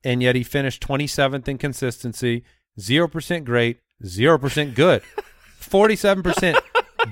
and 0.03 0.23
yet 0.23 0.35
he 0.35 0.43
finished 0.43 0.81
27th 0.81 1.47
in 1.49 1.57
consistency, 1.57 2.43
0% 2.79 3.43
great, 3.43 3.79
0% 4.05 4.75
good, 4.75 5.03
47% 5.61 6.57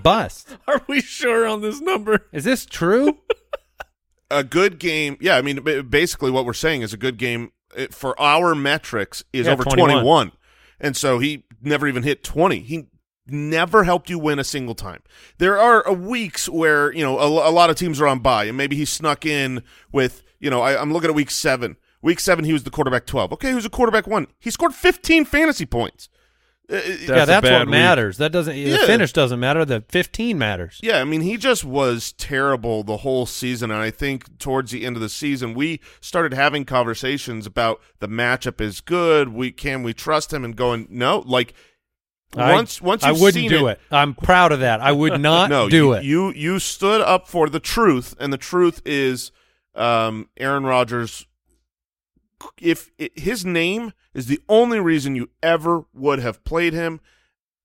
bust. 0.04 0.58
Are 0.68 0.82
we 0.88 1.02
sure 1.02 1.48
on 1.48 1.62
this 1.62 1.82
number? 1.82 2.26
Is 2.32 2.44
this 2.44 2.66
true? 2.66 3.20
a 4.32 4.44
good 4.44 4.80
game. 4.80 5.18
Yeah, 5.20 5.38
I 5.38 5.42
mean, 5.42 5.62
basically 5.90 6.32
what 6.32 6.46
we're 6.46 6.54
saying 6.54 6.82
is 6.82 6.94
a 6.94 6.98
good 6.98 7.18
game 7.18 7.52
uh, 7.78 7.88
for 7.92 8.20
our 8.20 8.56
metrics 8.56 9.24
is 9.34 9.48
Yeah, 9.48 9.54
over 9.54 9.64
21. 9.64 9.90
21. 9.90 10.32
And 10.80 10.96
so 10.96 11.20
he 11.20 11.46
never 11.62 11.88
even 11.88 12.04
hit 12.04 12.24
20. 12.24 12.60
He 12.60 12.88
never 13.28 13.84
helped 13.84 14.10
you 14.10 14.20
win 14.20 14.40
a 14.40 14.44
single 14.44 14.76
time. 14.76 15.02
There 15.38 15.60
are 15.60 15.88
uh, 15.88 15.94
weeks 15.94 16.48
where, 16.48 16.94
you 16.94 17.04
know, 17.04 17.20
a, 17.20 17.50
a 17.50 17.52
lot 17.52 17.70
of 17.70 17.76
teams 17.76 18.00
are 18.00 18.08
on 18.08 18.20
bye 18.20 18.46
and 18.46 18.58
maybe 18.58 18.76
he 18.76 18.86
snuck 18.86 19.26
in 19.26 19.64
with, 19.92 20.24
you 20.40 20.50
know, 20.50 20.62
I, 20.62 20.80
I'm 20.80 20.94
looking 20.94 21.10
at 21.10 21.16
week 21.16 21.32
seven. 21.32 21.78
Week 22.02 22.20
seven, 22.20 22.46
he 22.46 22.54
was 22.54 22.64
the 22.64 22.70
quarterback 22.70 23.06
12. 23.06 23.34
Okay, 23.34 23.50
he 23.50 23.56
was 23.56 23.66
a 23.66 23.70
quarterback 23.72 24.06
one. 24.08 24.28
He 24.40 24.52
scored 24.52 24.74
15 24.74 25.26
fantasy 25.26 25.66
points. 25.66 26.10
Uh, 26.70 26.76
yeah, 26.86 27.08
That's 27.08 27.28
that's 27.28 27.50
what 27.50 27.62
week. 27.62 27.70
matters. 27.70 28.18
That 28.18 28.34
doesn't 28.34 28.54
the 28.54 28.78
finish 28.80 29.14
doesn't 29.14 29.40
matter. 29.40 29.64
The 29.64 29.86
15 29.88 30.38
matters. 30.38 30.80
Yeah, 30.84 31.00
I 31.00 31.06
mean, 31.06 31.22
he 31.22 31.38
just 31.38 31.64
was 31.64 32.12
terrible 32.12 32.84
the 32.84 32.98
whole 32.98 33.26
season. 33.26 33.72
And 33.72 33.80
I 33.80 33.90
think 33.90 34.38
towards 34.38 34.72
the 34.72 34.86
end 34.86 34.98
of 34.98 35.02
the 35.02 35.08
season, 35.08 35.54
we 35.54 35.80
started 36.02 36.34
having 36.34 36.66
conversations 36.66 37.46
about 37.46 37.80
the 38.00 38.10
matchup 38.10 38.60
is 38.60 38.82
good. 38.82 39.30
We 39.30 39.52
can 39.54 39.82
we 39.82 39.94
trust 39.94 40.34
him 40.34 40.44
and 40.44 40.58
going, 40.58 40.88
no, 40.90 41.20
like 41.26 41.54
I- 42.36 42.52
once 42.54 42.82
once 42.82 43.04
I 43.04 43.14
wouldn't 43.14 43.48
do 43.48 43.68
it. 43.68 43.80
I'm 43.90 44.14
proud 44.14 44.52
of 44.52 44.60
that. 44.60 44.82
I 44.82 44.92
would 44.92 45.22
not 45.22 45.50
no, 45.50 45.70
do 45.70 45.76
you, 45.78 45.94
it. 45.94 46.04
You 46.04 46.34
you 46.34 46.60
stood 46.60 47.00
up 47.00 47.30
for 47.30 47.48
the 47.50 47.62
truth, 47.62 48.14
and 48.20 48.34
the 48.34 48.38
truth 48.38 48.82
is, 48.86 49.32
um, 49.74 50.28
Aaron 50.36 50.66
Rodgers. 50.66 51.26
If 52.60 52.92
it, 52.98 53.18
his 53.18 53.46
name 53.46 53.94
is 54.18 54.26
the 54.26 54.42
only 54.50 54.80
reason 54.80 55.16
you 55.16 55.30
ever 55.44 55.86
would 55.94 56.18
have 56.20 56.44
played 56.44 56.74
him, 56.74 57.00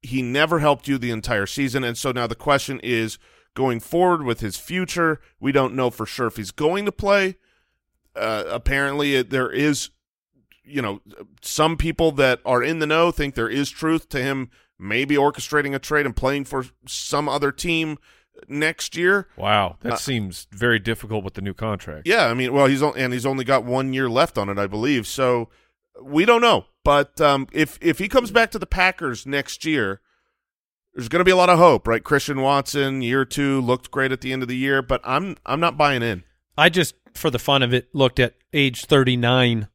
he 0.03 0.21
never 0.21 0.59
helped 0.59 0.87
you 0.87 0.99
the 0.99 1.11
entire 1.11 1.47
season, 1.47 1.83
and 1.83 1.97
so 1.97 2.13
now 2.13 2.27
the 2.27 2.35
question 2.35 2.79
is 2.83 3.19
going 3.55 3.81
forward 3.81 4.23
with 4.23 4.41
his 4.41 4.57
future. 4.59 5.19
We 5.41 5.51
don't 5.51 5.75
know 5.75 5.89
for 5.91 6.05
sure 6.05 6.27
if 6.27 6.37
he's 6.37 6.51
going 6.51 6.85
to 6.85 6.93
play. 6.93 7.37
Uh, 8.15 8.45
apparently, 8.49 9.15
it, 9.15 9.31
there 9.31 9.51
is, 9.51 9.91
you 10.63 10.83
know, 10.83 11.01
some 11.41 11.77
people 11.79 12.13
that 12.13 12.41
are 12.45 12.63
in 12.63 12.81
the 12.81 12.87
know 12.87 13.11
think 13.11 13.35
there 13.35 13.49
is 13.49 13.71
truth 13.71 14.09
to 14.11 14.23
him 14.23 14.51
maybe 14.79 15.15
orchestrating 15.15 15.75
a 15.75 15.79
trade 15.79 16.05
and 16.05 16.17
playing 16.17 16.45
for 16.45 16.67
some 16.87 17.29
other 17.29 17.53
team 17.53 17.97
next 18.49 18.97
year. 18.97 19.29
Wow, 19.37 19.77
that 19.81 19.95
Uh, 19.95 19.97
seems 19.97 20.49
very 20.51 20.79
difficult 20.79 21.25
with 21.25 21.35
the 21.35 21.43
new 21.43 21.55
contract. 21.55 22.07
Yeah, 22.07 22.27
I 22.27 22.35
mean, 22.35 22.53
well, 22.53 22.67
he's 22.67 22.83
on, 22.83 22.93
and 22.99 23.13
he's 23.13 23.25
only 23.27 23.45
got 23.45 23.65
one 23.65 23.93
year 23.95 24.11
left 24.11 24.37
on 24.37 24.49
it, 24.49 24.59
I 24.59 24.67
believe. 24.67 25.07
So 25.07 25.49
we 26.01 26.25
don't 26.25 26.41
know. 26.41 26.67
But 26.85 27.21
um, 27.21 27.47
if 27.53 27.79
if 27.81 27.99
he 27.99 28.09
comes 28.09 28.31
back 28.31 28.51
to 28.53 28.59
the 28.59 28.67
Packers 28.67 29.27
next 29.27 29.65
year, 29.65 30.01
there's 30.95 31.09
going 31.09 31.21
to 31.21 31.25
be 31.25 31.31
a 31.31 31.37
lot 31.37 31.51
of 31.51 31.59
hope, 31.59 31.87
right? 31.87 32.03
Christian 32.03 32.41
Watson, 32.41 33.03
year 33.03 33.25
two, 33.25 33.61
looked 33.61 33.91
great 33.91 34.13
at 34.13 34.21
the 34.21 34.33
end 34.33 34.43
of 34.43 34.49
the 34.49 34.57
year, 34.57 34.83
but 34.83 35.01
I'm 35.05 35.37
I'm 35.47 35.61
not 35.61 35.79
buying 35.79 36.03
in. 36.03 36.25
I 36.57 36.69
just, 36.69 36.95
for 37.15 37.31
the 37.31 37.39
fun 37.39 37.63
of 37.63 37.73
it, 37.73 37.95
looked 37.95 38.21
at 38.21 38.35
age 38.53 38.85
39 38.85 39.69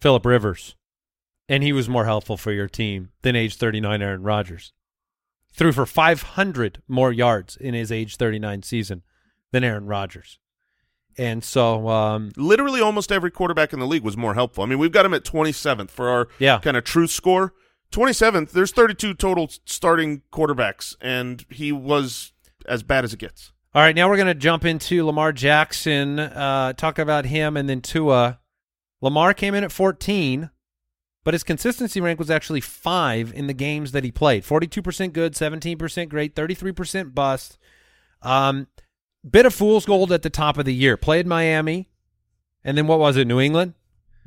Philip 0.00 0.24
Rivers, 0.24 0.76
and 1.48 1.62
he 1.64 1.72
was 1.72 1.88
more 1.88 2.04
helpful 2.04 2.36
for 2.36 2.52
your 2.52 2.68
team 2.68 3.10
than 3.22 3.34
age 3.34 3.56
39 3.56 4.00
Aaron 4.00 4.22
Rodgers. 4.22 4.72
threw 5.52 5.72
for 5.72 5.86
500 5.86 6.82
more 6.86 7.12
yards 7.12 7.56
in 7.56 7.74
his 7.74 7.90
age 7.90 8.16
39 8.16 8.62
season 8.62 9.02
than 9.50 9.64
Aaron 9.64 9.86
Rodgers. 9.86 10.38
And 11.18 11.42
so, 11.42 11.88
um, 11.88 12.30
Literally 12.36 12.80
almost 12.80 13.10
every 13.10 13.30
quarterback 13.30 13.72
in 13.72 13.80
the 13.80 13.86
league 13.86 14.04
was 14.04 14.16
more 14.16 14.34
helpful. 14.34 14.62
I 14.62 14.66
mean, 14.68 14.78
we've 14.78 14.92
got 14.92 15.04
him 15.04 15.12
at 15.14 15.24
27th 15.24 15.90
for 15.90 16.08
our 16.08 16.28
Yeah. 16.38 16.58
kind 16.60 16.76
of 16.76 16.84
truth 16.84 17.10
score. 17.10 17.52
27th, 17.90 18.52
there's 18.52 18.70
32 18.70 19.14
total 19.14 19.50
starting 19.64 20.22
quarterbacks, 20.32 20.94
and 21.00 21.44
he 21.50 21.72
was 21.72 22.32
as 22.66 22.82
bad 22.82 23.02
as 23.04 23.12
it 23.12 23.18
gets. 23.18 23.52
all 23.74 23.82
right, 23.82 23.94
now 23.96 24.08
we're 24.08 24.16
going 24.16 24.26
to 24.26 24.34
jump 24.34 24.64
into 24.64 25.04
Lamar 25.04 25.32
Jackson, 25.32 26.18
uh, 26.18 26.72
talk 26.74 26.98
about 26.98 27.24
him, 27.26 27.56
and 27.56 27.68
then 27.68 27.80
Tua. 27.80 28.40
Lamar 29.00 29.32
came 29.34 29.54
in 29.54 29.62
at 29.64 29.70
14, 29.72 30.50
but 31.24 31.34
his 31.34 31.44
consistency 31.44 32.00
rank 32.00 32.18
was 32.18 32.30
actually 32.30 32.60
five 32.60 33.32
in 33.34 33.46
the 33.46 33.52
games 33.54 33.92
that 33.92 34.04
he 34.04 34.10
played 34.10 34.42
42% 34.44 35.12
good, 35.12 35.34
17% 35.34 36.08
great, 36.08 36.34
33% 36.34 37.14
bust. 37.14 37.58
Um, 38.22 38.66
bit 39.30 39.46
of 39.46 39.54
fool's 39.54 39.86
gold 39.86 40.12
at 40.12 40.22
the 40.22 40.30
top 40.30 40.58
of 40.58 40.64
the 40.64 40.74
year. 40.74 40.96
Played 40.96 41.26
Miami, 41.26 41.88
and 42.64 42.76
then 42.76 42.86
what 42.86 42.98
was 42.98 43.16
it, 43.16 43.26
New 43.26 43.40
England? 43.40 43.74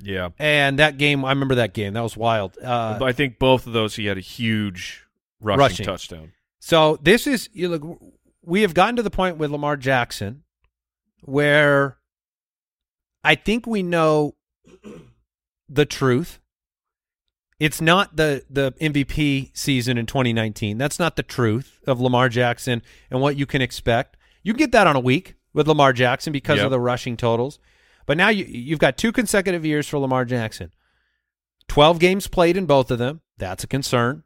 Yeah. 0.03 0.29
And 0.39 0.79
that 0.79 0.97
game, 0.97 1.23
I 1.23 1.29
remember 1.29 1.55
that 1.55 1.73
game. 1.73 1.93
That 1.93 2.01
was 2.01 2.17
wild. 2.17 2.57
Uh, 2.57 2.99
I 3.01 3.11
think 3.11 3.37
both 3.39 3.67
of 3.67 3.73
those 3.73 3.95
he 3.95 4.05
had 4.07 4.17
a 4.17 4.21
huge 4.21 5.05
rushing, 5.41 5.59
Rushing. 5.59 5.85
touchdown. 5.85 6.31
So 6.59 6.97
this 7.01 7.27
is 7.27 7.49
you 7.53 7.69
look. 7.69 8.01
We 8.43 8.61
have 8.63 8.73
gotten 8.73 8.95
to 8.95 9.03
the 9.03 9.11
point 9.11 9.37
with 9.37 9.51
Lamar 9.51 9.77
Jackson 9.77 10.43
where 11.23 11.97
I 13.23 13.35
think 13.35 13.67
we 13.67 13.83
know 13.83 14.35
the 15.69 15.85
truth. 15.85 16.39
It's 17.59 17.79
not 17.79 18.15
the 18.15 18.43
the 18.49 18.71
MVP 18.81 19.51
season 19.55 19.97
in 19.97 20.07
2019. 20.07 20.77
That's 20.79 20.97
not 20.97 21.15
the 21.15 21.23
truth 21.23 21.79
of 21.85 22.01
Lamar 22.01 22.27
Jackson 22.29 22.81
and 23.11 23.21
what 23.21 23.35
you 23.35 23.45
can 23.45 23.61
expect. 23.61 24.17
You 24.43 24.53
can 24.53 24.59
get 24.59 24.71
that 24.71 24.87
on 24.87 24.95
a 24.95 24.99
week 24.99 25.35
with 25.53 25.67
Lamar 25.67 25.93
Jackson 25.93 26.31
because 26.33 26.57
Yep. 26.57 26.65
of 26.65 26.71
the 26.71 26.79
rushing 26.79 27.17
totals. 27.17 27.59
But 28.05 28.17
now 28.17 28.29
you 28.29 28.45
you've 28.45 28.79
got 28.79 28.97
two 28.97 29.11
consecutive 29.11 29.65
years 29.65 29.87
for 29.87 29.99
Lamar 29.99 30.25
Jackson. 30.25 30.71
12 31.67 31.99
games 31.99 32.27
played 32.27 32.57
in 32.57 32.65
both 32.65 32.91
of 32.91 32.97
them. 32.99 33.21
That's 33.37 33.63
a 33.63 33.67
concern 33.67 34.23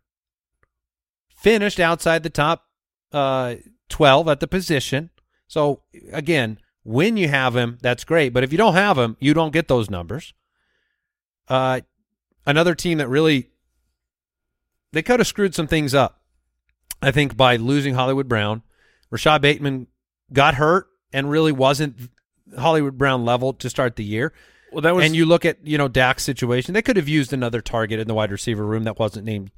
finished 1.45 1.79
outside 1.79 2.23
the 2.23 2.29
top 2.31 2.65
uh, 3.11 3.53
12 3.89 4.27
at 4.29 4.39
the 4.39 4.47
position. 4.47 5.11
So 5.47 5.83
again, 6.11 6.57
when 6.81 7.17
you 7.17 7.27
have 7.27 7.55
him, 7.55 7.77
that's 7.83 8.03
great. 8.03 8.33
But 8.33 8.43
if 8.43 8.51
you 8.51 8.57
don't 8.57 8.73
have 8.73 8.97
him, 8.97 9.15
you 9.19 9.35
don't 9.35 9.53
get 9.53 9.67
those 9.67 9.87
numbers. 9.87 10.33
Uh, 11.47 11.81
another 12.47 12.73
team 12.73 12.97
that 12.97 13.07
really 13.09 13.51
they 14.91 15.03
could 15.03 15.19
have 15.19 15.27
screwed 15.27 15.53
some 15.53 15.67
things 15.67 15.93
up. 15.93 16.21
I 16.99 17.11
think 17.11 17.37
by 17.37 17.57
losing 17.57 17.93
Hollywood 17.93 18.27
Brown, 18.27 18.63
Rashod 19.11 19.43
Bateman 19.43 19.85
got 20.31 20.55
hurt 20.55 20.87
and 21.13 21.29
really 21.29 21.51
wasn't 21.51 22.09
Hollywood 22.57 22.97
Brown 22.97 23.25
level 23.25 23.53
to 23.53 23.69
start 23.69 23.95
the 23.95 24.03
year. 24.03 24.33
Well, 24.71 24.81
that 24.81 24.95
was 24.95 25.05
and 25.05 25.15
you 25.15 25.25
look 25.25 25.45
at 25.45 25.65
you 25.65 25.77
know 25.77 25.87
Dak's 25.87 26.23
situation. 26.23 26.73
They 26.73 26.81
could 26.81 26.97
have 26.97 27.07
used 27.07 27.31
another 27.31 27.61
target 27.61 27.99
in 27.99 28.07
the 28.07 28.13
wide 28.13 28.31
receiver 28.31 28.65
room 28.65 28.83
that 28.83 28.99
wasn't 28.99 29.25
named 29.25 29.51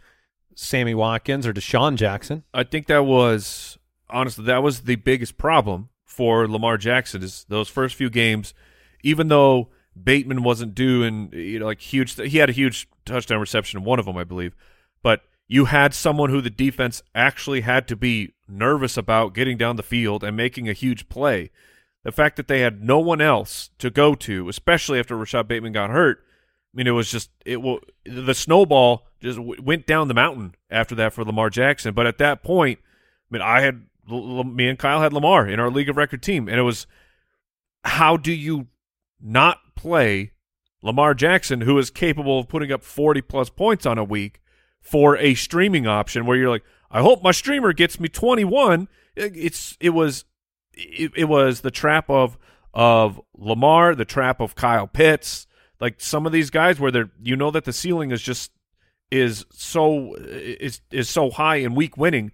Sammy 0.56 0.94
Watkins 0.94 1.48
or 1.48 1.54
DeSean 1.54 1.96
Jackson. 1.96 2.44
I 2.54 2.64
think 2.64 2.88
that 2.88 3.04
was 3.04 3.78
honestly 4.10 4.46
that 4.46 4.62
was 4.62 4.82
the 4.82 4.96
biggest 4.96 5.38
problem 5.38 5.90
for 6.06 6.48
Lamar 6.48 6.78
Jackson 6.78 7.24
is 7.24 7.46
those 7.50 7.70
first 7.70 7.96
few 7.96 8.10
games, 8.10 8.54
even 9.04 9.28
though 9.28 9.70
Bateman 10.02 10.44
wasn't 10.44 10.76
doing 10.76 11.30
you 11.34 11.60
know 11.60 11.66
like 11.66 11.82
huge. 11.82 12.16
He 12.16 12.38
had 12.38 12.50
a 12.50 12.54
huge 12.54 12.88
touchdown 13.06 13.40
reception 13.40 13.80
in 13.80 13.86
one 13.86 14.00
of 14.00 14.06
them, 14.06 14.18
I 14.18 14.24
believe, 14.24 14.56
but 15.02 15.22
you 15.48 15.66
had 15.66 15.94
someone 15.94 16.30
who 16.30 16.42
the 16.42 16.50
defense 16.50 17.02
actually 17.16 17.62
had 17.62 17.88
to 17.88 17.96
be 17.96 18.34
nervous 18.48 18.98
about 18.98 19.34
getting 19.34 19.58
down 19.58 19.76
the 19.76 19.84
field 19.84 20.24
and 20.24 20.36
making 20.36 20.68
a 20.68 20.74
huge 20.74 21.10
play. 21.10 21.52
The 22.04 22.12
fact 22.12 22.36
that 22.38 22.48
they 22.48 22.62
had 22.62 22.84
no 22.84 23.00
one 23.00 23.22
else 23.22 23.70
to 23.80 23.90
go 23.90 24.16
to, 24.16 24.50
especially 24.50 25.00
after 25.00 25.16
Rashod 25.18 25.48
Bateman 25.48 25.74
got 25.74 25.90
hurt, 25.90 26.24
I 26.74 26.78
mean, 26.78 26.88
it 26.88 26.92
was 26.92 27.10
just 27.10 27.32
it 27.46 27.62
will 27.62 27.80
the 28.06 28.34
snowball 28.34 29.08
just 29.22 29.38
w- 29.38 29.62
went 29.62 29.88
down 29.88 30.08
the 30.08 30.14
mountain 30.14 30.56
after 30.70 30.96
that 30.96 31.14
for 31.14 31.24
Lamar 31.24 31.50
Jackson. 31.50 31.94
But 31.94 32.08
at 32.08 32.18
that 32.20 32.44
point, 32.44 32.80
I 32.80 33.34
mean, 33.34 33.42
I 33.42 33.62
had 33.62 33.86
me 34.10 34.68
and 34.68 34.80
Kyle 34.80 35.02
had 35.02 35.12
Lamar 35.14 35.48
in 35.48 35.60
our 35.60 35.72
league 35.72 35.90
of 35.90 35.98
record 35.98 36.22
team, 36.22 36.48
and 36.48 36.60
it 36.60 36.64
was 36.64 36.88
how 37.84 38.16
do 38.16 38.32
you 38.32 38.68
not 39.20 39.58
play 39.76 40.32
Lamar 40.82 41.14
Jackson, 41.14 41.62
who 41.62 41.78
is 41.78 41.90
capable 41.90 42.40
of 42.40 42.48
putting 42.48 42.72
up 42.72 42.84
forty 42.84 43.22
plus 43.22 43.50
points 43.50 43.86
on 43.86 43.98
a 43.98 44.04
week, 44.04 44.42
for 44.88 45.18
a 45.18 45.36
streaming 45.36 45.86
option 45.86 46.26
where 46.26 46.38
you're 46.38 46.50
like, 46.50 46.64
I 46.90 47.02
hope 47.02 47.22
my 47.22 47.32
streamer 47.32 47.74
gets 47.74 48.00
me 48.00 48.08
twenty 48.08 48.46
one. 48.46 48.88
It's 49.16 49.78
it 49.80 49.90
was 49.90 50.26
it, 50.74 51.12
it 51.16 51.26
was 51.26 51.62
the 51.62 51.72
trap 51.72 52.10
of 52.10 52.38
of 52.74 53.20
Lamar, 53.36 53.96
the 53.96 54.06
trap 54.06 54.40
of 54.40 54.56
Kyle 54.56 54.88
Pitts, 54.88 55.48
like 55.82 56.00
some 56.00 56.26
of 56.26 56.32
these 56.32 56.50
guys 56.50 56.80
where 56.80 56.92
they're 56.92 57.10
you 57.22 57.36
know 57.36 57.52
that 57.52 57.66
the 57.66 57.74
ceiling 57.74 58.12
is 58.12 58.22
just 58.22 58.52
is 59.12 59.46
so 59.52 60.16
is 60.16 60.82
is 60.92 61.10
so 61.10 61.30
high 61.30 61.58
in 61.58 61.76
week 61.76 61.98
winning, 61.98 62.32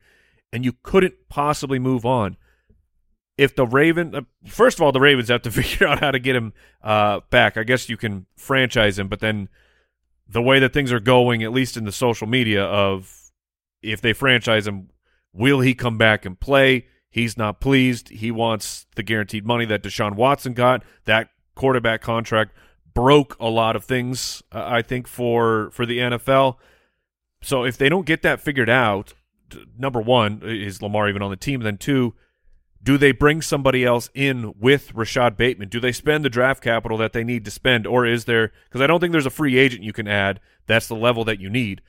and 0.51 0.63
you 0.63 0.73
couldn't 0.83 1.15
possibly 1.29 1.79
move 1.79 2.05
on. 2.05 2.37
If 3.35 3.55
the 3.55 3.65
Raven, 3.65 4.13
uh, 4.13 4.21
first 4.45 4.77
of 4.77 4.83
all, 4.83 4.91
the 4.91 4.99
Ravens 4.99 5.29
have 5.29 5.41
to 5.43 5.51
figure 5.51 5.87
out 5.87 5.99
how 5.99 6.11
to 6.11 6.19
get 6.19 6.35
him 6.35 6.53
uh, 6.83 7.21
back. 7.31 7.57
I 7.57 7.63
guess 7.63 7.89
you 7.89 7.97
can 7.97 8.27
franchise 8.37 8.99
him, 8.99 9.07
but 9.07 9.21
then 9.21 9.49
the 10.33 10.41
way 10.41 10.59
that 10.59 10.73
things 10.73 10.91
are 10.91 10.99
going, 10.99 11.43
at 11.43 11.53
least 11.53 11.77
in 11.77 11.85
the 11.85 11.91
social 11.91 12.27
media, 12.27 12.63
of 12.63 13.31
if 13.81 14.01
they 14.01 14.13
franchise 14.13 14.67
him, 14.67 14.89
will 15.31 15.61
he 15.61 15.73
come 15.73 15.97
back 15.97 16.25
and 16.25 16.39
play? 16.39 16.87
He's 17.09 17.37
not 17.37 17.61
pleased. 17.61 18.09
He 18.09 18.31
wants 18.31 18.87
the 18.95 19.03
guaranteed 19.03 19.45
money 19.45 19.65
that 19.65 19.83
Deshaun 19.83 20.15
Watson 20.15 20.53
got. 20.53 20.83
That 21.05 21.29
quarterback 21.55 22.01
contract 22.01 22.53
broke 22.95 23.37
a 23.39 23.47
lot 23.47 23.75
of 23.75 23.83
things, 23.83 24.41
uh, 24.51 24.63
I 24.65 24.81
think, 24.81 25.07
for 25.07 25.69
for 25.71 25.85
the 25.85 25.99
NFL. 25.99 26.57
So 27.43 27.63
if 27.63 27.77
they 27.77 27.87
don't 27.89 28.07
get 28.07 28.23
that 28.23 28.41
figured 28.41 28.69
out, 28.69 29.13
number 29.77 30.01
one, 30.01 30.41
is 30.43 30.81
Lamar 30.81 31.07
even 31.07 31.21
on 31.21 31.29
the 31.29 31.37
team? 31.37 31.61
Then 31.61 31.77
two, 31.77 32.15
do 32.83 32.97
they 32.97 33.13
bring 33.13 33.41
somebody 33.41 33.85
else 33.85 34.09
in 34.13 34.53
with 34.59 34.93
Rashod 34.93 35.37
Bateman? 35.37 35.69
Do 35.69 35.79
they 35.79 35.93
spend 35.93 36.25
the 36.25 36.29
draft 36.29 36.61
capital 36.61 36.97
that 36.97 37.13
they 37.13 37.23
need 37.23 37.45
to 37.45 37.51
spend, 37.51 37.87
or 37.87 38.05
is 38.05 38.25
there? 38.25 38.51
Because 38.65 38.81
I 38.81 38.87
don't 38.87 38.99
think 38.99 39.13
there's 39.13 39.25
a 39.25 39.31
free 39.31 39.57
agent 39.57 39.83
you 39.83 39.93
can 39.93 40.07
add. 40.07 40.41
That's 40.67 40.87
the 40.87 40.95
level 40.95 41.23
that 41.25 41.39
you 41.39 41.49
need. 41.49 41.81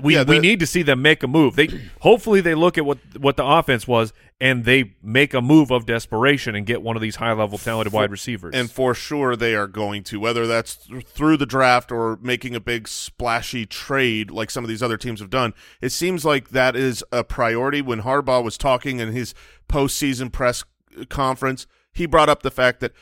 We 0.00 0.14
Yeah, 0.14 0.24
we 0.24 0.38
need 0.38 0.60
to 0.60 0.66
see 0.66 0.82
them 0.82 1.02
make 1.02 1.22
a 1.22 1.28
move. 1.28 1.56
They 1.56 1.68
hopefully 2.00 2.40
they 2.40 2.54
look 2.54 2.76
at 2.76 2.84
what 2.84 2.98
what 3.18 3.36
the 3.36 3.44
offense 3.44 3.86
was 3.86 4.12
and 4.40 4.64
they 4.64 4.94
make 5.02 5.32
a 5.32 5.40
move 5.40 5.70
of 5.70 5.86
desperation 5.86 6.54
and 6.54 6.66
get 6.66 6.82
one 6.82 6.94
of 6.94 7.02
these 7.02 7.16
high 7.16 7.32
level 7.32 7.56
talented 7.56 7.92
wide 7.92 8.10
receivers. 8.10 8.54
And 8.54 8.70
for 8.70 8.94
sure 8.94 9.34
they 9.34 9.54
are 9.54 9.66
going 9.66 10.02
to, 10.04 10.20
whether 10.20 10.46
that's 10.46 10.76
th- 10.76 11.06
through 11.06 11.38
the 11.38 11.46
draft 11.46 11.90
or 11.90 12.18
making 12.20 12.54
a 12.54 12.60
big 12.60 12.86
splashy 12.86 13.64
trade 13.64 14.30
like 14.30 14.50
some 14.50 14.62
of 14.62 14.68
these 14.68 14.82
other 14.82 14.98
teams 14.98 15.20
have 15.20 15.30
done. 15.30 15.54
It 15.80 15.90
seems 15.90 16.24
like 16.24 16.50
that 16.50 16.76
is 16.76 17.02
a 17.10 17.24
priority. 17.24 17.80
When 17.80 18.02
Harbaugh 18.02 18.44
was 18.44 18.58
talking 18.58 19.00
in 19.00 19.12
his 19.12 19.34
postseason 19.68 20.30
press 20.30 20.64
conference, 21.08 21.66
he 21.92 22.04
brought 22.04 22.28
up 22.28 22.42
the 22.42 22.50
fact 22.50 22.80
that 22.80 22.92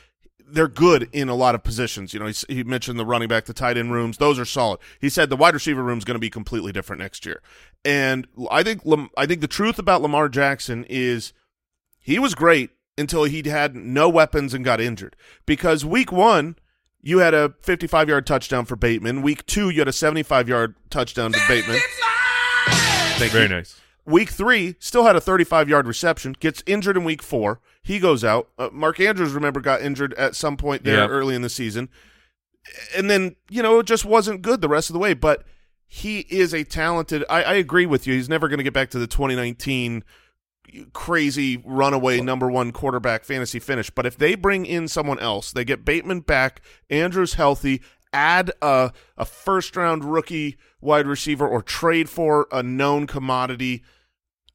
they're 0.47 0.67
good 0.67 1.09
in 1.11 1.29
a 1.29 1.35
lot 1.35 1.55
of 1.55 1.63
positions. 1.63 2.13
You 2.13 2.19
know, 2.19 2.27
he, 2.27 2.35
he 2.47 2.63
mentioned 2.63 2.99
the 2.99 3.05
running 3.05 3.27
back, 3.27 3.45
the 3.45 3.53
tight 3.53 3.77
end 3.77 3.91
rooms; 3.91 4.17
those 4.17 4.39
are 4.39 4.45
solid. 4.45 4.79
He 4.99 5.09
said 5.09 5.29
the 5.29 5.35
wide 5.35 5.53
receiver 5.53 5.83
room 5.83 5.97
is 5.97 6.05
going 6.05 6.15
to 6.15 6.19
be 6.19 6.29
completely 6.29 6.71
different 6.71 7.01
next 7.01 7.25
year. 7.25 7.41
And 7.83 8.27
I 8.49 8.63
think 8.63 8.81
I 9.17 9.25
think 9.25 9.41
the 9.41 9.47
truth 9.47 9.79
about 9.79 10.01
Lamar 10.01 10.29
Jackson 10.29 10.85
is 10.89 11.33
he 11.99 12.19
was 12.19 12.35
great 12.35 12.71
until 12.97 13.25
he 13.25 13.47
had 13.47 13.75
no 13.75 14.09
weapons 14.09 14.53
and 14.53 14.63
got 14.63 14.79
injured. 14.79 15.15
Because 15.45 15.83
week 15.83 16.11
one, 16.11 16.55
you 17.01 17.19
had 17.19 17.33
a 17.33 17.53
55 17.61 18.09
yard 18.09 18.25
touchdown 18.25 18.65
for 18.65 18.75
Bateman. 18.75 19.21
Week 19.21 19.45
two, 19.45 19.69
you 19.69 19.79
had 19.79 19.87
a 19.87 19.93
75 19.93 20.49
yard 20.49 20.75
touchdown 20.89 21.31
to 21.31 21.39
Bateman. 21.47 21.79
Thank 23.17 23.31
you. 23.31 23.39
Very 23.39 23.43
you. 23.43 23.55
nice. 23.55 23.79
Week 24.05 24.29
three, 24.29 24.75
still 24.79 25.05
had 25.05 25.15
a 25.15 25.21
35 25.21 25.67
yard 25.67 25.87
reception, 25.87 26.35
gets 26.39 26.61
injured 26.67 26.95
in 26.97 27.03
week 27.03 27.23
four. 27.23 27.59
He 27.81 27.99
goes 27.99 28.23
out. 28.23 28.49
Uh, 28.57 28.69
Mark 28.71 28.99
Andrews, 28.99 29.33
remember, 29.33 29.59
got 29.59 29.81
injured 29.81 30.13
at 30.13 30.35
some 30.35 30.57
point 30.57 30.83
there 30.83 30.99
Yep. 30.99 31.09
early 31.09 31.35
in 31.35 31.41
the 31.41 31.49
season. 31.49 31.89
And 32.95 33.09
then, 33.09 33.35
you 33.49 33.61
know, 33.63 33.79
it 33.79 33.85
just 33.87 34.05
wasn't 34.05 34.41
good 34.41 34.61
the 34.61 34.67
rest 34.69 34.89
of 34.89 34.93
the 34.93 34.99
way. 34.99 35.13
But 35.13 35.43
he 35.87 36.19
is 36.29 36.53
a 36.53 36.63
talented, 36.63 37.23
I, 37.29 37.43
I 37.43 37.53
agree 37.55 37.85
with 37.85 38.05
you. 38.07 38.13
He's 38.13 38.29
never 38.29 38.47
going 38.47 38.57
to 38.57 38.63
get 38.63 38.73
back 38.73 38.89
to 38.91 38.99
the 38.99 39.07
2019 39.07 40.03
crazy 40.93 41.57
runaway 41.63 42.19
number 42.21 42.49
one 42.49 42.71
quarterback 42.71 43.23
fantasy 43.23 43.59
finish. 43.59 43.89
But 43.89 44.05
if 44.05 44.17
they 44.17 44.35
bring 44.35 44.65
in 44.65 44.87
someone 44.87 45.19
else, 45.19 45.51
they 45.51 45.63
get 45.63 45.85
Bateman 45.85 46.21
back, 46.21 46.61
Andrews 46.89 47.35
healthy, 47.35 47.81
add 48.11 48.51
a, 48.61 48.91
a 49.17 49.25
first 49.25 49.75
round 49.75 50.03
rookie 50.05 50.57
wide 50.81 51.07
receiver 51.07 51.47
or 51.47 51.61
trade 51.61 52.09
for 52.09 52.47
a 52.51 52.63
known 52.63 53.07
commodity. 53.07 53.83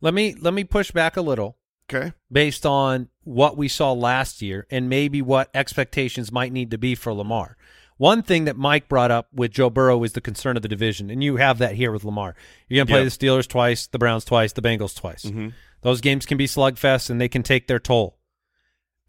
Let 0.00 0.14
me 0.14 0.34
let 0.40 0.54
me 0.54 0.64
push 0.64 0.90
back 0.90 1.16
a 1.16 1.22
little 1.22 1.56
Okay. 1.92 2.12
based 2.30 2.64
on 2.64 3.08
what 3.24 3.56
we 3.56 3.66
saw 3.68 3.92
last 3.92 4.40
year 4.42 4.66
and 4.70 4.88
maybe 4.88 5.20
what 5.20 5.50
expectations 5.54 6.30
might 6.30 6.52
need 6.52 6.70
to 6.70 6.78
be 6.78 6.94
for 6.94 7.12
Lamar. 7.12 7.56
One 7.96 8.22
thing 8.22 8.44
that 8.44 8.56
Mike 8.56 8.88
brought 8.88 9.10
up 9.10 9.28
with 9.34 9.50
Joe 9.50 9.68
Burrow 9.68 10.02
is 10.04 10.12
the 10.14 10.20
concern 10.22 10.56
of 10.56 10.62
the 10.62 10.68
division, 10.68 11.10
and 11.10 11.22
you 11.22 11.36
have 11.36 11.58
that 11.58 11.74
here 11.74 11.92
with 11.92 12.02
Lamar. 12.04 12.34
You're 12.68 12.78
going 12.78 12.86
to 12.86 12.90
play 12.92 13.00
Yeah. 13.00 13.04
the 13.04 13.10
Steelers 13.42 13.46
twice, 13.48 13.88
the 13.88 13.98
Browns 13.98 14.24
twice, 14.24 14.52
the 14.54 14.62
Bengals 14.62 14.96
twice. 14.96 15.24
Mhm. 15.26 15.52
Those 15.82 16.00
games 16.00 16.24
can 16.24 16.38
be 16.38 16.46
slugfests, 16.46 17.10
and 17.10 17.20
they 17.20 17.28
can 17.28 17.42
take 17.42 17.66
their 17.66 17.78
toll. 17.80 18.18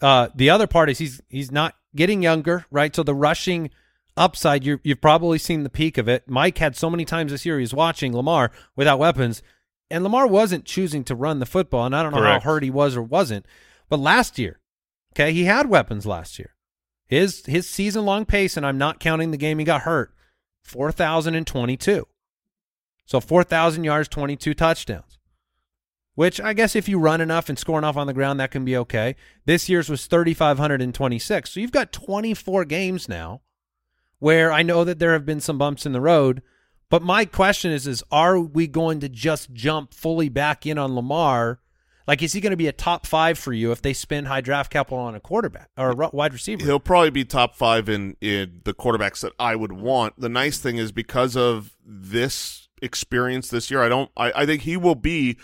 Uh, 0.01 0.27
the 0.35 0.49
other 0.49 0.67
part 0.67 0.89
is 0.89 0.97
he's 0.97 1.21
he's 1.29 1.51
not 1.51 1.75
getting 1.95 2.21
younger, 2.23 2.65
right? 2.71 2.93
So 2.95 3.03
the 3.03 3.13
rushing 3.15 3.69
upside, 4.17 4.65
you 4.65 4.79
you've 4.83 4.99
probably 5.01 5.37
seen 5.37 5.63
the 5.63 5.69
peak 5.69 5.97
of 5.97 6.09
it. 6.09 6.23
Mike 6.27 6.57
had 6.57 6.75
so 6.75 6.89
many 6.89 7.05
times 7.05 7.31
this 7.31 7.45
year 7.45 7.57
he 7.59 7.61
was 7.61 7.73
watching 7.73 8.13
Lamar 8.15 8.51
without 8.75 8.97
weapons, 8.99 9.41
and 9.91 10.03
Lamar 10.03 10.27
wasn't 10.27 10.65
choosing 10.65 11.03
to 11.05 11.15
run 11.15 11.39
the 11.39 11.45
football, 11.45 11.85
and 11.85 11.95
I 11.95 12.03
don't 12.03 12.13
know 12.13 12.19
Correct. 12.19 12.43
how 12.43 12.51
hurt 12.51 12.63
he 12.63 12.69
was 12.69 12.95
or 12.95 13.01
wasn't. 13.01 13.45
But 13.89 13.99
last 13.99 14.39
year, 14.39 14.59
okay, 15.13 15.33
he 15.33 15.43
had 15.43 15.69
weapons 15.69 16.05
last 16.05 16.39
year. 16.39 16.55
His 17.05 17.45
his 17.45 17.69
season 17.69 18.05
long 18.05 18.25
pace, 18.25 18.55
and 18.55 18.65
I'm 18.65 18.77
not 18.77 18.99
counting 18.99 19.31
the 19.31 19.37
game 19.37 19.59
he 19.59 19.65
got 19.65 19.81
hurt, 19.81 20.13
four 20.63 20.91
thousand 20.91 21.35
and 21.35 21.45
twenty 21.45 21.77
two. 21.77 22.07
So 23.05 23.19
four 23.19 23.43
thousand 23.43 23.83
yards, 23.83 24.07
twenty 24.07 24.35
two 24.37 24.53
touchdowns. 24.53 25.19
Which 26.15 26.39
I 26.39 26.53
guess 26.53 26.75
if 26.75 26.87
you 26.89 26.99
run 26.99 27.21
enough 27.21 27.49
and 27.49 27.57
score 27.57 27.77
enough 27.77 27.97
on 27.97 28.07
the 28.07 28.13
ground, 28.13 28.39
that 28.39 28.51
can 28.51 28.65
be 28.65 28.77
okay. 28.77 29.15
This 29.45 29.69
year's 29.69 29.89
was 29.89 30.05
thirty 30.05 30.33
five 30.33 30.57
hundred 30.57 30.81
and 30.81 30.95
twenty 30.95 31.19
six. 31.19 31.51
So 31.51 31.59
you've 31.59 31.71
got 31.71 31.91
twenty 31.91 32.33
four 32.33 32.63
games 32.63 33.09
now 33.09 33.41
where 34.19 34.51
I 34.51 34.61
know 34.61 34.83
that 34.83 34.99
there 34.99 35.13
have 35.13 35.25
been 35.25 35.41
some 35.41 35.57
bumps 35.57 35.85
in 35.85 35.93
the 35.93 36.01
road. 36.01 36.41
But 36.91 37.01
my 37.01 37.23
question 37.23 37.71
is, 37.71 37.87
is 37.87 38.03
are 38.11 38.37
we 38.37 38.67
going 38.67 38.99
to 38.99 39.09
just 39.09 39.53
jump 39.53 39.93
fully 39.93 40.27
back 40.27 40.65
in 40.67 40.77
on 40.77 40.93
Lamar? 40.93 41.59
Like, 42.05 42.21
is 42.21 42.33
he 42.33 42.41
going 42.41 42.51
to 42.51 42.57
be 42.57 42.67
a 42.67 42.73
top 42.73 43.07
five 43.07 43.39
for 43.39 43.53
you 43.53 43.71
if 43.71 43.81
they 43.81 43.93
spend 43.93 44.27
high 44.27 44.41
draft 44.41 44.71
capital 44.71 44.99
on 44.99 45.15
a 45.15 45.21
quarterback 45.21 45.69
or 45.77 45.91
a 45.91 46.09
wide 46.11 46.33
receiver? 46.33 46.65
He'll 46.65 46.81
probably 46.81 47.09
be 47.09 47.23
top 47.23 47.55
five 47.55 47.87
in, 47.87 48.17
in 48.19 48.59
the 48.65 48.73
quarterbacks 48.73 49.21
that 49.21 49.31
I 49.39 49.55
would 49.55 49.71
want. 49.71 50.19
The 50.19 50.27
nice 50.27 50.59
thing 50.59 50.77
is 50.77 50.91
because 50.91 51.37
of 51.37 51.77
this 51.85 52.67
experience 52.81 53.47
this 53.47 53.71
year, 53.71 53.81
I 53.81 53.87
don't. 53.87 54.11
I, 54.17 54.33
I 54.41 54.45
think 54.45 54.63
he 54.63 54.75
will 54.75 54.95
be 54.95 55.37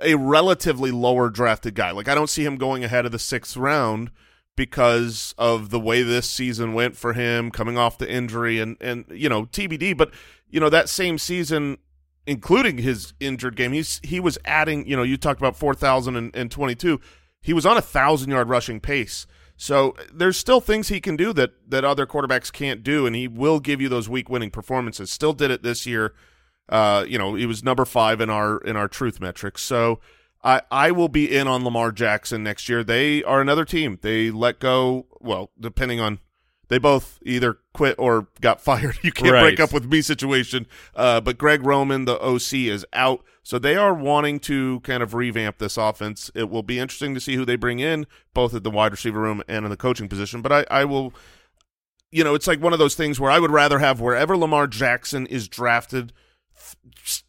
a 0.00 0.14
relatively 0.14 0.90
lower 0.90 1.28
drafted 1.28 1.74
guy. 1.74 1.90
Like 1.90 2.08
I 2.08 2.14
don't 2.14 2.30
see 2.30 2.46
him 2.46 2.56
going 2.56 2.84
ahead 2.84 3.04
of 3.04 3.12
the 3.12 3.18
sixth 3.18 3.54
round 3.54 4.10
because 4.56 5.34
of 5.36 5.70
the 5.70 5.80
way 5.80 6.02
this 6.02 6.28
season 6.28 6.72
went 6.72 6.96
for 6.96 7.12
him, 7.12 7.50
coming 7.50 7.76
off 7.76 7.98
the 7.98 8.10
injury 8.10 8.60
and 8.60 8.76
and 8.80 9.04
you 9.10 9.28
know 9.28 9.46
TBD. 9.46 9.96
But 9.96 10.12
you 10.50 10.60
know 10.60 10.70
that 10.70 10.88
same 10.88 11.18
season. 11.18 11.78
Including 12.26 12.78
his 12.78 13.14
injured 13.18 13.56
game, 13.56 13.72
he's 13.72 13.98
he 14.04 14.20
was 14.20 14.38
adding. 14.44 14.86
You 14.86 14.94
know, 14.94 15.02
you 15.02 15.16
talked 15.16 15.40
about 15.40 15.56
four 15.56 15.74
thousand 15.74 16.16
and 16.34 16.50
twenty 16.50 16.74
two. 16.74 17.00
He 17.40 17.52
was 17.52 17.64
on 17.64 17.76
a 17.76 17.82
thousand 17.82 18.30
yard 18.30 18.48
rushing 18.48 18.78
pace. 18.78 19.26
So 19.56 19.94
there's 20.10 20.38
still 20.38 20.60
things 20.60 20.88
he 20.88 21.00
can 21.00 21.16
do 21.16 21.32
that 21.34 21.52
that 21.68 21.84
other 21.84 22.06
quarterbacks 22.06 22.50
can't 22.52 22.82
do, 22.82 23.04
and 23.04 23.14
he 23.16 23.28
will 23.28 23.60
give 23.60 23.80
you 23.80 23.88
those 23.88 24.08
week 24.08 24.30
winning 24.30 24.50
performances. 24.50 25.10
Still 25.10 25.32
did 25.32 25.50
it 25.50 25.62
this 25.62 25.86
year. 25.86 26.14
Uh, 26.68 27.04
you 27.06 27.18
know, 27.18 27.34
he 27.34 27.44
was 27.44 27.62
number 27.62 27.84
five 27.84 28.20
in 28.20 28.30
our 28.30 28.58
in 28.58 28.76
our 28.76 28.88
truth 28.88 29.20
metrics. 29.20 29.62
So 29.62 30.00
I 30.42 30.62
I 30.70 30.92
will 30.92 31.08
be 31.08 31.34
in 31.34 31.46
on 31.46 31.64
Lamar 31.64 31.92
Jackson 31.92 32.42
next 32.42 32.68
year. 32.68 32.82
They 32.82 33.22
are 33.24 33.40
another 33.40 33.64
team. 33.64 33.98
They 34.00 34.30
let 34.30 34.60
go. 34.60 35.06
Well, 35.20 35.50
depending 35.60 36.00
on 36.00 36.20
they 36.70 36.78
both 36.78 37.18
either 37.26 37.58
quit 37.74 37.96
or 37.98 38.28
got 38.40 38.60
fired. 38.62 38.98
You 39.02 39.12
can't 39.12 39.32
Right. 39.32 39.42
break 39.42 39.60
up 39.60 39.72
with 39.72 39.84
me 39.84 40.00
situation. 40.00 40.66
Uh, 40.96 41.20
but 41.20 41.36
Greg 41.36 41.64
Roman, 41.66 42.06
the 42.06 42.18
OC, 42.18 42.54
is 42.68 42.86
out. 42.94 43.22
So 43.42 43.58
they 43.58 43.76
are 43.76 43.92
wanting 43.92 44.38
to 44.40 44.80
kind 44.80 45.02
of 45.02 45.12
revamp 45.12 45.58
this 45.58 45.76
offense. 45.76 46.30
It 46.34 46.48
will 46.48 46.62
be 46.62 46.78
interesting 46.78 47.12
to 47.14 47.20
see 47.20 47.34
who 47.34 47.44
they 47.44 47.56
bring 47.56 47.80
in, 47.80 48.06
both 48.32 48.54
at 48.54 48.62
the 48.64 48.70
wide 48.70 48.92
receiver 48.92 49.20
room 49.20 49.42
and 49.48 49.64
in 49.66 49.70
the 49.70 49.76
coaching 49.76 50.08
position. 50.08 50.40
But 50.42 50.52
I, 50.52 50.64
I 50.70 50.84
will, 50.84 51.12
you 52.12 52.22
know, 52.24 52.34
it's 52.34 52.46
like 52.46 52.60
one 52.62 52.72
of 52.72 52.78
those 52.78 52.94
things 52.94 53.18
where 53.20 53.30
I 53.30 53.38
would 53.38 53.50
rather 53.50 53.78
have 53.80 54.00
wherever 54.00 54.36
Lamar 54.36 54.66
Jackson 54.66 55.26
is 55.26 55.48
drafted, 55.48 56.12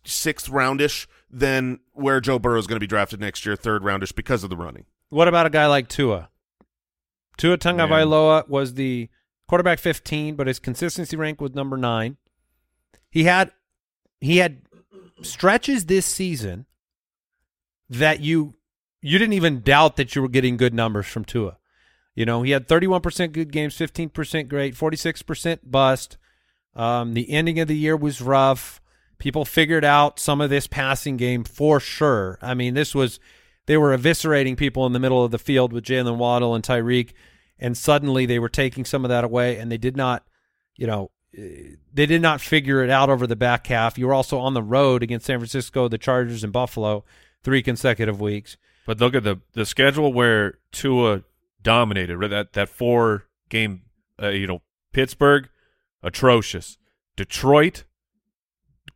sixth 0.04 0.50
roundish, 0.50 1.08
than 1.30 1.80
where 1.94 2.20
Joe 2.20 2.40
Burrow 2.40 2.60
is 2.60 2.68
going 2.68 2.76
to 2.76 2.80
be 2.84 2.88
drafted 2.88 3.20
next 3.22 3.46
year, 3.46 3.56
third 3.56 3.84
roundish, 3.84 4.14
because 4.14 4.44
of 4.44 4.50
the 4.50 4.58
running. 4.58 4.86
What 5.10 5.28
about 5.28 5.46
a 5.46 5.50
guy 5.50 5.68
like 5.68 5.88
Tua? 5.88 6.30
Tua 7.38 7.58
Tagovailoa 7.58 8.48
was 8.50 8.74
the 8.76 9.10
quarterback 9.52 9.80
15, 9.80 10.36
but 10.36 10.48
his 10.48 10.60
consistency 10.60 11.18
rank 11.18 11.42
was 11.42 11.54
number 11.54 11.76
9. 11.76 12.16
He 13.10 13.26
had 13.26 13.52
he 14.22 14.38
had 14.38 14.62
stretches 15.24 15.88
this 15.88 16.06
season 16.06 16.68
that 17.90 18.22
you 18.22 18.54
you 19.02 19.20
didn't 19.20 19.34
even 19.34 19.60
doubt 19.60 19.98
that 19.98 20.16
you 20.16 20.22
were 20.22 20.30
getting 20.30 20.56
good 20.56 20.74
numbers 20.74 21.06
from 21.06 21.26
Tua. 21.26 21.58
You 22.16 22.24
know, 22.24 22.44
he 22.44 22.52
had 22.52 22.66
31% 22.66 23.34
good 23.34 23.52
games, 23.52 23.76
15% 23.76 24.48
great, 24.48 24.74
46% 24.74 25.60
bust. 25.66 26.18
Um, 26.74 27.14
the 27.14 27.30
ending 27.30 27.60
of 27.60 27.68
the 27.68 27.78
year 27.78 27.98
was 27.98 28.22
rough. 28.22 28.80
People 29.18 29.44
figured 29.44 29.84
out 29.84 30.18
some 30.18 30.40
of 30.40 30.50
this 30.50 30.66
passing 30.66 31.18
game 31.18 31.44
for 31.44 31.82
sure. 31.82 32.40
I 32.42 32.54
mean, 32.54 32.74
this 32.74 32.96
was 32.96 33.20
they 33.66 33.76
were 33.76 33.98
eviscerating 33.98 34.56
people 34.56 34.86
in 34.86 34.94
the 34.94 35.00
middle 35.00 35.26
of 35.26 35.32
the 35.32 35.38
field 35.38 35.74
with 35.74 35.84
Jaylen 35.84 36.16
Waddle 36.16 36.56
and 36.56 36.64
Tyreek, 36.64 37.12
and 37.62 37.78
suddenly 37.78 38.26
they 38.26 38.40
were 38.40 38.50
taking 38.50 38.84
some 38.84 39.06
of 39.06 39.10
that 39.10 39.24
away, 39.24 39.58
and 39.58 39.72
they 39.72 39.78
did 39.78 39.96
not, 39.96 40.26
you 40.76 40.88
know, 40.88 41.12
eh, 41.38 41.76
they 41.94 42.08
did 42.08 42.22
not 42.22 42.42
figure 42.42 42.84
it 42.84 42.90
out 42.90 43.10
over 43.10 43.28
the 43.28 43.36
back 43.36 43.68
half. 43.68 43.98
You 43.98 44.08
were 44.08 44.14
also 44.14 44.40
on 44.40 44.56
the 44.56 44.64
road 44.64 45.04
against 45.04 45.28
San 45.28 45.38
Francisco, 45.40 45.88
the 45.88 45.98
Chargers, 46.00 46.44
and 46.44 46.52
Buffalo, 46.52 47.06
three 47.44 47.62
consecutive 47.62 48.20
weeks. 48.20 48.58
But 48.86 49.00
look 49.00 49.14
at 49.14 49.24
the 49.24 49.40
the 49.54 49.66
schedule 49.66 50.12
where 50.12 50.56
Tua 50.72 51.24
dominated. 51.62 52.18
right? 52.18 52.30
That 52.30 52.54
that 52.54 52.68
four 52.68 53.28
game, 53.50 53.84
uh, 54.22 54.30
you 54.30 54.48
know, 54.48 54.62
Pittsburgh, 54.92 55.50
atrocious. 56.02 56.78
Detroit, 57.16 57.84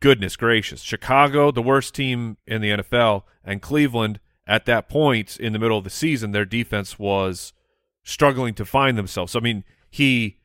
goodness 0.00 0.36
gracious. 0.36 0.80
Chicago, 0.80 1.52
the 1.52 1.62
worst 1.62 1.94
team 1.94 2.38
in 2.46 2.60
the 2.60 2.70
NFL, 2.70 3.22
and 3.44 3.62
Cleveland. 3.62 4.20
At 4.48 4.64
that 4.66 4.88
point 4.88 5.40
in 5.40 5.52
the 5.52 5.58
middle 5.58 5.76
of 5.76 5.82
the 5.82 5.90
season, 5.90 6.30
their 6.30 6.44
defense 6.44 7.00
was 7.00 7.52
struggling 8.06 8.54
to 8.54 8.64
find 8.64 8.96
themselves. 8.96 9.32
So, 9.32 9.40
I 9.40 9.42
mean, 9.42 9.64
he 9.90 10.38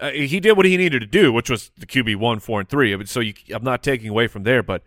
uh, 0.00 0.10
he 0.10 0.40
did 0.40 0.56
what 0.56 0.66
he 0.66 0.76
needed 0.76 1.00
to 1.00 1.06
do, 1.06 1.32
which 1.32 1.48
was 1.48 1.70
the 1.78 1.86
QB 1.86 2.16
one, 2.16 2.40
four, 2.40 2.58
and 2.58 2.68
three. 2.68 2.92
I 2.92 2.96
mean, 2.96 3.06
so 3.06 3.20
you, 3.20 3.34
I'm 3.52 3.62
not 3.62 3.84
taking 3.84 4.08
away 4.08 4.26
from 4.26 4.42
there, 4.42 4.62
but 4.62 4.82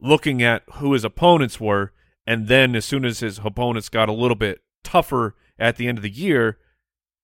looking 0.00 0.42
at 0.44 0.62
who 0.74 0.92
his 0.92 1.04
opponents 1.04 1.58
were, 1.58 1.92
and 2.24 2.46
then 2.46 2.76
as 2.76 2.84
soon 2.84 3.04
as 3.04 3.18
his 3.18 3.40
opponents 3.42 3.88
got 3.88 4.08
a 4.08 4.12
little 4.12 4.36
bit 4.36 4.60
tougher 4.84 5.34
at 5.58 5.76
the 5.76 5.88
end 5.88 5.98
of 5.98 6.02
the 6.02 6.10
year, 6.10 6.58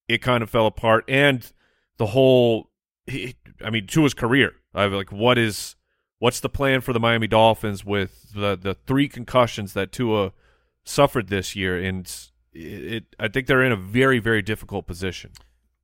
it 0.09 0.23
kind 0.23 0.43
of 0.43 0.51
fell 0.51 0.67
apart. 0.67 1.05
And 1.07 1.51
the 1.99 2.07
whole, 2.07 2.71
he, 3.07 3.37
I 3.65 3.71
mean, 3.71 3.87
to 3.89 4.03
his 4.03 4.15
career, 4.15 4.55
I 4.75 4.87
like, 4.87 5.13
what 5.13 5.39
is, 5.39 5.77
what's 6.19 6.41
the 6.41 6.49
plan 6.49 6.81
for 6.81 6.93
the 6.93 7.01
Miami 7.01 7.29
Dolphins 7.29 7.85
with 7.85 8.33
the 8.35 8.57
the 8.57 8.75
three 8.75 9.09
concussions 9.09 9.73
that 9.75 9.93
Tua 9.93 10.33
suffered 10.85 11.29
this 11.29 11.55
year? 11.55 11.79
And 11.79 12.13
it, 12.55 12.93
it 12.93 13.05
I 13.19 13.29
think 13.29 13.47
they're 13.47 13.63
in 13.63 13.73
a 13.73 13.77
very 13.77 14.19
very 14.19 14.43
difficult 14.43 14.87
position. 14.87 15.33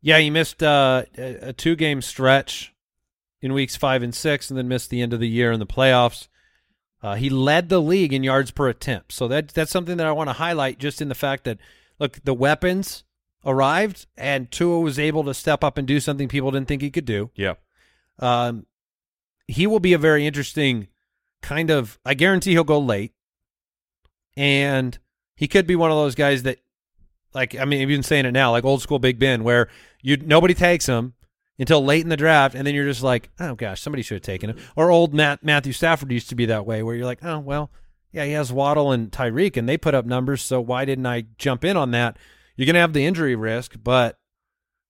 Yeah, 0.02 0.18
he 0.18 0.30
missed 0.30 0.62
uh, 0.62 1.04
a, 1.18 1.48
a 1.48 1.52
two 1.52 1.76
game 1.76 2.00
stretch 2.00 2.72
in 3.42 3.52
weeks 3.52 3.76
five 3.76 4.02
and 4.02 4.14
six, 4.14 4.50
and 4.50 4.58
then 4.58 4.68
missed 4.68 4.90
the 4.90 5.02
end 5.02 5.12
of 5.12 5.20
the 5.20 5.28
year 5.28 5.52
in 5.52 5.60
the 5.60 5.66
playoffs. 5.66 6.28
Uh, 7.02 7.14
he 7.14 7.30
led 7.30 7.68
the 7.68 7.80
league 7.80 8.12
in 8.12 8.22
yards 8.22 8.50
per 8.50 8.68
attempt, 8.68 9.12
so 9.12 9.26
that 9.28 9.48
that's 9.48 9.70
something 9.70 9.96
that 9.96 10.06
I 10.06 10.12
want 10.12 10.28
to 10.28 10.34
highlight. 10.34 10.78
Just 10.78 11.00
in 11.00 11.08
the 11.08 11.14
fact 11.14 11.44
that 11.44 11.58
look, 11.98 12.22
the 12.24 12.34
weapons 12.34 13.04
arrived, 13.44 14.06
and 14.16 14.50
Tua 14.50 14.80
was 14.80 14.98
able 14.98 15.24
to 15.24 15.34
step 15.34 15.64
up 15.64 15.78
and 15.78 15.86
do 15.86 16.00
something 16.00 16.28
people 16.28 16.50
didn't 16.50 16.68
think 16.68 16.82
he 16.82 16.90
could 16.90 17.06
do. 17.06 17.30
Yeah. 17.34 17.54
Um, 18.18 18.66
he 19.46 19.66
will 19.66 19.80
be 19.80 19.94
a 19.94 19.98
very 19.98 20.26
interesting 20.26 20.88
kind 21.40 21.70
of. 21.70 21.98
I 22.04 22.14
guarantee 22.14 22.52
he'll 22.52 22.64
go 22.64 22.78
late, 22.78 23.14
and 24.36 24.98
he 25.40 25.48
could 25.48 25.66
be 25.66 25.74
one 25.74 25.90
of 25.90 25.96
those 25.96 26.14
guys 26.14 26.42
that, 26.42 26.58
like, 27.32 27.58
I 27.58 27.64
mean, 27.64 27.90
I've 27.90 28.04
saying 28.04 28.26
it 28.26 28.32
now, 28.32 28.50
like 28.50 28.62
old 28.62 28.82
school 28.82 28.98
Big 28.98 29.18
Ben, 29.18 29.42
where 29.42 29.68
you 30.02 30.18
nobody 30.18 30.52
takes 30.52 30.84
him 30.84 31.14
until 31.58 31.82
late 31.82 32.02
in 32.02 32.10
the 32.10 32.16
draft, 32.18 32.54
and 32.54 32.66
then 32.66 32.74
you're 32.74 32.84
just 32.84 33.02
like, 33.02 33.30
oh 33.40 33.54
gosh, 33.54 33.80
somebody 33.80 34.02
should 34.02 34.16
have 34.16 34.22
taken 34.22 34.50
him. 34.50 34.58
Or 34.76 34.90
old 34.90 35.14
Matt 35.14 35.42
Matthew 35.42 35.72
Stafford 35.72 36.12
used 36.12 36.28
to 36.28 36.34
be 36.34 36.44
that 36.44 36.66
way, 36.66 36.82
where 36.82 36.94
you're 36.94 37.06
like, 37.06 37.24
oh 37.24 37.38
well, 37.38 37.70
yeah, 38.12 38.26
he 38.26 38.32
has 38.32 38.52
Waddle 38.52 38.92
and 38.92 39.10
Tyreek, 39.10 39.56
and 39.56 39.66
they 39.66 39.78
put 39.78 39.94
up 39.94 40.04
numbers, 40.04 40.42
so 40.42 40.60
why 40.60 40.84
didn't 40.84 41.06
I 41.06 41.24
jump 41.38 41.64
in 41.64 41.74
on 41.74 41.92
that? 41.92 42.18
You're 42.54 42.66
gonna 42.66 42.80
have 42.80 42.92
the 42.92 43.06
injury 43.06 43.34
risk, 43.34 43.76
but 43.82 44.18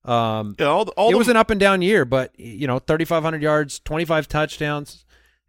um, 0.04 0.56
Yeah, 0.58 0.66
all 0.66 0.84
the, 0.84 0.90
all 0.92 1.10
it 1.10 1.12
the, 1.12 1.18
was 1.18 1.28
an 1.28 1.36
up 1.36 1.50
and 1.50 1.60
down 1.60 1.80
year, 1.80 2.04
but 2.04 2.32
you 2.36 2.66
know, 2.66 2.80
3,500 2.80 3.40
yards, 3.40 3.78
25 3.78 4.26
touchdowns, 4.26 5.04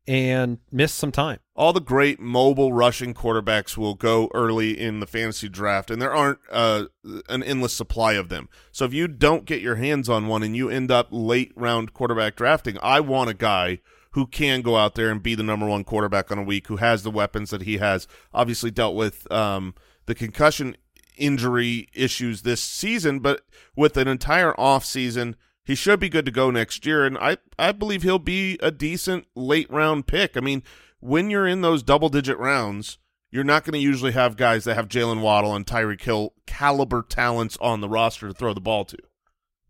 and 0.07 0.57
missed 0.71 0.95
some 0.95 1.11
time. 1.11 1.39
all 1.55 1.73
the 1.73 1.79
great 1.79 2.19
mobile 2.19 2.73
rushing 2.73 3.13
quarterbacks 3.13 3.77
will 3.77 3.93
go 3.93 4.31
early 4.33 4.79
in 4.79 4.99
the 4.99 5.05
fantasy 5.05 5.47
draft, 5.47 5.91
and 5.91 6.01
there 6.01 6.13
aren't 6.13 6.39
uh, 6.51 6.85
an 7.29 7.43
endless 7.43 7.73
supply 7.73 8.13
of 8.13 8.29
them. 8.29 8.49
So 8.71 8.85
if 8.85 8.93
you 8.93 9.07
don't 9.07 9.45
get 9.45 9.61
your 9.61 9.75
hands 9.75 10.09
on 10.09 10.27
one 10.27 10.41
and 10.41 10.55
you 10.55 10.69
end 10.69 10.89
up 10.89 11.09
late 11.11 11.51
round 11.55 11.93
quarterback 11.93 12.35
drafting, 12.35 12.77
I 12.81 12.99
want 12.99 13.29
a 13.29 13.35
guy 13.35 13.79
who 14.13 14.25
can 14.25 14.61
go 14.61 14.75
out 14.75 14.95
there 14.95 15.09
and 15.11 15.21
be 15.21 15.35
the 15.35 15.43
number 15.43 15.67
one 15.67 15.83
quarterback 15.83 16.31
on 16.31 16.39
a 16.39 16.43
week, 16.43 16.67
who 16.67 16.77
has 16.77 17.03
the 17.03 17.11
weapons 17.11 17.51
that 17.51 17.61
he 17.61 17.77
has. 17.77 18.07
Obviously, 18.33 18.71
dealt 18.71 18.95
with 18.95 19.31
um, 19.31 19.75
the 20.07 20.15
concussion 20.15 20.75
injury 21.15 21.89
issues 21.93 22.41
this 22.41 22.61
season, 22.61 23.19
but 23.19 23.43
with 23.75 23.97
an 23.97 24.07
entire 24.07 24.59
off 24.59 24.83
season. 24.83 25.35
He 25.71 25.75
should 25.75 26.01
be 26.01 26.09
good 26.09 26.25
to 26.25 26.31
go 26.31 26.51
next 26.51 26.85
year, 26.85 27.05
and 27.05 27.17
I 27.17 27.37
I 27.57 27.71
believe 27.71 28.03
he'll 28.03 28.19
be 28.19 28.59
a 28.61 28.71
decent 28.71 29.25
late 29.37 29.71
round 29.71 30.05
pick. 30.05 30.35
I 30.35 30.41
mean, 30.41 30.63
when 30.99 31.29
you're 31.29 31.47
in 31.47 31.61
those 31.61 31.81
double 31.81 32.09
digit 32.09 32.37
rounds, 32.37 32.97
you're 33.31 33.45
not 33.45 33.63
going 33.63 33.71
to 33.71 33.79
usually 33.79 34.11
have 34.11 34.35
guys 34.35 34.65
that 34.65 34.75
have 34.75 34.89
Jaylen 34.89 35.21
Waddle 35.21 35.55
and 35.55 35.65
Tyreek 35.65 36.01
Hill 36.01 36.33
caliber 36.45 37.01
talents 37.01 37.57
on 37.61 37.79
the 37.79 37.87
roster 37.87 38.27
to 38.27 38.33
throw 38.33 38.53
the 38.53 38.59
ball 38.59 38.83
to. 38.83 38.97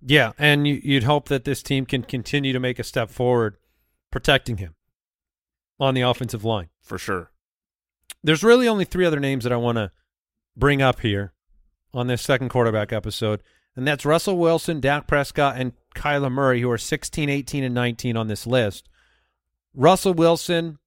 Yeah, 0.02 0.32
and 0.40 0.68
you, 0.68 0.82
you'd 0.84 1.04
hope 1.04 1.28
that 1.28 1.44
this 1.44 1.62
team 1.62 1.86
can 1.86 2.02
continue 2.02 2.52
to 2.52 2.60
make 2.60 2.80
a 2.80 2.84
step 2.84 3.12
forward 3.12 3.58
protecting 4.12 4.58
him 4.58 4.74
on 5.80 5.94
the 5.94 6.02
offensive 6.02 6.44
line. 6.44 6.70
For 6.82 6.98
sure. 6.98 7.30
There's 8.24 8.44
really 8.44 8.68
only 8.68 8.86
three 8.86 9.06
other 9.06 9.20
names 9.20 9.44
that 9.44 9.54
I 9.54 9.58
want 9.58 9.76
to 9.76 9.92
bring 10.58 10.82
up 10.82 11.02
here 11.02 11.34
on 11.94 12.08
this 12.08 12.24
second 12.24 12.50
quarterback 12.50 12.92
episode, 12.92 13.44
and 13.76 13.88
that's 13.88 14.06
Russell 14.06 14.38
Wilson, 14.38 14.80
Dak 14.80 15.08
Prescott, 15.08 15.56
and 15.58 15.74
Kyler 15.96 16.32
Murray, 16.32 16.62
who 16.62 16.70
are 16.70 16.78
16, 16.78 17.30
18, 17.30 17.64
and 17.64 17.76
19 17.76 18.18
on 18.18 18.28
this 18.28 18.46
list. 18.46 18.90
Russell 19.74 20.14
Wilson, 20.14 20.78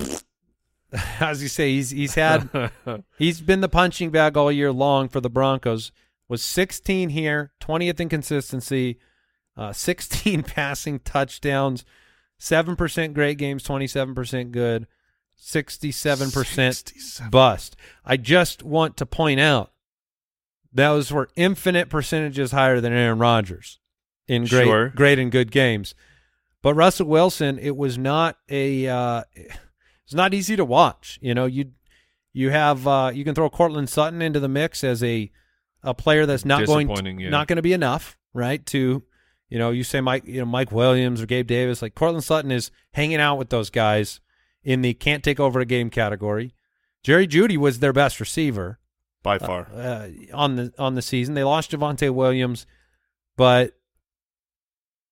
as 1.20 1.42
you 1.42 1.48
say, 1.48 1.72
he's 1.72 1.90
he's 1.90 2.14
had 2.14 2.48
he's 3.18 3.40
been 3.40 3.60
the 3.60 3.68
punching 3.68 4.10
bag 4.10 4.36
all 4.36 4.50
year 4.50 4.72
long 4.72 5.08
for 5.08 5.20
the 5.20 5.30
Broncos. 5.30 5.92
Was 6.28 6.42
16 6.42 7.10
here, 7.10 7.52
20th 7.60 8.00
in 8.00 8.08
consistency, 8.10 8.98
uh, 9.56 9.72
16 9.72 10.42
passing 10.44 10.98
touchdowns, 11.00 11.84
seven 12.38 12.76
percent 12.76 13.14
great 13.14 13.38
games, 13.38 13.62
27 13.62 14.14
percent 14.14 14.52
good, 14.52 14.86
67 15.36 16.30
percent 16.30 16.92
bust. 17.30 17.76
I 18.04 18.16
just 18.16 18.62
want 18.62 18.96
to 18.98 19.06
point 19.06 19.40
out 19.40 19.72
those 20.72 21.10
were 21.10 21.28
infinite 21.36 21.88
percentages 21.88 22.52
higher 22.52 22.80
than 22.80 22.92
Aaron 22.92 23.18
Rodgers 23.18 23.78
in 24.26 24.44
great, 24.44 24.64
Sure. 24.64 24.88
great 24.90 25.18
and 25.18 25.32
good 25.32 25.50
games. 25.50 25.94
But 26.62 26.74
Russell 26.74 27.06
Wilson, 27.06 27.58
it 27.58 27.76
was 27.76 27.96
not 27.96 28.36
a, 28.48 28.86
uh, 28.88 29.22
it's 29.34 30.14
not 30.14 30.34
easy 30.34 30.56
to 30.56 30.64
watch. 30.64 31.18
You 31.22 31.34
know, 31.34 31.46
you 31.46 31.72
you 32.32 32.50
have 32.50 32.86
uh, 32.86 33.10
you 33.14 33.24
can 33.24 33.34
throw 33.34 33.48
Courtland 33.50 33.88
Sutton 33.88 34.22
into 34.22 34.40
the 34.40 34.48
mix 34.48 34.84
as 34.84 35.02
a 35.02 35.30
a 35.82 35.94
player 35.94 36.26
that's 36.26 36.44
not 36.44 36.66
going 36.66 36.88
to, 36.88 37.22
yeah. 37.22 37.30
not 37.30 37.46
going 37.46 37.56
to 37.56 37.62
be 37.62 37.72
enough, 37.72 38.16
right? 38.34 38.64
To 38.66 39.02
you 39.48 39.58
know, 39.58 39.70
you 39.70 39.84
say 39.84 40.00
Mike, 40.00 40.24
you 40.26 40.40
know, 40.40 40.46
Mike 40.46 40.72
Williams 40.72 41.22
or 41.22 41.26
Gabe 41.26 41.46
Davis, 41.46 41.80
like 41.82 41.94
Courtland 41.94 42.24
Sutton 42.24 42.50
is 42.50 42.70
hanging 42.92 43.20
out 43.20 43.36
with 43.36 43.50
those 43.50 43.70
guys 43.70 44.20
in 44.62 44.82
the 44.82 44.94
can't 44.94 45.24
take 45.24 45.40
over 45.40 45.60
a 45.60 45.64
game 45.64 45.90
category. 45.90 46.54
Jerry 47.02 47.26
Jeudy 47.26 47.56
was 47.56 47.78
their 47.78 47.92
best 47.92 48.20
receiver 48.20 48.78
By 49.28 49.38
far. 49.38 49.68
uh, 49.74 50.08
on 50.32 50.56
the 50.56 50.72
on 50.78 50.94
the 50.94 51.02
season. 51.02 51.34
They 51.34 51.44
lost 51.44 51.70
Javonte 51.72 52.10
Williams, 52.12 52.66
but 53.36 53.74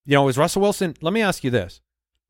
you 0.05 0.14
know, 0.14 0.29
is 0.29 0.39
Russell 0.39 0.62
Wilson? 0.62 0.95
Let 1.03 1.12
me 1.12 1.21
ask 1.21 1.45
you 1.45 1.51
this: 1.51 1.81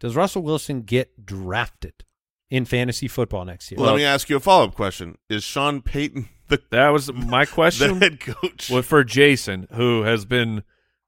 Does 0.01 0.16
Russell 0.16 0.43
Wilson 0.43 0.82
get 0.82 1.24
drafted 1.24 2.05
in 2.51 2.64
fantasy 2.64 3.07
football 3.09 3.45
next 3.45 3.70
year? 3.70 3.78
Let 3.80 3.97
me 3.97 4.05
ask 4.05 4.28
you 4.28 4.37
a 4.37 4.41
follow 4.41 4.64
up 4.64 4.74
question: 4.74 5.16
Is 5.28 5.45
Sean 5.45 5.80
Payton 5.82 6.28
the 6.49 6.61
That 6.70 6.89
was 6.91 7.12
my 7.12 7.45
the 7.45 7.51
question 7.53 8.01
head 8.01 8.20
coach? 8.20 8.68
was 8.70 8.84
for 8.87 9.05
Jason, 9.05 9.66
who 9.72 10.03
has 10.03 10.24
been 10.24 10.62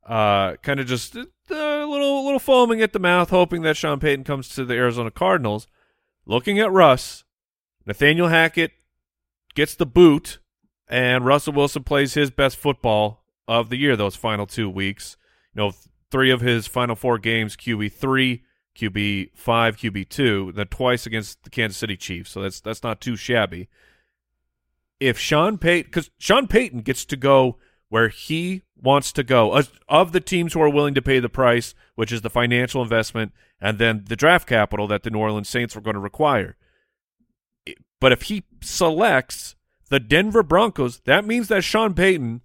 uh, 0.07 0.57
kind 0.57 0.79
of 0.81 0.87
just 0.87 1.16
a 1.16 1.26
little 1.51 2.24
little 2.24 2.39
foaming 2.39 2.81
at 2.83 2.93
the 2.93 2.99
mouth, 2.99 3.31
hoping 3.31 3.62
that 3.62 3.76
Sean 3.76 3.99
Payton 3.99 4.24
comes 4.24 4.49
to 4.51 4.64
the 4.64 4.74
Arizona 4.74 5.11
Cardinals. 5.11 5.66
Looking 6.26 6.59
at 6.61 6.70
Russ, 6.70 7.24
Nathaniel 7.87 8.29
Hackett 8.29 8.72
gets 9.55 9.74
the 9.74 9.87
boot, 9.87 10.39
and 10.89 11.24
Russell 11.24 11.53
Wilson 11.53 11.84
plays 11.84 12.14
his 12.14 12.30
best 12.30 12.57
football 12.57 13.24
of 13.47 13.70
the 13.70 13.76
year 13.76 13.97
those 13.97 14.16
final 14.16 14.47
two 14.47 14.68
weeks. 14.68 15.16
You 15.55 15.62
know, 15.62 15.72
three 16.11 16.30
of 16.30 16.41
his 16.41 16.66
final 16.66 16.97
four 16.97 17.18
games, 17.18 17.57
QB 17.57 17.93
three, 17.93 18.43
QB 18.76 19.30
five, 19.34 19.76
QB 19.76 20.09
two, 20.09 20.53
then 20.55 20.66
twice 20.68 21.07
against 21.07 21.45
the 21.45 21.51
Kansas 21.51 21.78
City 21.78 21.97
Chiefs. 21.97 22.30
So 22.30 22.43
that's 22.43 22.61
that's 22.61 22.82
not 22.82 23.01
too 23.01 23.16
shabby 23.16 23.68
if 25.01 25.18
Sean 25.18 25.59
Payton, 25.59 25.89
because 25.91 26.11
Sean 26.18 26.47
Payton 26.47 26.80
gets 26.80 27.05
to 27.07 27.16
go 27.16 27.59
where 27.89 28.09
he 28.09 28.62
wants 28.80 29.12
to 29.12 29.22
go, 29.22 29.62
of 29.89 30.12
the 30.12 30.20
teams 30.20 30.53
who 30.53 30.61
are 30.61 30.68
willing 30.68 30.95
to 30.95 31.03
pay 31.03 31.20
the 31.20 31.28
price, 31.28 31.74
which 31.95 32.12
is 32.12 32.20
the 32.20 32.30
financial 32.30 32.82
investment 32.82 33.32
and 33.61 33.78
then 33.78 34.05
the 34.09 34.16
draft 34.16 34.47
capital 34.47 34.86
that 34.86 35.03
the 35.03 35.11
New 35.11 35.18
Orleans 35.18 35.49
Saints 35.49 35.74
were 35.74 35.80
going 35.80 35.95
to 35.95 36.01
require. 36.01 36.57
But 38.01 38.12
if 38.12 38.22
he 38.22 38.45
selects 38.61 39.57
the 39.89 40.01
Denver 40.01 40.43
Broncos, 40.43 41.01
that 41.05 41.24
means 41.24 41.49
that 41.49 41.64
Sean 41.64 41.95
Payton 41.95 42.43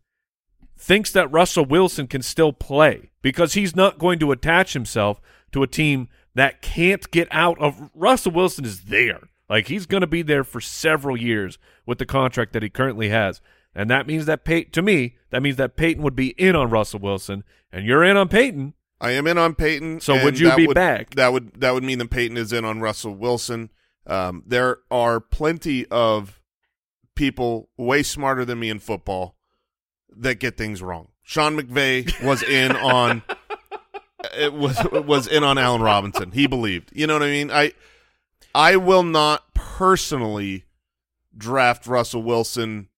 thinks 0.77 1.11
that 1.11 1.31
Russell 1.31 1.65
Wilson 1.65 2.07
can 2.07 2.21
still 2.21 2.53
play 2.53 3.09
because 3.21 3.53
he's 3.53 3.75
not 3.75 3.99
going 3.99 4.19
to 4.19 4.31
attach 4.31 4.73
himself 4.73 5.21
to 5.51 5.63
a 5.63 5.67
team 5.67 6.09
that 6.35 6.61
can't 6.61 7.09
get 7.11 7.27
out 7.31 7.59
of 7.59 7.89
Russell 7.93 8.31
Wilson 8.31 8.65
is 8.65 8.81
there. 8.85 9.29
Like 9.49 9.67
he's 9.67 9.85
going 9.85 10.01
to 10.01 10.07
be 10.07 10.21
there 10.21 10.43
for 10.43 10.59
several 10.59 11.15
years 11.15 11.57
with 11.85 11.99
the 11.99 12.05
contract 12.05 12.53
that 12.53 12.63
he 12.63 12.69
currently 12.69 13.09
has. 13.09 13.39
And 13.75 13.89
that 13.89 14.07
means 14.07 14.25
that 14.25 14.43
Pey- 14.45 14.65
to 14.65 14.81
me, 14.81 15.15
that 15.29 15.41
means 15.41 15.57
that 15.57 15.75
Payton 15.75 16.03
would 16.03 16.15
be 16.15 16.29
in 16.29 16.55
on 16.55 16.69
Russell 16.69 16.99
Wilson 16.99 17.43
and 17.71 17.85
you're 17.85 18.03
in 18.03 18.17
on 18.17 18.29
Payton. 18.29 18.73
I 19.01 19.11
am 19.11 19.27
in 19.27 19.37
on 19.37 19.55
Payton. 19.55 19.99
So 19.99 20.23
would 20.23 20.39
you 20.39 20.55
be 20.55 20.67
would- 20.67 20.75
back? 20.75 21.15
That 21.15 21.33
would 21.33 21.59
that 21.59 21.73
would 21.73 21.83
mean 21.83 21.99
that 21.99 22.09
Payton 22.09 22.37
is 22.37 22.53
in 22.53 22.65
on 22.65 22.79
Russell 22.79 23.15
Wilson. 23.15 23.69
Um, 24.07 24.43
there 24.45 24.79
are 24.91 25.19
plenty 25.19 25.85
of 25.87 26.41
people 27.15 27.69
way 27.77 28.03
smarter 28.03 28.45
than 28.45 28.59
me 28.59 28.69
in 28.69 28.79
football 28.79 29.35
that 30.15 30.39
get 30.39 30.57
things 30.57 30.81
wrong. 30.81 31.07
Sean 31.23 31.57
McVay 31.57 32.23
was 32.23 32.43
in 32.43 32.71
on 32.75 33.23
it 34.37 34.53
was 34.53 34.77
was 34.91 35.27
in 35.27 35.43
on 35.43 35.57
Allen 35.57 35.81
Robinson. 35.81 36.31
He 36.31 36.47
believed. 36.47 36.91
You 36.93 37.07
know 37.07 37.13
what 37.13 37.23
I 37.23 37.27
mean? 37.31 37.51
I 37.51 37.73
I 38.55 38.75
will 38.75 39.03
not 39.03 39.53
personally 39.53 40.65
draft 41.35 41.87
Russell 41.87 42.23
Wilson 42.23 42.89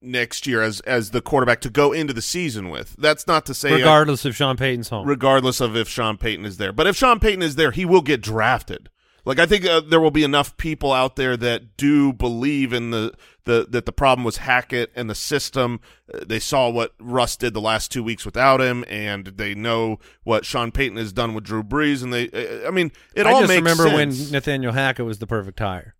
next 0.00 0.46
year 0.46 0.62
as 0.62 0.80
as 0.80 1.10
the 1.10 1.20
quarterback 1.20 1.60
to 1.62 1.70
go 1.70 1.92
into 1.92 2.12
the 2.12 2.22
season 2.22 2.68
with. 2.70 2.94
That's 2.98 3.26
not 3.26 3.46
to 3.46 3.54
say 3.54 3.70
I- 3.72 3.76
regardless 3.76 4.24
of 4.24 4.34
Sean 4.36 4.56
Payton's 4.56 4.88
home. 4.88 5.06
regardless 5.06 5.60
of 5.60 5.76
if 5.76 5.88
Sean 5.88 6.16
Payton 6.18 6.44
is 6.44 6.56
there. 6.58 6.72
But 6.72 6.86
if 6.86 6.96
Sean 6.96 7.20
Payton 7.20 7.42
is 7.42 7.56
there, 7.56 7.70
he 7.70 7.84
will 7.84 8.02
get 8.02 8.20
drafted. 8.20 8.88
Like 9.24 9.38
I 9.38 9.46
think 9.46 9.64
uh, 9.64 9.80
there 9.80 10.00
will 10.00 10.10
be 10.10 10.24
enough 10.24 10.56
people 10.56 10.92
out 10.92 11.16
there 11.16 11.36
that 11.36 11.76
do 11.76 12.12
believe 12.12 12.72
in 12.72 12.90
the, 12.90 13.14
the 13.44 13.66
that 13.70 13.86
the 13.86 13.92
problem 13.92 14.24
was 14.24 14.38
Hackett 14.38 14.90
and 14.96 15.08
the 15.08 15.14
system. 15.14 15.80
Uh, 16.12 16.24
they 16.26 16.40
saw 16.40 16.68
what 16.68 16.92
Russ 16.98 17.36
did 17.36 17.54
the 17.54 17.60
last 17.60 17.92
two 17.92 18.02
weeks 18.02 18.24
without 18.24 18.60
him, 18.60 18.84
and 18.88 19.26
they 19.26 19.54
know 19.54 20.00
what 20.24 20.44
Sean 20.44 20.72
Payton 20.72 20.96
has 20.96 21.12
done 21.12 21.34
with 21.34 21.44
Drew 21.44 21.62
Brees. 21.62 22.02
And 22.02 22.12
they, 22.12 22.30
uh, 22.30 22.66
I 22.66 22.72
mean, 22.72 22.90
it 23.14 23.26
I 23.26 23.32
all 23.32 23.40
just 23.40 23.48
makes 23.48 23.60
remember 23.60 23.84
sense. 23.88 24.22
when 24.22 24.32
Nathaniel 24.32 24.72
Hackett 24.72 25.06
was 25.06 25.18
the 25.20 25.26
perfect 25.28 25.60
hire. 25.60 25.94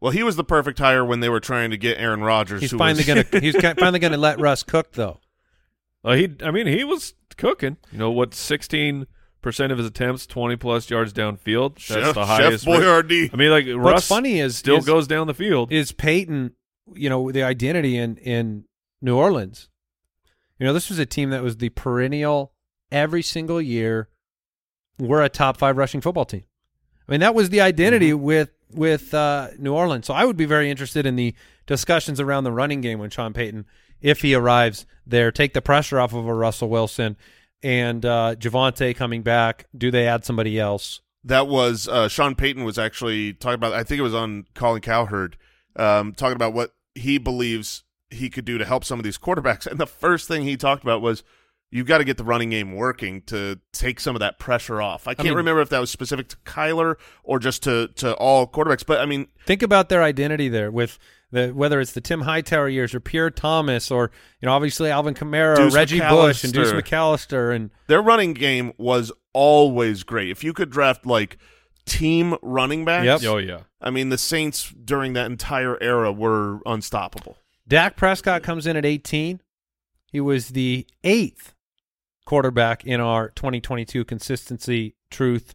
well, 0.00 0.12
he 0.12 0.22
was 0.22 0.36
the 0.36 0.44
perfect 0.44 0.78
hire 0.78 1.04
when 1.04 1.20
they 1.20 1.30
were 1.30 1.40
trying 1.40 1.70
to 1.70 1.78
get 1.78 1.98
Aaron 1.98 2.22
Rodgers. 2.22 2.60
He's 2.60 2.72
who 2.72 2.78
finally 2.78 3.04
was, 3.10 3.24
gonna 3.24 3.24
he's 3.40 3.56
finally 3.56 4.00
gonna 4.00 4.18
let 4.18 4.38
Russ 4.38 4.62
cook 4.62 4.92
though. 4.92 5.20
Well, 6.02 6.14
he, 6.14 6.34
I 6.42 6.50
mean, 6.50 6.66
he 6.66 6.84
was 6.84 7.14
cooking. 7.38 7.78
You 7.90 7.98
know 7.98 8.10
what? 8.10 8.34
Sixteen 8.34 9.06
percent 9.46 9.70
of 9.72 9.78
his 9.78 9.86
attempts, 9.86 10.26
twenty 10.26 10.56
plus 10.56 10.90
yards 10.90 11.12
downfield. 11.12 11.74
That's 11.74 11.84
Chef, 11.84 12.14
the 12.14 12.26
highest. 12.26 12.66
rate. 12.66 12.80
Boyardee. 12.80 13.30
I 13.32 13.36
mean, 13.36 13.50
like 13.50 13.66
What's 13.66 13.76
Russ 13.78 14.08
funny 14.08 14.40
is 14.40 14.56
still 14.56 14.78
is- 14.78 14.84
goes 14.84 15.06
down 15.06 15.26
the 15.26 15.34
field. 15.34 15.72
is 15.72 15.92
Payton, 15.92 16.52
you 16.94 17.08
know, 17.08 17.30
the 17.30 17.42
identity 17.42 17.96
in 17.96 18.16
in 18.18 18.64
New 19.00 19.16
Orleans. 19.16 19.68
You 20.58 20.66
know, 20.66 20.72
this 20.72 20.88
was 20.88 20.98
a 20.98 21.06
team 21.06 21.30
that 21.30 21.42
was 21.42 21.58
the 21.58 21.68
perennial 21.70 22.52
every 22.90 23.22
single 23.22 23.60
year. 23.60 24.08
We're 24.98 25.22
a 25.22 25.28
top 25.28 25.58
five 25.58 25.76
rushing 25.76 26.00
football 26.00 26.24
team. 26.24 26.44
I 27.06 27.12
mean, 27.12 27.20
that 27.20 27.34
was 27.34 27.50
the 27.50 27.60
identity 27.60 28.12
with 28.14 28.50
with 28.72 29.14
uh, 29.14 29.48
New 29.58 29.72
Orleans. 29.74 30.06
So 30.06 30.14
I 30.14 30.24
would 30.24 30.36
be 30.36 30.44
very 30.46 30.70
interested 30.70 31.06
in 31.06 31.14
the 31.16 31.34
discussions 31.66 32.20
around 32.20 32.44
the 32.44 32.52
running 32.52 32.80
game 32.80 32.98
when 32.98 33.10
Sean 33.10 33.32
Payton, 33.32 33.64
if 34.00 34.22
he 34.22 34.34
arrives 34.34 34.86
there, 35.06 35.30
take 35.30 35.54
the 35.54 35.62
pressure 35.62 36.00
off 36.00 36.12
of 36.12 36.26
a 36.26 36.34
Russell 36.34 36.68
Wilson 36.68 37.16
and 37.62 38.04
uh, 38.04 38.34
Javonte 38.38 38.94
coming 38.94 39.22
back. 39.22 39.66
Do 39.76 39.90
they 39.90 40.06
add 40.06 40.24
somebody 40.24 40.58
else? 40.58 41.00
That 41.24 41.48
was 41.48 41.88
uh, 41.88 42.08
Sean 42.08 42.34
Payton 42.34 42.64
was 42.64 42.78
actually 42.78 43.32
talking 43.32 43.54
about. 43.54 43.72
I 43.72 43.82
think 43.82 43.98
it 43.98 44.02
was 44.02 44.14
on 44.14 44.46
Colin 44.54 44.80
Cowherd, 44.80 45.36
um, 45.74 46.12
talking 46.12 46.36
about 46.36 46.52
what 46.54 46.74
he 46.94 47.18
believes 47.18 47.82
he 48.10 48.30
could 48.30 48.44
do 48.44 48.58
to 48.58 48.64
help 48.64 48.84
some 48.84 49.00
of 49.00 49.04
these 49.04 49.18
quarterbacks. 49.18 49.66
And 49.66 49.80
the 49.80 49.86
first 49.86 50.28
thing 50.28 50.44
he 50.44 50.56
talked 50.56 50.84
about 50.84 51.02
was 51.02 51.24
you've 51.72 51.88
got 51.88 51.98
to 51.98 52.04
get 52.04 52.16
the 52.16 52.24
running 52.24 52.50
game 52.50 52.76
working 52.76 53.22
to 53.22 53.58
take 53.72 53.98
some 53.98 54.14
of 54.14 54.20
that 54.20 54.38
pressure 54.38 54.80
off. 54.80 55.08
I 55.08 55.14
can't 55.14 55.28
mean- 55.28 55.36
remember 55.38 55.60
if 55.60 55.68
that 55.70 55.80
was 55.80 55.90
specific 55.90 56.28
to 56.28 56.36
Kyler 56.44 56.94
or 57.24 57.40
just 57.40 57.64
to 57.64 57.88
to 57.96 58.14
all 58.14 58.46
quarterbacks, 58.46 58.86
but 58.86 59.00
I 59.00 59.06
mean, 59.06 59.26
Think 59.44 59.62
about 59.62 59.88
their 59.88 60.02
identity 60.02 60.48
there 60.48 60.70
with 60.70 60.98
the 61.32 61.48
whether 61.48 61.80
it's 61.80 61.92
the 61.92 62.00
Tim 62.00 62.20
Hightower 62.22 62.68
years 62.68 62.94
or 62.94 63.00
Pierre 63.00 63.30
Thomas 63.30 63.90
or 63.90 64.10
you 64.40 64.46
know 64.46 64.52
obviously 64.52 64.90
Alvin 64.90 65.14
Kamara, 65.14 65.56
Deuce 65.56 65.74
or 65.74 65.76
Reggie 65.76 66.00
Bush, 66.00 66.44
and 66.44 66.52
Deuce 66.52 66.72
McAllister. 66.72 66.82
McAllister, 66.82 67.54
and 67.56 67.70
their 67.88 68.00
running 68.02 68.32
game 68.34 68.72
was 68.78 69.10
always 69.32 70.02
great. 70.02 70.30
If 70.30 70.44
you 70.44 70.52
could 70.52 70.70
draft 70.70 71.04
like 71.06 71.38
team 71.84 72.36
running 72.42 72.84
backs, 72.84 73.22
Yep. 73.22 73.32
oh 73.32 73.38
yeah. 73.38 73.60
I 73.80 73.90
mean, 73.90 74.08
the 74.08 74.18
Saints 74.18 74.70
during 74.84 75.12
that 75.12 75.26
entire 75.26 75.80
era 75.82 76.10
were 76.12 76.60
unstoppable. 76.66 77.36
Dak 77.68 77.96
Prescott 77.96 78.42
comes 78.42 78.66
in 78.66 78.76
at 78.76 78.84
18. 78.84 79.40
He 80.12 80.20
was 80.20 80.48
the 80.50 80.86
eighth 81.04 81.54
quarterback 82.24 82.84
in 82.84 83.00
our 83.00 83.28
2022 83.30 84.04
consistency 84.04 84.94
truth 85.10 85.54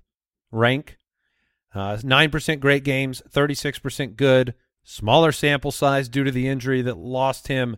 rank. 0.52 0.98
Uh, 1.74 1.96
9% 1.98 2.60
great 2.60 2.84
games, 2.84 3.22
36% 3.34 4.16
good, 4.18 4.54
smaller 4.84 5.32
sample 5.32 5.72
size 5.72 6.10
due 6.10 6.24
to 6.24 6.32
the 6.32 6.48
injury 6.48 6.82
that 6.82 6.98
lost 6.98 7.48
him 7.48 7.78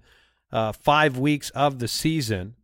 uh, 0.52 0.72
five 0.72 1.18
weeks 1.18 1.50
of 1.52 1.80
the 1.80 1.88
season. 1.88 2.56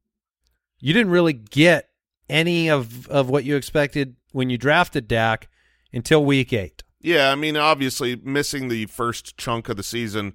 You 0.80 0.94
didn't 0.94 1.12
really 1.12 1.34
get 1.34 1.90
any 2.30 2.70
of, 2.70 3.08
of 3.08 3.30
what 3.30 3.44
you 3.44 3.56
expected 3.56 4.16
when 4.32 4.50
you 4.50 4.58
drafted 4.58 5.08
Dak 5.08 5.50
until 5.92 6.24
week 6.24 6.54
eight. 6.54 6.84
Yeah, 7.02 7.32
I 7.32 7.36
mean, 7.36 7.58
obviously, 7.58 8.16
missing 8.18 8.68
the 8.68 8.86
first 8.88 9.38
chunk 9.38 9.70
of 9.70 9.78
the 9.78 9.84
season 9.84 10.34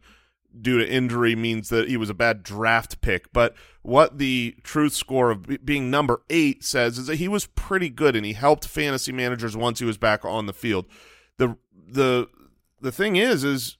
due 0.61 0.79
to 0.79 0.89
injury 0.89 1.35
means 1.35 1.69
that 1.69 1.89
he 1.89 1.97
was 1.97 2.11
a 2.11 2.15
bad 2.15 2.43
draft 2.43 3.01
pick. 3.01 3.33
But 3.33 3.55
what 3.83 4.19
the 4.19 4.57
truth 4.63 4.95
score 4.95 5.31
of 5.31 5.65
being 5.65 5.91
number 5.91 6.23
eight 6.31 6.65
says 6.65 6.99
is 6.99 7.07
that 7.07 7.17
he 7.17 7.29
was 7.29 7.47
pretty 7.47 7.91
good 7.91 8.17
and 8.17 8.25
he 8.25 8.33
helped 8.33 8.67
fantasy 8.67 9.13
managers 9.13 9.57
once 9.57 9.79
he 9.79 9.85
was 9.85 9.99
back 9.99 10.25
on 10.25 10.47
the 10.47 10.53
field. 10.53 10.87
the 11.39 11.57
the 11.87 12.29
The 12.81 12.93
thing 12.93 13.17
is, 13.17 13.45
is 13.45 13.77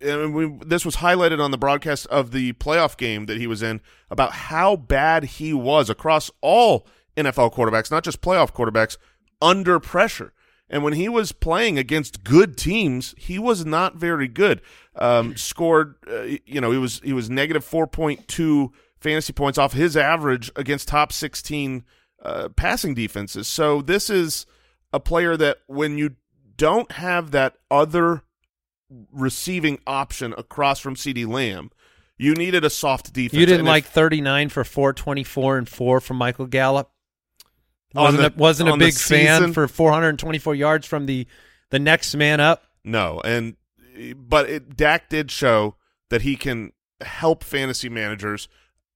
and 0.00 0.34
we, 0.34 0.58
this 0.64 0.84
was 0.84 0.96
highlighted 0.96 1.40
on 1.40 1.50
the 1.50 1.58
broadcast 1.58 2.06
of 2.06 2.30
the 2.30 2.52
playoff 2.54 2.96
game 2.96 3.26
that 3.26 3.38
he 3.38 3.46
was 3.46 3.62
in 3.62 3.80
about 4.10 4.32
how 4.32 4.76
bad 4.76 5.24
he 5.24 5.52
was 5.52 5.88
across 5.88 6.30
all 6.40 6.86
NFL 7.16 7.54
quarterbacks, 7.54 7.90
not 7.90 8.04
just 8.04 8.20
playoff 8.20 8.52
quarterbacks, 8.52 8.96
under 9.40 9.80
pressure. 9.80 10.32
And 10.68 10.82
when 10.82 10.94
he 10.94 11.08
was 11.08 11.32
playing 11.32 11.78
against 11.78 12.24
good 12.24 12.56
teams, 12.56 13.14
he 13.16 13.38
was 13.38 13.64
not 13.64 13.96
very 13.96 14.28
good. 14.28 14.60
Um, 14.96 15.36
scored, 15.36 15.94
uh, 16.10 16.22
you 16.44 16.60
know, 16.60 16.72
he 16.72 16.78
was 16.78 17.00
he 17.04 17.12
was 17.12 17.30
negative 17.30 17.64
four 17.64 17.86
point 17.86 18.26
two 18.26 18.72
fantasy 18.98 19.32
points 19.32 19.58
off 19.58 19.72
his 19.72 19.96
average 19.96 20.50
against 20.56 20.88
top 20.88 21.12
sixteen 21.12 21.84
uh, 22.22 22.48
passing 22.56 22.94
defenses. 22.94 23.46
So 23.46 23.80
this 23.80 24.10
is 24.10 24.44
a 24.92 24.98
player 24.98 25.36
that 25.36 25.58
when 25.66 25.98
you 25.98 26.16
don't 26.56 26.90
have 26.92 27.30
that 27.30 27.56
other 27.70 28.22
receiving 29.12 29.78
option 29.86 30.34
across 30.38 30.78
from 30.80 30.94
CeeDee 30.94 31.26
Lamb, 31.26 31.70
you 32.18 32.34
needed 32.34 32.64
a 32.64 32.70
soft 32.70 33.12
defense. 33.12 33.38
You 33.38 33.46
didn't 33.46 33.60
And 33.60 33.68
like 33.68 33.84
if- 33.84 33.90
39 33.90 34.48
for 34.48 34.64
424 34.64 35.58
and 35.58 35.68
4 35.68 36.00
from 36.00 36.16
Michael 36.16 36.46
Gallup? 36.46 36.90
Wasn't 37.94 38.20
the- 38.20 38.32
a, 38.32 38.36
wasn't 38.36 38.68
a 38.68 38.76
big 38.76 38.94
fan 38.94 39.52
for 39.52 39.68
424 39.68 40.54
yards 40.54 40.86
from 40.86 41.06
the 41.06 41.26
the 41.70 41.78
next 41.78 42.14
man 42.14 42.38
up. 42.40 42.62
No, 42.84 43.20
and 43.24 43.56
but 44.16 44.48
it, 44.48 44.76
Dak 44.76 45.08
did 45.08 45.30
show 45.30 45.76
that 46.10 46.22
he 46.22 46.36
can 46.36 46.72
help 47.00 47.42
fantasy 47.42 47.88
managers. 47.88 48.48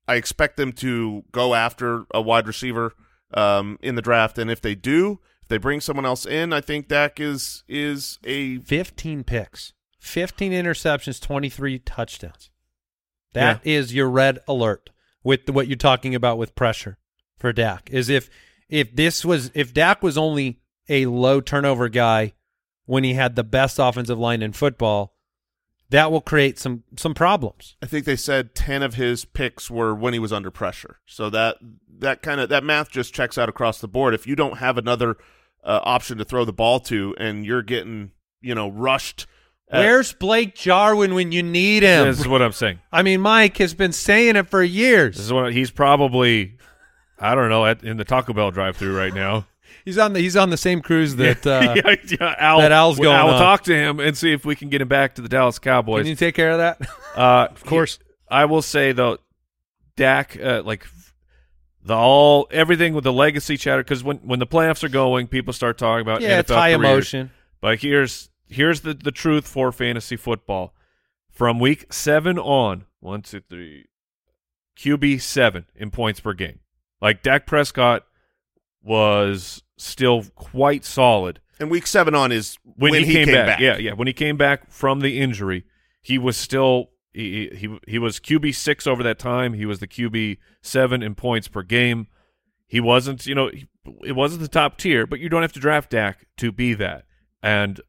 I 0.06 0.14
expect 0.16 0.56
them 0.56 0.72
to 0.74 1.24
go 1.32 1.54
after 1.54 2.04
a 2.12 2.20
wide 2.20 2.46
receiver 2.46 2.92
um, 3.32 3.78
in 3.82 3.94
the 3.94 4.02
draft, 4.02 4.38
and 4.38 4.50
if 4.50 4.60
they 4.60 4.74
do, 4.74 5.20
if 5.42 5.48
they 5.48 5.56
bring 5.58 5.80
someone 5.80 6.04
else 6.06 6.26
in, 6.26 6.52
I 6.52 6.60
think 6.60 6.88
Dak 6.88 7.18
is 7.20 7.64
is 7.68 8.18
a 8.24 8.58
15 8.58 9.24
picks, 9.24 9.72
15 10.00 10.52
interceptions, 10.52 11.20
23 11.20 11.78
touchdowns. 11.78 12.50
That 13.32 13.64
is 13.64 13.94
your 13.94 14.10
red 14.10 14.40
alert 14.48 14.90
with 15.22 15.48
what 15.48 15.68
you're 15.68 15.76
talking 15.76 16.14
about 16.14 16.38
with 16.38 16.56
pressure 16.56 16.98
for 17.38 17.52
Dak. 17.52 17.88
Is 17.92 18.08
if 18.08 18.28
if 18.68 18.94
this 18.94 19.24
was 19.24 19.50
if 19.54 19.72
Dak 19.72 20.02
was 20.02 20.18
only 20.18 20.60
a 20.88 21.06
low 21.06 21.40
turnover 21.40 21.88
guy 21.88 22.32
when 22.86 23.04
he 23.04 23.14
had 23.14 23.36
the 23.36 23.44
best 23.44 23.78
offensive 23.78 24.18
line 24.18 24.42
in 24.42 24.52
football, 24.52 25.14
that 25.90 26.10
will 26.10 26.20
create 26.20 26.58
some 26.58 26.82
some 26.96 27.14
problems. 27.14 27.76
I 27.82 27.86
think 27.86 28.04
they 28.04 28.16
said 28.16 28.54
ten 28.54 28.82
of 28.82 28.94
his 28.94 29.24
picks 29.24 29.70
were 29.70 29.94
when 29.94 30.12
he 30.12 30.18
was 30.18 30.32
under 30.32 30.50
pressure. 30.50 30.98
So 31.06 31.30
that 31.30 31.58
that 31.98 32.22
kind 32.22 32.40
of 32.40 32.48
that 32.48 32.64
math 32.64 32.90
just 32.90 33.14
checks 33.14 33.38
out 33.38 33.48
across 33.48 33.80
the 33.80 33.88
board. 33.88 34.14
If 34.14 34.26
you 34.26 34.34
don't 34.34 34.58
have 34.58 34.78
another 34.78 35.16
uh, 35.62 35.80
option 35.82 36.18
to 36.18 36.24
throw 36.24 36.44
the 36.44 36.52
ball 36.52 36.80
to, 36.80 37.14
and 37.18 37.44
you're 37.44 37.62
getting 37.62 38.12
you 38.40 38.54
know 38.54 38.68
rushed, 38.68 39.26
Where's 39.70 40.12
Blake 40.12 40.54
Jarwin 40.54 41.14
when 41.14 41.32
you 41.32 41.42
need 41.42 41.82
him? 41.82 42.06
This 42.06 42.20
is 42.20 42.28
what 42.28 42.42
I'm 42.42 42.52
saying. 42.52 42.80
I 42.92 43.02
mean, 43.02 43.20
Mike 43.20 43.56
has 43.58 43.72
been 43.74 43.92
saying 43.92 44.36
it 44.36 44.48
for 44.50 44.62
years. 44.62 45.16
This 45.16 45.26
is 45.26 45.32
what 45.32 45.52
he's 45.52 45.70
probably, 45.70 46.56
I 47.18 47.34
don't 47.34 47.48
know, 47.48 47.64
at, 47.66 47.84
in 47.84 47.96
the 47.96 48.04
Taco 48.04 48.32
Bell 48.32 48.50
drive-through 48.50 48.96
right 48.96 49.14
now. 49.14 49.46
He's 49.84 49.96
on 49.96 50.12
the 50.12 50.20
he's 50.20 50.36
on 50.36 50.50
the 50.50 50.58
same 50.58 50.82
cruise 50.82 51.16
that 51.16 51.46
uh, 51.46 51.74
yeah, 51.86 51.94
yeah, 52.06 52.34
Al, 52.38 52.58
that 52.58 52.70
Al's 52.70 52.98
going 52.98 53.16
I'll 53.16 53.38
talk 53.38 53.62
to 53.64 53.74
him 53.74 53.98
and 53.98 54.14
see 54.16 54.30
if 54.32 54.44
we 54.44 54.54
can 54.54 54.68
get 54.68 54.82
him 54.82 54.88
back 54.88 55.14
to 55.14 55.22
the 55.22 55.28
Dallas 55.28 55.58
Cowboys. 55.58 56.00
Can 56.02 56.08
you 56.08 56.16
take 56.16 56.34
care 56.34 56.50
of 56.50 56.58
that? 56.58 56.80
Uh, 57.16 57.48
of 57.50 57.64
course. 57.64 57.98
I 58.30 58.44
will 58.44 58.62
say 58.62 58.92
though, 58.92 59.18
Dak, 59.96 60.38
uh, 60.40 60.62
like 60.64 60.86
the 61.82 61.94
all 61.94 62.46
everything 62.50 62.94
with 62.94 63.04
the 63.04 63.12
legacy 63.12 63.56
chatter 63.56 63.82
because 63.82 64.04
when 64.04 64.18
when 64.18 64.38
the 64.38 64.46
playoffs 64.46 64.84
are 64.84 64.88
going, 64.88 65.26
people 65.28 65.52
start 65.52 65.78
talking 65.78 66.02
about 66.02 66.20
Yeah, 66.20 66.36
NFL 66.36 66.40
it's 66.40 66.50
high 66.50 66.74
careers. 66.76 66.84
emotion. 66.92 67.30
But 67.60 67.80
here's 67.80 68.29
here's 68.50 68.82
the 68.82 68.94
the 68.94 69.12
truth 69.12 69.46
for 69.46 69.72
fantasy 69.72 70.16
football 70.16 70.74
from 71.30 71.58
week 71.58 71.92
seven 71.92 72.38
on. 72.38 72.84
One, 73.00 73.22
two, 73.22 73.40
three. 73.40 73.86
QB 74.76 75.20
seven 75.20 75.66
in 75.74 75.90
points 75.90 76.20
per 76.20 76.32
game. 76.32 76.60
Like 77.00 77.22
Dak 77.22 77.46
Prescott 77.46 78.04
was 78.82 79.62
still 79.76 80.24
quite 80.34 80.84
solid 80.84 81.40
and 81.60 81.70
week 81.70 81.86
seven 81.86 82.14
on 82.14 82.32
is 82.32 82.56
when, 82.64 82.92
when, 82.92 83.04
he, 83.04 83.12
came, 83.12 83.26
back. 83.26 83.46
back. 83.46 83.60
Yeah, 83.60 83.76
yeah. 83.76 83.92
When 83.92 84.08
he 84.08 84.14
came 84.14 84.36
back 84.36 84.70
from 84.70 85.00
the 85.00 85.20
injury, 85.20 85.66
he 86.00 86.18
was 86.18 86.36
still 86.36 86.90
he 87.12 87.50
he 87.54 87.78
he 87.86 87.98
was 87.98 88.18
QB 88.18 88.54
six 88.54 88.86
over 88.86 89.02
that 89.02 89.18
time. 89.18 89.52
He 89.52 89.66
was 89.66 89.78
the 89.78 89.86
QB 89.86 90.38
seven 90.62 91.02
in 91.02 91.14
points 91.14 91.48
per 91.48 91.62
game. 91.62 92.06
He 92.66 92.80
wasn't, 92.80 93.26
you 93.26 93.34
know, 93.34 93.48
he, 93.48 93.68
it 94.04 94.12
wasn't 94.12 94.42
the 94.42 94.48
top 94.48 94.78
tier, 94.78 95.06
but 95.06 95.20
you 95.20 95.28
don't 95.28 95.42
have 95.42 95.52
to 95.52 95.60
draft 95.60 95.90
Dak 95.90 96.26
to 96.38 96.50
be 96.50 96.72
that. 96.74 97.04
And 97.42 97.80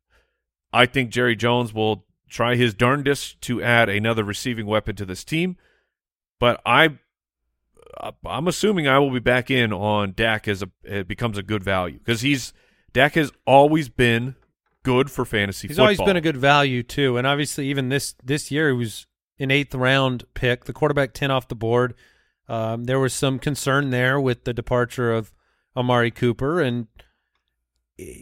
I 0.74 0.86
think 0.86 1.10
Jerry 1.12 1.36
Jones 1.36 1.74
will 1.74 2.06
try 2.30 2.56
his 2.56 2.74
darndest 2.74 3.42
to 3.42 3.62
add 3.62 3.90
another 3.90 4.24
receiving 4.24 4.66
weapon 4.66 4.96
to 4.96 5.06
this 5.06 5.24
team. 5.24 5.58
But 6.40 6.62
I, 6.66 6.98
I'm 8.26 8.48
assuming 8.48 8.88
I 8.88 9.00
will 9.00 9.12
be 9.12 9.20
back 9.20 9.52
in 9.52 9.74
on 9.74 10.14
Dak 10.16 10.48
as 10.48 10.64
a 10.64 10.70
it 10.84 11.08
becomes 11.08 11.38
a 11.38 11.44
good 11.44 11.64
value 11.64 12.00
because 12.00 12.22
he's 12.22 12.54
Dak 12.94 13.16
has 13.16 13.32
always 13.46 13.90
been 13.90 14.36
good 14.84 15.12
for 15.12 15.26
fantasy 15.26 15.68
He's 15.68 15.78
football. 15.78 15.86
always 15.86 16.02
been 16.02 16.18
a 16.18 16.22
good 16.22 16.38
value 16.38 16.84
too, 16.84 17.18
and 17.18 17.28
obviously 17.28 17.68
even 17.68 17.90
this 17.90 18.16
this 18.24 18.50
year 18.50 18.70
he 18.70 18.76
was 18.76 19.06
an 19.40 19.52
eighth 19.52 19.76
round 19.76 20.24
pick, 20.34 20.66
the 20.66 20.74
quarterback 20.74 21.14
ten 21.14 21.32
off 21.32 21.48
the 21.48 21.56
board. 21.56 21.94
Um, 22.48 22.86
there 22.86 23.00
was 23.00 23.14
some 23.14 23.40
concern 23.40 23.92
there 23.92 24.20
with 24.20 24.44
the 24.46 24.54
departure 24.54 25.12
of 25.12 25.32
Amari 25.76 26.12
Cooper, 26.12 26.60
and 26.62 26.88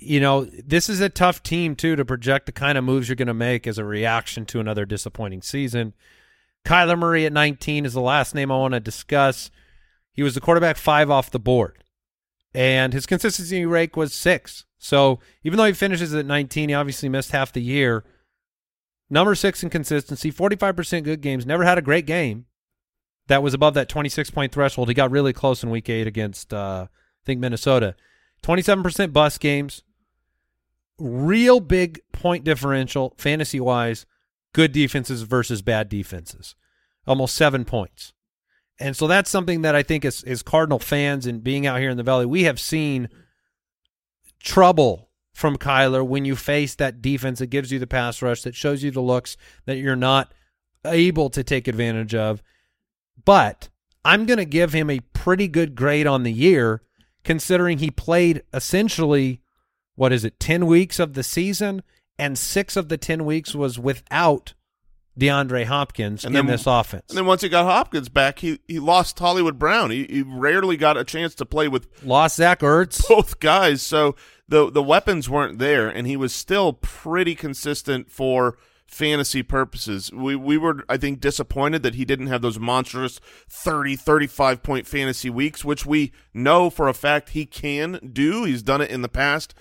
you 0.01 0.19
know 0.19 0.45
this 0.45 0.89
is 0.89 0.99
a 1.01 1.09
tough 1.09 1.43
team 1.43 1.75
too 1.75 1.95
to 1.95 2.05
project 2.05 2.45
the 2.45 2.51
kind 2.51 2.77
of 2.77 2.83
moves 2.83 3.07
you're 3.07 3.15
going 3.15 3.27
to 3.27 3.33
make 3.33 3.67
as 3.67 3.77
a 3.77 3.85
reaction 3.85 4.45
to 4.47 4.59
another 4.59 4.85
disappointing 4.85 5.41
season. 5.41 5.93
Kyler 6.65 6.97
Murray 6.99 7.25
at 7.25 7.33
19 7.33 7.85
is 7.85 7.93
the 7.93 8.01
last 8.01 8.35
name 8.35 8.51
I 8.51 8.57
want 8.57 8.73
to 8.73 8.79
discuss. 8.79 9.49
He 10.11 10.23
was 10.23 10.35
the 10.35 10.41
quarterback 10.41 10.77
five 10.77 11.09
off 11.09 11.31
the 11.31 11.39
board, 11.39 11.83
and 12.53 12.93
his 12.93 13.05
consistency 13.05 13.65
rate 13.65 13.95
was 13.95 14.13
six. 14.13 14.65
So 14.77 15.19
even 15.43 15.57
though 15.57 15.65
he 15.65 15.73
finishes 15.73 16.13
at 16.13 16.25
19, 16.25 16.69
he 16.69 16.75
obviously 16.75 17.09
missed 17.09 17.31
half 17.31 17.53
the 17.53 17.61
year. 17.61 18.03
Number 19.09 19.35
six 19.35 19.63
in 19.63 19.69
consistency, 19.69 20.31
45% 20.31 21.03
good 21.03 21.21
games. 21.21 21.45
Never 21.45 21.63
had 21.63 21.77
a 21.77 21.81
great 21.81 22.05
game 22.05 22.45
that 23.27 23.41
was 23.43 23.53
above 23.53 23.75
that 23.75 23.89
26 23.89 24.29
point 24.31 24.51
threshold. 24.51 24.89
He 24.89 24.93
got 24.93 25.11
really 25.11 25.33
close 25.33 25.63
in 25.63 25.69
week 25.69 25.89
eight 25.89 26.07
against, 26.07 26.53
uh, 26.53 26.87
I 26.89 27.25
think, 27.25 27.39
Minnesota. 27.39 27.95
27% 28.43 29.13
bus 29.13 29.37
games. 29.37 29.83
Real 30.97 31.59
big 31.59 32.01
point 32.11 32.43
differential, 32.43 33.13
fantasy 33.17 33.59
wise, 33.59 34.05
good 34.53 34.71
defenses 34.71 35.21
versus 35.21 35.61
bad 35.61 35.89
defenses. 35.89 36.55
Almost 37.07 37.35
seven 37.35 37.65
points. 37.65 38.13
And 38.79 38.95
so 38.95 39.07
that's 39.07 39.29
something 39.29 39.61
that 39.63 39.75
I 39.75 39.83
think 39.83 40.05
as, 40.05 40.23
as 40.23 40.41
Cardinal 40.41 40.79
fans 40.79 41.25
and 41.25 41.43
being 41.43 41.67
out 41.67 41.79
here 41.79 41.89
in 41.89 41.97
the 41.97 42.03
Valley, 42.03 42.25
we 42.25 42.43
have 42.43 42.59
seen 42.59 43.09
trouble 44.41 45.09
from 45.33 45.57
Kyler 45.57 46.05
when 46.05 46.25
you 46.25 46.35
face 46.35 46.75
that 46.75 47.01
defense 47.01 47.39
that 47.39 47.47
gives 47.47 47.71
you 47.71 47.79
the 47.79 47.87
pass 47.87 48.21
rush, 48.21 48.43
that 48.43 48.55
shows 48.55 48.83
you 48.83 48.91
the 48.91 49.01
looks 49.01 49.37
that 49.65 49.77
you're 49.77 49.95
not 49.95 50.33
able 50.85 51.29
to 51.29 51.43
take 51.43 51.67
advantage 51.67 52.15
of. 52.15 52.41
But 53.25 53.69
I'm 54.05 54.25
going 54.25 54.37
to 54.37 54.45
give 54.45 54.73
him 54.73 54.89
a 54.89 55.01
pretty 55.13 55.47
good 55.47 55.75
grade 55.75 56.07
on 56.07 56.23
the 56.23 56.31
year, 56.31 56.81
considering 57.29 57.77
he 57.77 57.91
played 57.91 58.41
essentially, 58.55 59.39
what 59.93 60.11
is 60.11 60.25
it, 60.25 60.39
10 60.39 60.65
weeks 60.65 60.97
of 60.97 61.13
the 61.13 61.21
season, 61.21 61.83
and 62.17 62.39
six 62.39 62.75
of 62.75 62.89
the 62.89 62.97
10 62.97 63.23
weeks 63.23 63.53
was 63.53 63.77
without 63.77 64.55
DeAndre 65.15 65.65
Hopkins 65.65 66.25
And 66.25 66.35
in 66.35 66.47
then- 66.47 66.51
this 66.55 66.65
offense. 66.65 67.03
And 67.09 67.17
then 67.19 67.27
once 67.27 67.43
he 67.43 67.49
got 67.49 67.65
Hopkins 67.65 68.09
back, 68.09 68.39
he, 68.39 68.57
he 68.67 68.79
lost 68.79 69.19
Hollywood 69.19 69.59
Brown. 69.59 69.91
He, 69.91 70.07
he 70.09 70.23
rarely 70.23 70.75
got 70.75 70.97
a 70.97 71.03
chance 71.03 71.35
to 71.35 71.45
play 71.45 71.67
with 71.67 71.87
Lost 72.03 72.37
Zach 72.37 72.61
Ertz. 72.61 73.07
both 73.07 73.39
guys, 73.39 73.83
so 73.83 74.15
the 74.47 74.71
the 74.71 74.81
weapons 74.81 75.29
weren't 75.29 75.59
there, 75.59 75.87
and 75.87 76.07
he 76.07 76.17
was 76.17 76.33
still 76.33 76.73
pretty 76.73 77.35
consistent 77.35 78.09
for 78.09 78.57
fantasy 78.89 79.43
purposes. 79.43 80.11
We 80.11 80.35
we 80.35 80.57
were 80.57 80.83
I 80.89 80.97
think 80.97 81.19
disappointed 81.19 81.83
that 81.83 81.95
he 81.95 82.05
didn't 82.05 82.27
have 82.27 82.41
those 82.41 82.59
monstrous 82.59 83.19
30 83.49 83.95
35 83.95 84.63
point 84.63 84.87
fantasy 84.87 85.29
weeks 85.29 85.63
which 85.63 85.85
we 85.85 86.11
know 86.33 86.69
for 86.69 86.87
a 86.87 86.93
fact 86.93 87.29
he 87.29 87.45
can 87.45 87.99
do. 88.11 88.43
He's 88.45 88.63
done 88.63 88.81
it 88.81 88.89
in 88.89 89.01
the 89.01 89.09
past. 89.09 89.53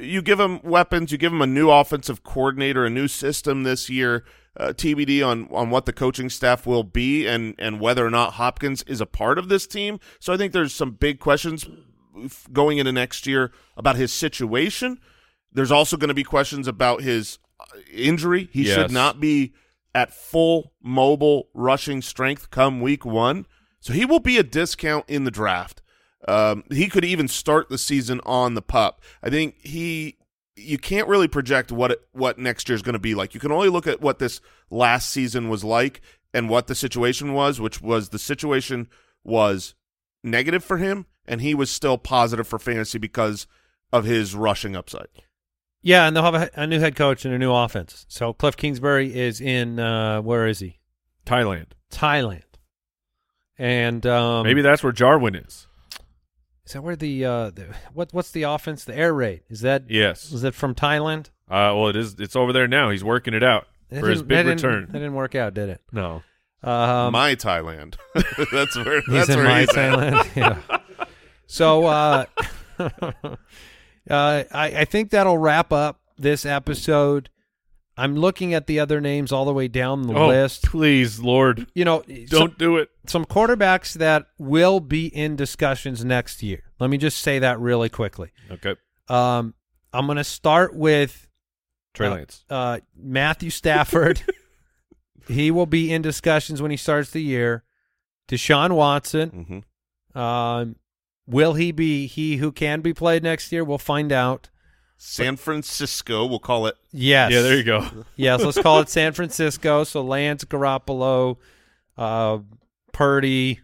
You 0.00 0.20
give 0.22 0.40
him 0.40 0.60
weapons, 0.62 1.12
you 1.12 1.18
give 1.18 1.32
him 1.32 1.42
a 1.42 1.46
new 1.46 1.70
offensive 1.70 2.24
coordinator, 2.24 2.84
a 2.84 2.90
new 2.90 3.08
system 3.08 3.62
this 3.62 3.88
year. 3.88 4.24
Uh, 4.58 4.72
TBD 4.72 5.24
on 5.24 5.48
on 5.50 5.68
what 5.68 5.84
the 5.84 5.92
coaching 5.92 6.30
staff 6.30 6.66
will 6.66 6.82
be 6.82 7.26
and 7.26 7.54
and 7.58 7.78
whether 7.78 8.06
or 8.06 8.10
not 8.10 8.34
Hopkins 8.34 8.82
is 8.84 9.02
a 9.02 9.06
part 9.06 9.38
of 9.38 9.50
this 9.50 9.66
team. 9.66 10.00
So 10.18 10.32
I 10.32 10.38
think 10.38 10.52
there's 10.52 10.74
some 10.74 10.92
big 10.92 11.20
questions 11.20 11.66
going 12.52 12.78
into 12.78 12.92
next 12.92 13.26
year 13.26 13.52
about 13.76 13.96
his 13.96 14.14
situation. 14.14 14.98
There's 15.52 15.70
also 15.70 15.98
going 15.98 16.08
to 16.08 16.14
be 16.14 16.24
questions 16.24 16.66
about 16.66 17.02
his 17.02 17.38
injury. 17.92 18.48
He 18.52 18.64
Yes. 18.64 18.74
should 18.74 18.90
not 18.90 19.20
be 19.20 19.54
at 19.94 20.12
full 20.12 20.72
mobile 20.82 21.48
rushing 21.54 22.02
strength 22.02 22.50
come 22.50 22.80
week 22.80 23.04
one. 23.04 23.46
So 23.80 23.92
he 23.92 24.04
will 24.04 24.20
be 24.20 24.36
a 24.36 24.42
discount 24.42 25.04
in 25.08 25.24
the 25.24 25.30
draft. 25.30 25.80
Um, 26.26 26.64
he 26.70 26.88
could 26.88 27.04
even 27.04 27.28
start 27.28 27.68
the 27.68 27.78
season 27.78 28.20
on 28.26 28.54
the 28.54 28.62
pup. 28.62 29.00
I 29.22 29.30
think 29.30 29.56
he 29.60 30.16
you 30.58 30.78
can't 30.78 31.06
really 31.06 31.28
project 31.28 31.70
what 31.70 31.90
it, 31.90 32.00
what 32.12 32.38
next 32.38 32.66
year's 32.68 32.80
going 32.80 32.94
to 32.94 32.98
be 32.98 33.14
like. 33.14 33.34
You 33.34 33.40
can 33.40 33.52
only 33.52 33.68
look 33.68 33.86
at 33.86 34.00
what 34.00 34.18
this 34.18 34.40
last 34.70 35.10
season 35.10 35.50
was 35.50 35.62
like 35.62 36.00
and 36.32 36.48
what 36.48 36.66
the 36.66 36.74
situation 36.74 37.34
was, 37.34 37.60
which 37.60 37.82
was 37.82 38.08
the 38.08 38.18
situation 38.18 38.88
was 39.22 39.74
negative 40.24 40.64
for 40.64 40.78
him, 40.78 41.04
and 41.26 41.42
he 41.42 41.54
was 41.54 41.70
still 41.70 41.98
positive 41.98 42.48
for 42.48 42.58
fantasy 42.58 42.96
because 42.98 43.46
of 43.92 44.04
his 44.06 44.34
rushing 44.34 44.74
upside. 44.74 45.08
Yeah, 45.86 46.06
and 46.08 46.16
they'll 46.16 46.24
have 46.24 46.34
a, 46.34 46.50
a 46.54 46.66
new 46.66 46.80
head 46.80 46.96
coach 46.96 47.24
and 47.24 47.32
a 47.32 47.38
new 47.38 47.52
offense. 47.52 48.06
So 48.08 48.32
Cliff 48.32 48.56
Kingsbury 48.56 49.16
is 49.16 49.40
in 49.40 49.78
uh, 49.78 50.20
where 50.20 50.46
is 50.48 50.58
he? 50.58 50.80
Thailand. 51.24 51.66
Thailand. 51.92 52.42
And 53.56 54.04
um, 54.04 54.42
Maybe 54.44 54.62
that's 54.62 54.82
where 54.82 54.92
Jarwin 54.92 55.34
is. 55.36 55.66
is 56.66 56.72
that 56.72 56.82
where 56.82 56.96
the, 56.96 57.24
uh, 57.24 57.50
the 57.50 57.66
what 57.94 58.08
what's 58.12 58.32
the 58.32 58.42
offense? 58.42 58.82
The 58.84 58.96
air 58.96 59.14
raid 59.14 59.42
is 59.48 59.60
that? 59.60 59.84
Yes. 59.88 60.32
is 60.32 60.42
that 60.42 60.54
from 60.54 60.74
Thailand? 60.74 61.26
Uh, 61.48 61.70
well, 61.76 61.88
it 61.88 61.96
is. 61.96 62.16
It's 62.18 62.34
over 62.34 62.52
there 62.52 62.66
now. 62.66 62.90
He's 62.90 63.04
working 63.04 63.32
it 63.32 63.44
out 63.44 63.66
That 63.90 64.00
for 64.00 64.08
his 64.10 64.22
big 64.22 64.30
that 64.38 64.42
didn't- 64.42 64.56
return. 64.64 64.86
That 64.86 64.98
didn't 64.98 65.14
work 65.14 65.34
out, 65.36 65.54
did 65.54 65.68
it? 65.68 65.80
no. 65.92 66.22
Um, 66.62 67.12
my 67.12 67.36
Thailand. 67.36 67.94
that's 68.52 68.74
where 68.76 69.00
he's 69.02 69.14
that's 69.14 69.28
in 69.28 69.36
where 69.36 69.44
my 69.44 69.60
he's 69.60 69.68
at. 69.68 69.74
Thailand. 69.76 70.36
yeah. 70.36 71.04
So 71.46 71.84
uh, 71.86 72.24
uh, 74.10 74.44
I, 74.52 74.66
I 74.80 74.84
think 74.84 75.10
that'll 75.10 75.38
wrap 75.38 75.72
up 75.72 76.00
this 76.18 76.44
episode. 76.46 77.30
I'm 77.98 78.14
looking 78.14 78.52
at 78.52 78.66
the 78.66 78.78
other 78.78 79.00
names 79.00 79.32
all 79.32 79.46
the 79.46 79.54
way 79.54 79.68
down 79.68 80.02
the 80.02 80.14
Oh, 80.14 80.28
list. 80.28 80.64
please, 80.64 81.18
Lord, 81.20 81.66
You 81.74 81.84
know, 81.86 82.02
don't 82.02 82.28
some, 82.50 82.54
do 82.58 82.76
it. 82.76 82.90
some 83.06 83.24
quarterbacks 83.24 83.94
that 83.94 84.26
will 84.38 84.80
be 84.80 85.06
in 85.06 85.34
discussions 85.34 86.04
next 86.04 86.42
year. 86.42 86.62
Let 86.78 86.90
me 86.90 86.98
just 86.98 87.18
say 87.20 87.38
that 87.38 87.58
really 87.58 87.88
quickly. 87.88 88.32
Okay. 88.50 88.76
Um, 89.08 89.54
I'm 89.94 90.04
going 90.06 90.16
to 90.16 90.24
start 90.24 90.74
with 90.74 91.26
Trey 91.94 92.08
uh, 92.08 92.14
Lance. 92.14 92.44
uh, 92.50 92.80
Matthew 92.94 93.48
Stafford. 93.48 94.20
he 95.28 95.50
will 95.50 95.64
be 95.66 95.90
in 95.90 96.02
discussions 96.02 96.60
when 96.60 96.70
he 96.70 96.76
starts 96.76 97.10
the 97.10 97.22
year. 97.22 97.64
Deshaun 98.28 98.72
Watson. 98.72 99.64
Mhm. 100.14 100.20
Um, 100.20 100.76
will 101.26 101.54
he 101.54 101.72
be 101.72 102.06
he 102.06 102.36
who 102.36 102.52
can 102.52 102.80
be 102.80 102.92
played 102.94 103.22
next 103.22 103.52
year? 103.52 103.64
We'll 103.64 103.78
find 103.78 104.12
out. 104.12 104.48
San 104.98 105.36
Francisco, 105.36 106.24
we'll 106.24 106.38
call 106.38 106.66
it. 106.66 106.76
Yes. 106.90 107.30
Yeah, 107.30 107.42
there 107.42 107.56
you 107.56 107.64
go. 107.64 107.86
Yes, 108.16 108.42
let's 108.42 108.60
call 108.60 108.80
it 108.80 108.88
San 108.88 109.12
Francisco. 109.12 109.84
So 109.84 110.02
Lance 110.02 110.44
Garoppolo, 110.44 111.36
uh, 111.98 112.38
Purdy, 112.92 113.60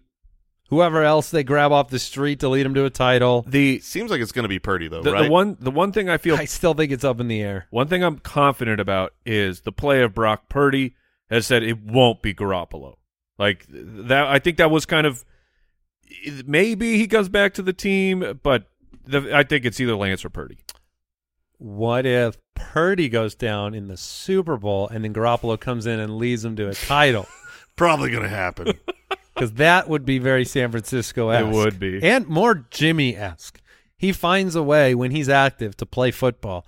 whoever 0.69 1.03
else 1.03 1.31
they 1.31 1.43
grab 1.43 1.73
off 1.73 1.89
the 1.89 1.99
street 1.99 2.41
to 2.41 2.49
lead 2.51 2.67
him 2.67 2.75
to 2.75 2.85
a 2.85 2.91
title. 2.91 3.45
The 3.49 3.79
Seems 3.81 4.11
like 4.11 4.21
it's 4.21 4.33
going 4.33 4.43
to 4.45 4.49
be 4.49 4.59
Purdy 4.59 4.89
though, 4.89 5.03
the, 5.03 5.13
right? 5.13 5.25
the 5.25 5.31
one 5.31 5.57
the 5.59 5.71
one 5.71 5.93
thing 5.93 6.11
I 6.11 6.19
feel 6.19 6.37
I 6.37 6.45
still 6.45 6.75
think 6.75 6.93
it's 6.93 7.05
up 7.05 7.19
in 7.19 7.29
the 7.29 7.41
air. 7.41 7.67
one 7.71 7.89
thing 7.89 8.03
I'm 8.05 8.19
confident 8.19 8.79
about 8.81 9.15
is 9.25 9.63
the 9.63 9.73
play 9.73 10.03
of 10.03 10.15
Brock 10.15 10.51
Purdy 10.51 10.95
has 11.31 11.47
said 11.47 11.63
it 11.63 11.83
won't 11.83 12.21
be 12.21 12.35
Garoppolo. 12.35 12.97
Like 13.39 13.67
that, 13.71 14.27
I 14.27 14.39
think 14.39 14.59
that 14.59 14.71
was 14.71 14.85
kind 14.85 15.07
of 15.07 15.25
maybe 16.47 16.97
he 16.99 17.07
comes 17.07 17.29
back 17.29 17.55
to 17.55 17.63
the 17.63 17.73
team, 17.73 18.39
but 18.43 18.65
the, 19.05 19.35
I 19.35 19.43
think 19.43 19.65
it's 19.65 19.81
either 19.81 19.95
Lance 19.95 20.25
or 20.25 20.31
Purdy. 20.31 20.59
What 21.59 22.07
if 22.07 22.39
Purdy 22.55 23.09
goes 23.09 23.35
down 23.35 23.75
in 23.75 23.89
the 23.89 23.97
Super 23.97 24.57
Bowl 24.57 24.89
and 24.89 25.05
then 25.05 25.15
Garoppolo 25.15 25.59
comes 25.59 25.87
in 25.87 26.01
and 26.01 26.17
leads 26.17 26.43
them 26.43 26.57
to 26.57 26.69
a 26.69 26.75
title? 26.75 27.27
Probably 27.77 28.11
going 28.11 28.25
to 28.25 28.29
happen. 28.29 28.79
Because 29.35 29.53
that 29.55 29.89
would 29.89 30.05
be 30.05 30.19
very 30.19 30.45
San 30.45 30.71
Francisco 30.71 31.31
esque. 31.31 31.47
It 31.47 31.55
would 31.55 31.81
be. 31.81 32.03
And 32.03 32.29
more 32.29 32.67
Jimmy 32.71 33.17
esque. 33.17 33.63
He 33.97 34.13
finds 34.13 34.55
a 34.55 34.63
way 34.63 34.95
when 34.95 35.11
he's 35.11 35.31
active 35.31 35.75
to 35.79 35.87
play 35.87 36.11
football. 36.11 36.67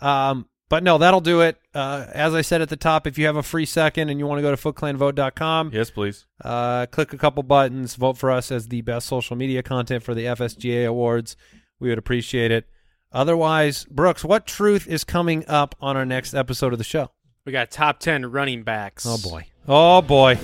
Um, 0.00 0.48
but 0.68 0.82
no, 0.82 0.98
that'll 0.98 1.20
do 1.20 1.40
it. 1.40 1.58
Uh, 1.74 2.06
as 2.12 2.34
I 2.34 2.40
said 2.40 2.60
at 2.60 2.68
the 2.68 2.76
top, 2.76 3.06
if 3.06 3.18
you 3.18 3.26
have 3.26 3.36
a 3.36 3.42
free 3.42 3.66
second 3.66 4.08
and 4.08 4.18
you 4.18 4.26
want 4.26 4.38
to 4.38 4.42
go 4.42 4.54
to 4.54 4.56
footclanvote.com, 4.56 5.70
Yes, 5.72 5.90
please. 5.90 6.26
uh, 6.44 6.86
click 6.86 7.12
a 7.12 7.18
couple 7.18 7.42
buttons, 7.42 7.94
vote 7.96 8.18
for 8.18 8.30
us 8.30 8.50
as 8.50 8.68
the 8.68 8.80
best 8.80 9.06
social 9.06 9.36
media 9.36 9.62
content 9.62 10.02
for 10.02 10.14
the 10.14 10.24
FSGA 10.24 10.86
Awards. 10.86 11.36
We 11.78 11.88
would 11.90 11.98
appreciate 11.98 12.50
it. 12.50 12.66
Otherwise, 13.12 13.84
Brooks, 13.86 14.24
what 14.24 14.46
truth 14.46 14.86
is 14.88 15.04
coming 15.04 15.44
up 15.48 15.74
on 15.80 15.96
our 15.96 16.04
next 16.04 16.34
episode 16.34 16.72
of 16.72 16.78
the 16.78 16.84
show? 16.84 17.10
We 17.44 17.52
got 17.52 17.70
top 17.70 18.00
10 18.00 18.26
running 18.32 18.62
backs. 18.64 19.06
Oh, 19.06 19.18
boy. 19.22 19.46
Oh, 19.68 20.02
boy. 20.02 20.36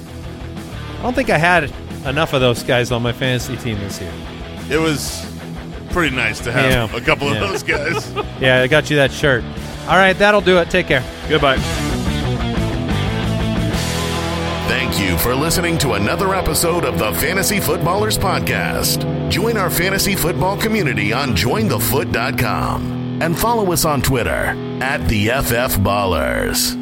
I 0.98 1.02
don't 1.02 1.14
think 1.14 1.30
I 1.30 1.38
had 1.38 1.64
enough 2.06 2.32
of 2.32 2.40
those 2.40 2.62
guys 2.62 2.92
on 2.92 3.02
my 3.02 3.12
fantasy 3.12 3.56
team 3.56 3.78
this 3.80 4.00
year. 4.00 4.12
it 4.70 4.78
was 4.78 5.26
pretty 5.90 6.14
nice 6.14 6.38
to 6.40 6.52
have 6.52 6.90
Yeah. 6.92 6.96
a 6.96 7.00
couple 7.00 7.26
Yeah. 7.28 7.42
of 7.42 7.50
those 7.50 7.62
guys. 7.64 8.10
Yeah, 8.40 8.62
I 8.62 8.68
got 8.68 8.88
you 8.88 8.96
that 8.96 9.10
shirt. 9.10 9.42
All 9.88 9.96
right, 9.96 10.16
that'll 10.16 10.40
do 10.40 10.58
it. 10.58 10.70
Take 10.70 10.86
care. 10.86 11.04
Goodbye. 11.28 11.58
Thank 14.68 14.98
you 14.98 15.18
for 15.18 15.34
listening 15.34 15.76
to 15.78 15.92
another 15.94 16.34
episode 16.34 16.84
of 16.84 16.98
the 16.98 17.12
Fantasy 17.14 17.60
Footballers 17.60 18.16
Podcast. 18.16 19.30
Join 19.30 19.56
our 19.56 19.70
fantasy 19.70 20.14
football 20.14 20.56
community 20.56 21.12
on 21.12 21.30
jointhefoot.com 21.30 23.20
and 23.22 23.38
follow 23.38 23.72
us 23.72 23.84
on 23.84 24.00
Twitter 24.02 24.56
at 24.82 25.06
the 25.08 25.28
FF 25.28 25.78
Ballers. 25.78 26.81